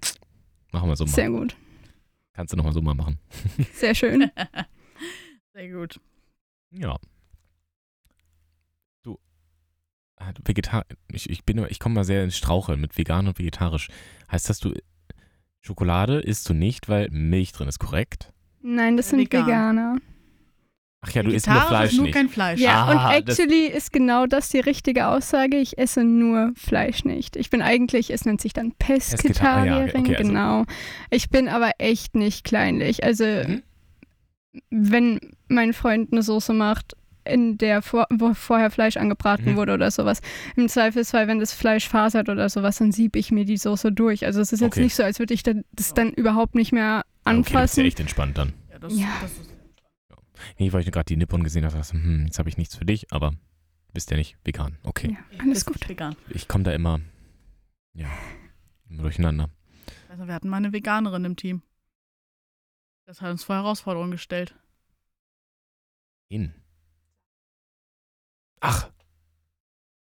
machen 0.70 0.89
wir 0.89 0.97
Summer. 0.97 1.11
Sehr 1.11 1.31
gut, 1.31 1.57
Kannst 2.41 2.55
du 2.55 2.57
nochmal 2.57 2.72
Summer 2.72 2.95
machen. 2.95 3.18
sehr 3.74 3.95
schön. 3.95 4.30
Sehr 5.53 5.68
gut. 5.68 6.01
Ja. 6.70 6.97
Du, 9.03 9.18
äh, 10.16 10.32
Vegetar 10.43 10.86
ich, 11.12 11.28
ich 11.28 11.45
bin, 11.45 11.62
ich 11.68 11.78
komme 11.78 11.97
mal 11.97 12.05
sehr 12.05 12.24
ins 12.24 12.38
Straucheln 12.38 12.80
mit 12.80 12.97
vegan 12.97 13.28
und 13.28 13.38
vegetarisch. 13.38 13.88
Heißt 14.32 14.49
das, 14.49 14.59
du 14.59 14.72
Schokolade 15.61 16.20
isst 16.20 16.49
du 16.49 16.55
nicht, 16.55 16.88
weil 16.88 17.11
Milch 17.11 17.53
drin 17.53 17.68
ist, 17.68 17.78
korrekt? 17.78 18.32
Nein, 18.62 18.97
das 18.97 19.11
sind 19.11 19.18
Vegan. 19.18 19.47
Veganer. 19.47 19.97
Ach 21.03 21.11
ja, 21.12 21.22
du 21.22 21.30
isst 21.30 21.46
nur 21.48 21.61
Fleisch 21.62 21.92
ist 21.92 21.96
nur 21.96 22.05
nicht. 22.07 22.14
kein 22.14 22.28
Fleisch. 22.28 22.61
Ja, 22.61 22.84
Ah, 22.84 22.90
und 23.16 23.28
das- 23.28 23.38
actually 23.38 23.66
ist 23.66 23.90
genau 23.92 24.26
das 24.26 24.51
die 24.51 24.61
richtige 24.61 25.07
Aussage. 25.07 25.57
Ich 25.57 25.78
esse 25.78 26.05
nur 26.05 26.53
Fleisch 26.57 27.05
nicht. 27.05 27.36
Ich 27.36 27.48
bin 27.48 27.62
eigentlich, 27.62 28.11
es 28.12 28.26
nennt 28.26 28.40
sich 28.42 28.53
dann 28.53 28.72
Pesketar- 28.78 29.46
ah, 29.46 29.64
ja, 29.64 29.78
Pesketarierin, 29.84 30.01
okay, 30.03 30.16
also- 30.16 30.28
genau. 30.28 30.64
Ich 31.11 31.30
bin 31.30 31.48
aber 31.48 31.70
echt 31.78 32.14
nicht 32.14 32.44
kleinlich. 32.44 33.03
Also, 33.03 33.24
Mhm. 33.24 33.62
wenn 34.70 35.20
mein 35.48 35.72
Freund 35.72 36.12
eine 36.12 36.22
Soße 36.22 36.53
macht, 36.53 36.94
in 37.24 37.59
der 37.59 37.82
vor, 37.82 38.07
wo 38.11 38.34
vorher 38.34 38.70
Fleisch 38.70 38.96
angebraten 38.96 39.53
Mhm. 39.53 39.57
wurde 39.57 39.74
oder 39.74 39.90
sowas. 39.90 40.20
Im 40.57 40.68
Zweifelsfall, 40.68 41.28
wenn 41.28 41.38
das 41.38 41.53
Fleisch 41.53 41.88
fasert 41.88 42.28
oder 42.28 42.48
sowas, 42.48 42.78
dann 42.78 42.92
sieb 42.92 43.14
ich 43.14 43.30
mir 43.30 43.44
die 43.44 43.59
Soße 43.59 43.92
durch. 43.92 44.24
Also 44.26 44.40
es 44.40 44.53
ist 44.53 44.61
jetzt 44.61 44.72
Okay. 44.74 44.82
nicht 44.84 44.94
so, 44.96 45.03
als 45.03 45.18
würde 45.18 45.34
ich 45.34 45.42
das 45.42 45.94
dann 45.94 46.11
überhaupt 46.12 46.55
nicht 46.55 46.72
mehr 46.72 47.05
Ah, 47.24 47.32
Okay, 47.32 47.36
du 47.36 47.42
bist 47.42 47.51
ja 47.53 47.59
anfassen. 47.61 47.84
echt 47.84 48.01
entspannt 48.01 48.38
dann. 48.38 48.53
Ja, 48.72 48.78
das, 48.78 48.98
Ja. 48.98 49.07
das 49.20 49.32
ist 49.32 49.49
Nee, 50.59 50.72
weil 50.72 50.80
ich 50.82 50.91
gerade 50.91 51.05
die 51.07 51.16
Nippon 51.16 51.43
gesehen 51.45 51.64
habe, 51.64 51.76
dachte, 51.76 51.93
hm, 51.95 52.26
jetzt 52.26 52.38
habe 52.38 52.49
ich 52.49 52.57
nichts 52.57 52.76
für 52.76 52.84
dich, 52.84 53.12
aber 53.12 53.30
du 53.30 53.93
bist 53.95 54.11
ja 54.11 54.16
nicht 54.16 54.36
vegan. 54.45 54.78
Okay. 54.82 55.16
Ja, 55.30 55.41
alles 55.41 55.59
ist 55.59 55.66
gut. 55.66 55.88
vegan. 55.88 56.16
Ich 56.28 56.49
komme 56.49 56.64
da 56.64 56.72
immer, 56.72 57.01
ja, 57.95 58.09
immer 58.88 59.03
durcheinander. 59.03 59.51
Also 60.09 60.26
wir 60.26 60.34
hatten 60.34 60.49
mal 60.49 60.57
eine 60.59 60.72
Veganerin 60.72 61.24
im 61.24 61.36
Team. 61.36 61.62
Das 63.07 63.20
hat 63.20 63.30
uns 63.30 63.45
vor 63.45 63.57
Herausforderungen 63.57 64.12
gestellt. 64.12 64.55
In. 66.28 66.55
Ach, 68.61 68.91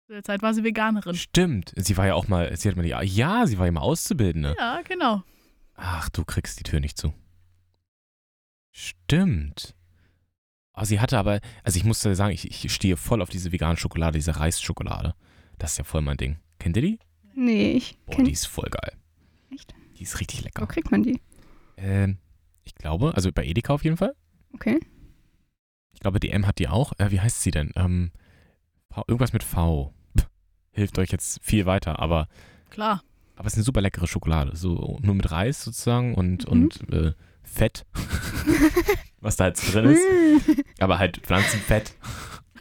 Zu 0.06 0.12
der 0.12 0.22
Zeit 0.22 0.42
war 0.42 0.52
sie 0.54 0.62
Veganerin. 0.64 1.14
stimmt. 1.14 1.72
Sie 1.76 1.96
war 1.96 2.06
ja 2.06 2.14
auch 2.14 2.28
mal, 2.28 2.54
sie 2.56 2.68
hat 2.68 2.76
mal 2.76 2.82
die, 2.82 2.90
ja, 2.90 3.46
sie 3.46 3.58
war 3.58 3.66
ja 3.66 3.72
mal 3.72 3.80
Auszubildende. 3.80 4.54
Ja, 4.58 4.82
genau. 4.82 5.22
Ach, 5.74 6.08
du 6.10 6.24
kriegst 6.24 6.58
die 6.60 6.62
Tür 6.62 6.78
nicht 6.80 6.96
zu. 6.98 7.12
Stimmt. 8.70 9.74
Aber 10.74 10.84
sie 10.86 11.00
hatte 11.00 11.18
aber, 11.18 11.40
also 11.62 11.76
ich 11.78 11.84
muss 11.84 12.00
dir 12.00 12.14
sagen, 12.14 12.34
ich, 12.34 12.64
ich 12.64 12.72
stehe 12.74 12.96
voll 12.96 13.22
auf 13.22 13.30
diese 13.30 13.52
vegane 13.52 13.76
Schokolade, 13.76 14.18
diese 14.18 14.38
Reisschokolade. 14.38 15.14
Das 15.58 15.72
ist 15.72 15.78
ja 15.78 15.84
voll 15.84 16.02
mein 16.02 16.16
Ding. 16.18 16.38
Kennt 16.58 16.76
ihr 16.76 16.82
die? 16.82 16.98
Nee, 17.34 17.72
ich 17.72 17.96
Boah, 18.06 18.16
kenn, 18.16 18.24
die 18.26 18.32
ist 18.32 18.46
voll 18.46 18.68
geil. 18.70 18.92
Echt? 19.52 19.74
Die 19.98 20.02
ist 20.02 20.20
richtig 20.20 20.40
Wo 20.40 20.44
lecker. 20.44 20.66
kriegt 20.66 20.90
man 20.90 21.02
die? 21.02 21.20
Ähm, 21.76 22.18
ich 22.64 22.74
glaube, 22.74 23.14
also 23.14 23.30
bei 23.32 23.44
Edeka 23.44 23.72
auf 23.72 23.84
jeden 23.84 23.96
Fall. 23.96 24.14
Okay. 24.52 24.78
Ich 25.92 26.00
glaube, 26.00 26.18
DM 26.20 26.46
hat 26.46 26.58
die 26.58 26.68
auch. 26.68 26.92
Äh, 26.98 27.10
wie 27.12 27.20
heißt 27.20 27.42
sie 27.42 27.50
denn? 27.52 27.70
Ähm, 27.76 28.10
irgendwas 29.06 29.32
mit 29.32 29.42
V. 29.44 29.92
Pff, 30.18 30.28
Hilft 30.72 30.98
euch 30.98 31.10
jetzt 31.10 31.38
viel 31.42 31.66
weiter, 31.66 32.00
aber, 32.00 32.26
Klar. 32.70 33.02
aber 33.36 33.46
es 33.46 33.52
ist 33.54 33.58
eine 33.58 33.64
super 33.64 33.80
leckere 33.80 34.08
Schokolade. 34.08 34.56
So 34.56 34.98
nur 35.02 35.14
mit 35.14 35.30
Reis 35.30 35.62
sozusagen 35.62 36.14
und, 36.14 36.46
Mhm. 36.46 36.52
und 36.52 36.92
äh, 36.92 37.12
Fett, 37.44 37.86
was 39.20 39.36
da 39.36 39.46
jetzt 39.46 39.72
drin 39.74 39.84
ist. 39.86 40.02
aber 40.80 40.98
halt 40.98 41.18
Pflanzenfett. 41.18 41.94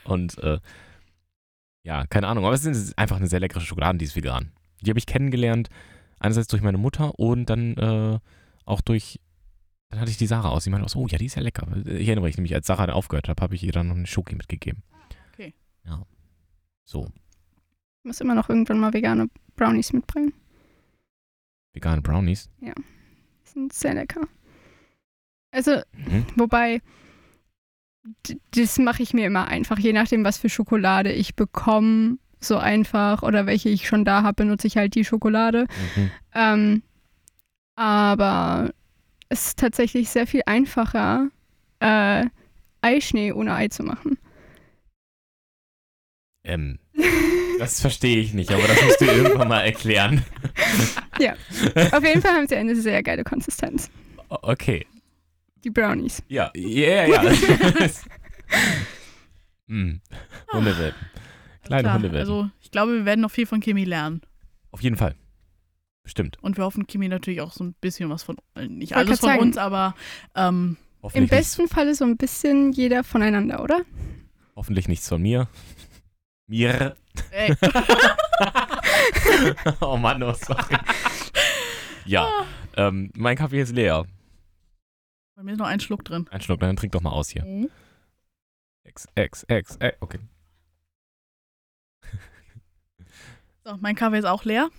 Und 0.03 0.37
äh, 0.39 0.59
ja, 1.83 2.05
keine 2.07 2.27
Ahnung. 2.27 2.45
Aber 2.45 2.53
es 2.53 2.65
ist 2.65 2.97
einfach 2.97 3.17
eine 3.17 3.27
sehr 3.27 3.39
leckere 3.39 3.61
Schokolade, 3.61 3.97
die 3.97 4.05
ist 4.05 4.15
vegan. 4.15 4.51
Die 4.81 4.89
habe 4.89 4.99
ich 4.99 5.05
kennengelernt, 5.05 5.69
einerseits 6.19 6.47
durch 6.47 6.61
meine 6.61 6.77
Mutter 6.77 7.17
und 7.19 7.49
dann 7.49 7.75
äh, 7.77 8.19
auch 8.65 8.81
durch, 8.81 9.19
dann 9.89 9.99
hatte 9.99 10.11
ich 10.11 10.17
die 10.17 10.27
Sarah 10.27 10.49
aus. 10.49 10.63
Die 10.65 10.69
meinte 10.69 10.85
auch 10.85 10.89
so, 10.89 10.99
oh 10.99 11.07
ja, 11.07 11.17
die 11.17 11.25
ist 11.25 11.35
ja 11.35 11.41
lecker. 11.41 11.67
Ich 11.85 12.07
erinnere 12.07 12.25
mich 12.25 12.37
nämlich, 12.37 12.53
als 12.53 12.67
Sarah 12.67 12.85
dann 12.87 12.95
aufgehört 12.95 13.29
habe, 13.29 13.41
habe 13.41 13.55
ich 13.55 13.63
ihr 13.63 13.71
dann 13.71 13.87
noch 13.87 13.95
eine 13.95 14.07
Schoki 14.07 14.35
mitgegeben. 14.35 14.83
Okay. 15.33 15.53
Ja. 15.85 16.03
So, 16.85 17.07
Ich 17.99 18.03
muss 18.05 18.19
immer 18.21 18.35
noch 18.35 18.49
irgendwann 18.49 18.79
mal 18.79 18.93
vegane 18.93 19.29
Brownies 19.55 19.93
mitbringen. 19.93 20.33
vegane 21.73 22.01
Brownies. 22.01 22.49
Die 22.59 22.73
sind 23.45 23.71
sehr 23.73 23.93
lecker. 23.93 24.21
Also, 25.53 25.81
Mhm. 25.95 26.25
wobei, 26.35 26.81
das 28.55 28.79
mache 28.79 29.03
ich 29.03 29.13
mir 29.13 29.27
immer 29.27 29.47
einfach. 29.47 29.77
Je 29.79 29.93
nachdem, 29.93 30.23
was 30.25 30.37
für 30.37 30.49
Schokolade 30.49 31.11
ich 31.11 31.35
bekomme, 31.35 32.17
so 32.39 32.57
einfach 32.57 33.21
oder 33.23 33.45
welche 33.45 33.69
ich 33.69 33.87
schon 33.87 34.03
da 34.03 34.23
habe, 34.23 34.33
benutze 34.43 34.67
ich 34.67 34.75
halt 34.77 34.95
die 34.95 35.05
Schokolade. 35.05 35.67
Mhm. 35.95 36.11
Ähm, 36.33 36.83
aber 37.75 38.73
es 39.29 39.47
ist 39.47 39.59
tatsächlich 39.59 40.09
sehr 40.09 40.27
viel 40.27 40.41
einfacher, 40.45 41.29
äh, 41.79 42.25
Eischnee 42.81 43.31
ohne 43.31 43.53
Ei 43.53 43.69
zu 43.69 43.83
machen. 43.83 44.17
Ähm, 46.43 46.79
das 47.59 47.79
verstehe 47.79 48.17
ich 48.17 48.33
nicht, 48.33 48.51
aber 48.51 48.67
das 48.67 48.81
musst 48.83 49.01
du 49.01 49.05
irgendwann 49.05 49.47
mal 49.47 49.61
erklären. 49.61 50.23
Ja. 51.19 51.33
Auf 51.91 52.03
jeden 52.03 52.23
Fall 52.23 52.31
haben 52.31 52.47
sie 52.47 52.55
eine 52.55 52.75
sehr 52.75 53.03
geile 53.03 53.23
Konsistenz. 53.23 53.91
Okay. 54.29 54.87
Die 55.63 55.69
Brownies. 55.69 56.23
Ja, 56.27 56.51
ja, 56.55 57.05
ja. 57.07 57.21
mm. 59.67 60.01
Hundewelpen. 60.51 61.07
Kleine 61.63 61.83
Klar, 61.83 61.93
Hundewelpen. 61.95 62.19
Also 62.19 62.49
ich 62.61 62.71
glaube, 62.71 62.93
wir 62.93 63.05
werden 63.05 63.21
noch 63.21 63.31
viel 63.31 63.45
von 63.45 63.59
Kimi 63.59 63.85
lernen. 63.85 64.21
Auf 64.71 64.81
jeden 64.81 64.97
Fall. 64.97 65.15
Bestimmt. 66.03 66.37
Und 66.41 66.57
wir 66.57 66.65
hoffen, 66.65 66.85
Kimi 66.85 67.07
natürlich 67.07 67.41
auch 67.41 67.53
so 67.53 67.63
ein 67.63 67.75
bisschen 67.79 68.09
was 68.09 68.23
von, 68.23 68.35
äh, 68.55 68.67
nicht 68.67 68.95
alles 68.95 69.21
von 69.21 69.29
sagen. 69.29 69.41
uns, 69.41 69.57
aber 69.57 69.95
ähm, 70.35 70.75
Im 71.13 71.27
besten 71.27 71.69
Falle 71.69 71.95
so 71.95 72.03
ein 72.03 72.17
bisschen 72.17 72.73
jeder 72.73 73.03
voneinander, 73.03 73.63
oder? 73.63 73.81
hoffentlich 74.55 74.87
nichts 74.87 75.07
von 75.07 75.21
mir. 75.21 75.47
Mir. 76.47 76.95
ey, 77.31 77.55
oh 79.81 79.97
Mann, 79.97 80.21
oh, 80.23 80.33
sorry. 80.33 80.77
Ja, 82.05 82.45
ähm, 82.75 83.11
mein 83.15 83.37
Kaffee 83.37 83.61
ist 83.61 83.73
leer. 83.73 84.05
Bei 85.35 85.43
mir 85.43 85.53
ist 85.53 85.59
noch 85.59 85.67
ein 85.67 85.79
Schluck 85.79 86.03
drin. 86.05 86.27
Ein 86.29 86.41
Schluck, 86.41 86.59
dann 86.59 86.75
trink 86.75 86.91
doch 86.93 87.01
mal 87.01 87.11
aus 87.11 87.29
hier. 87.29 87.43
Mhm. 87.45 87.69
X, 88.85 89.07
X, 89.15 89.45
X, 89.47 89.77
X. 89.79 89.97
Okay. 90.01 90.19
So, 93.65 93.77
mein 93.79 93.95
Kaffee 93.95 94.17
ist 94.19 94.25
auch 94.25 94.43
leer. 94.43 94.69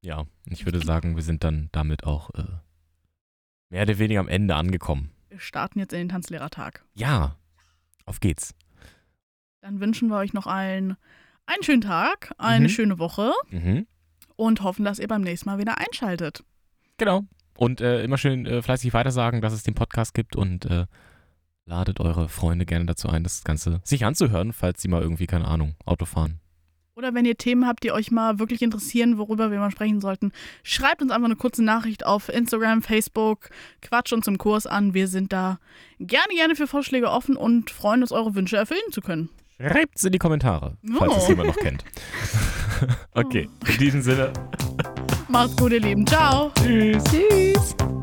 Ja, 0.00 0.26
ich 0.46 0.64
würde 0.64 0.80
sagen, 0.84 1.14
wir 1.16 1.22
sind 1.22 1.44
dann 1.44 1.68
damit 1.72 2.04
auch 2.04 2.30
äh, 2.34 2.44
mehr 3.68 3.82
oder 3.82 3.98
weniger 3.98 4.20
am 4.20 4.28
Ende 4.28 4.54
angekommen. 4.56 5.10
Wir 5.28 5.38
starten 5.38 5.78
jetzt 5.78 5.92
in 5.92 6.00
den 6.00 6.08
Tanzlehrertag. 6.08 6.84
Ja, 6.94 7.36
auf 8.06 8.18
geht's. 8.20 8.54
Dann 9.60 9.80
wünschen 9.80 10.08
wir 10.08 10.16
euch 10.16 10.32
noch 10.32 10.46
allen 10.46 10.96
einen 11.46 11.62
schönen 11.62 11.80
Tage, 11.82 12.30
eine 12.38 12.66
Mhm. 12.66 12.70
schöne 12.70 12.98
Woche 12.98 13.32
Mhm. 13.50 13.86
und 14.36 14.62
hoffen, 14.62 14.84
dass 14.84 14.98
ihr 14.98 15.08
beim 15.08 15.22
nächsten 15.22 15.48
Mal 15.48 15.58
wieder 15.58 15.78
einschaltet. 15.78 16.44
Genau. 16.96 17.22
Und 17.58 17.80
äh, 17.80 18.04
immer 18.04 18.18
schön 18.18 18.46
äh, 18.46 18.62
fleißig 18.62 18.94
weitersagen, 18.94 19.40
dass 19.40 19.52
es 19.52 19.64
den 19.64 19.74
Podcast 19.74 20.14
gibt 20.14 20.36
und 20.36 20.64
äh, 20.66 20.86
ladet 21.66 21.98
eure 21.98 22.28
Freunde 22.28 22.64
gerne 22.64 22.86
dazu 22.86 23.08
ein, 23.08 23.24
das 23.24 23.42
Ganze 23.42 23.80
sich 23.82 24.04
anzuhören, 24.04 24.52
falls 24.52 24.80
sie 24.80 24.86
mal 24.86 25.02
irgendwie, 25.02 25.26
keine 25.26 25.48
Ahnung, 25.48 25.74
Auto 25.84 26.04
fahren. 26.04 26.38
Oder 26.94 27.14
wenn 27.14 27.24
ihr 27.24 27.36
Themen 27.36 27.66
habt, 27.66 27.82
die 27.82 27.90
euch 27.90 28.12
mal 28.12 28.38
wirklich 28.38 28.62
interessieren, 28.62 29.18
worüber 29.18 29.50
wir 29.50 29.58
mal 29.58 29.72
sprechen 29.72 30.00
sollten, 30.00 30.30
schreibt 30.62 31.02
uns 31.02 31.10
einfach 31.10 31.26
eine 31.26 31.34
kurze 31.34 31.64
Nachricht 31.64 32.06
auf 32.06 32.28
Instagram, 32.28 32.80
Facebook, 32.80 33.50
quatscht 33.82 34.12
uns 34.12 34.28
im 34.28 34.38
Kurs 34.38 34.68
an. 34.68 34.94
Wir 34.94 35.08
sind 35.08 35.32
da 35.32 35.58
gerne, 35.98 36.32
gerne 36.36 36.54
für 36.54 36.68
Vorschläge 36.68 37.10
offen 37.10 37.36
und 37.36 37.70
freuen 37.70 38.02
uns, 38.02 38.12
eure 38.12 38.36
Wünsche 38.36 38.56
erfüllen 38.56 38.92
zu 38.92 39.00
können. 39.00 39.30
Schreibt 39.60 39.96
es 39.96 40.04
in 40.04 40.12
die 40.12 40.18
Kommentare, 40.18 40.76
falls 40.96 41.12
Oh. 41.12 41.16
es 41.18 41.28
jemand 41.28 41.48
noch 41.48 41.56
kennt. 41.56 41.84
okay, 43.14 43.48
in 43.66 43.78
diesem 43.78 44.00
Sinne. 44.02 44.32
Macht's 45.28 45.56
gut, 45.56 45.72
ihr 45.72 45.80
Lieben. 45.80 46.06
Ciao. 46.06 46.50
Tschüss. 46.54 47.04
Tschüss. 47.04 47.97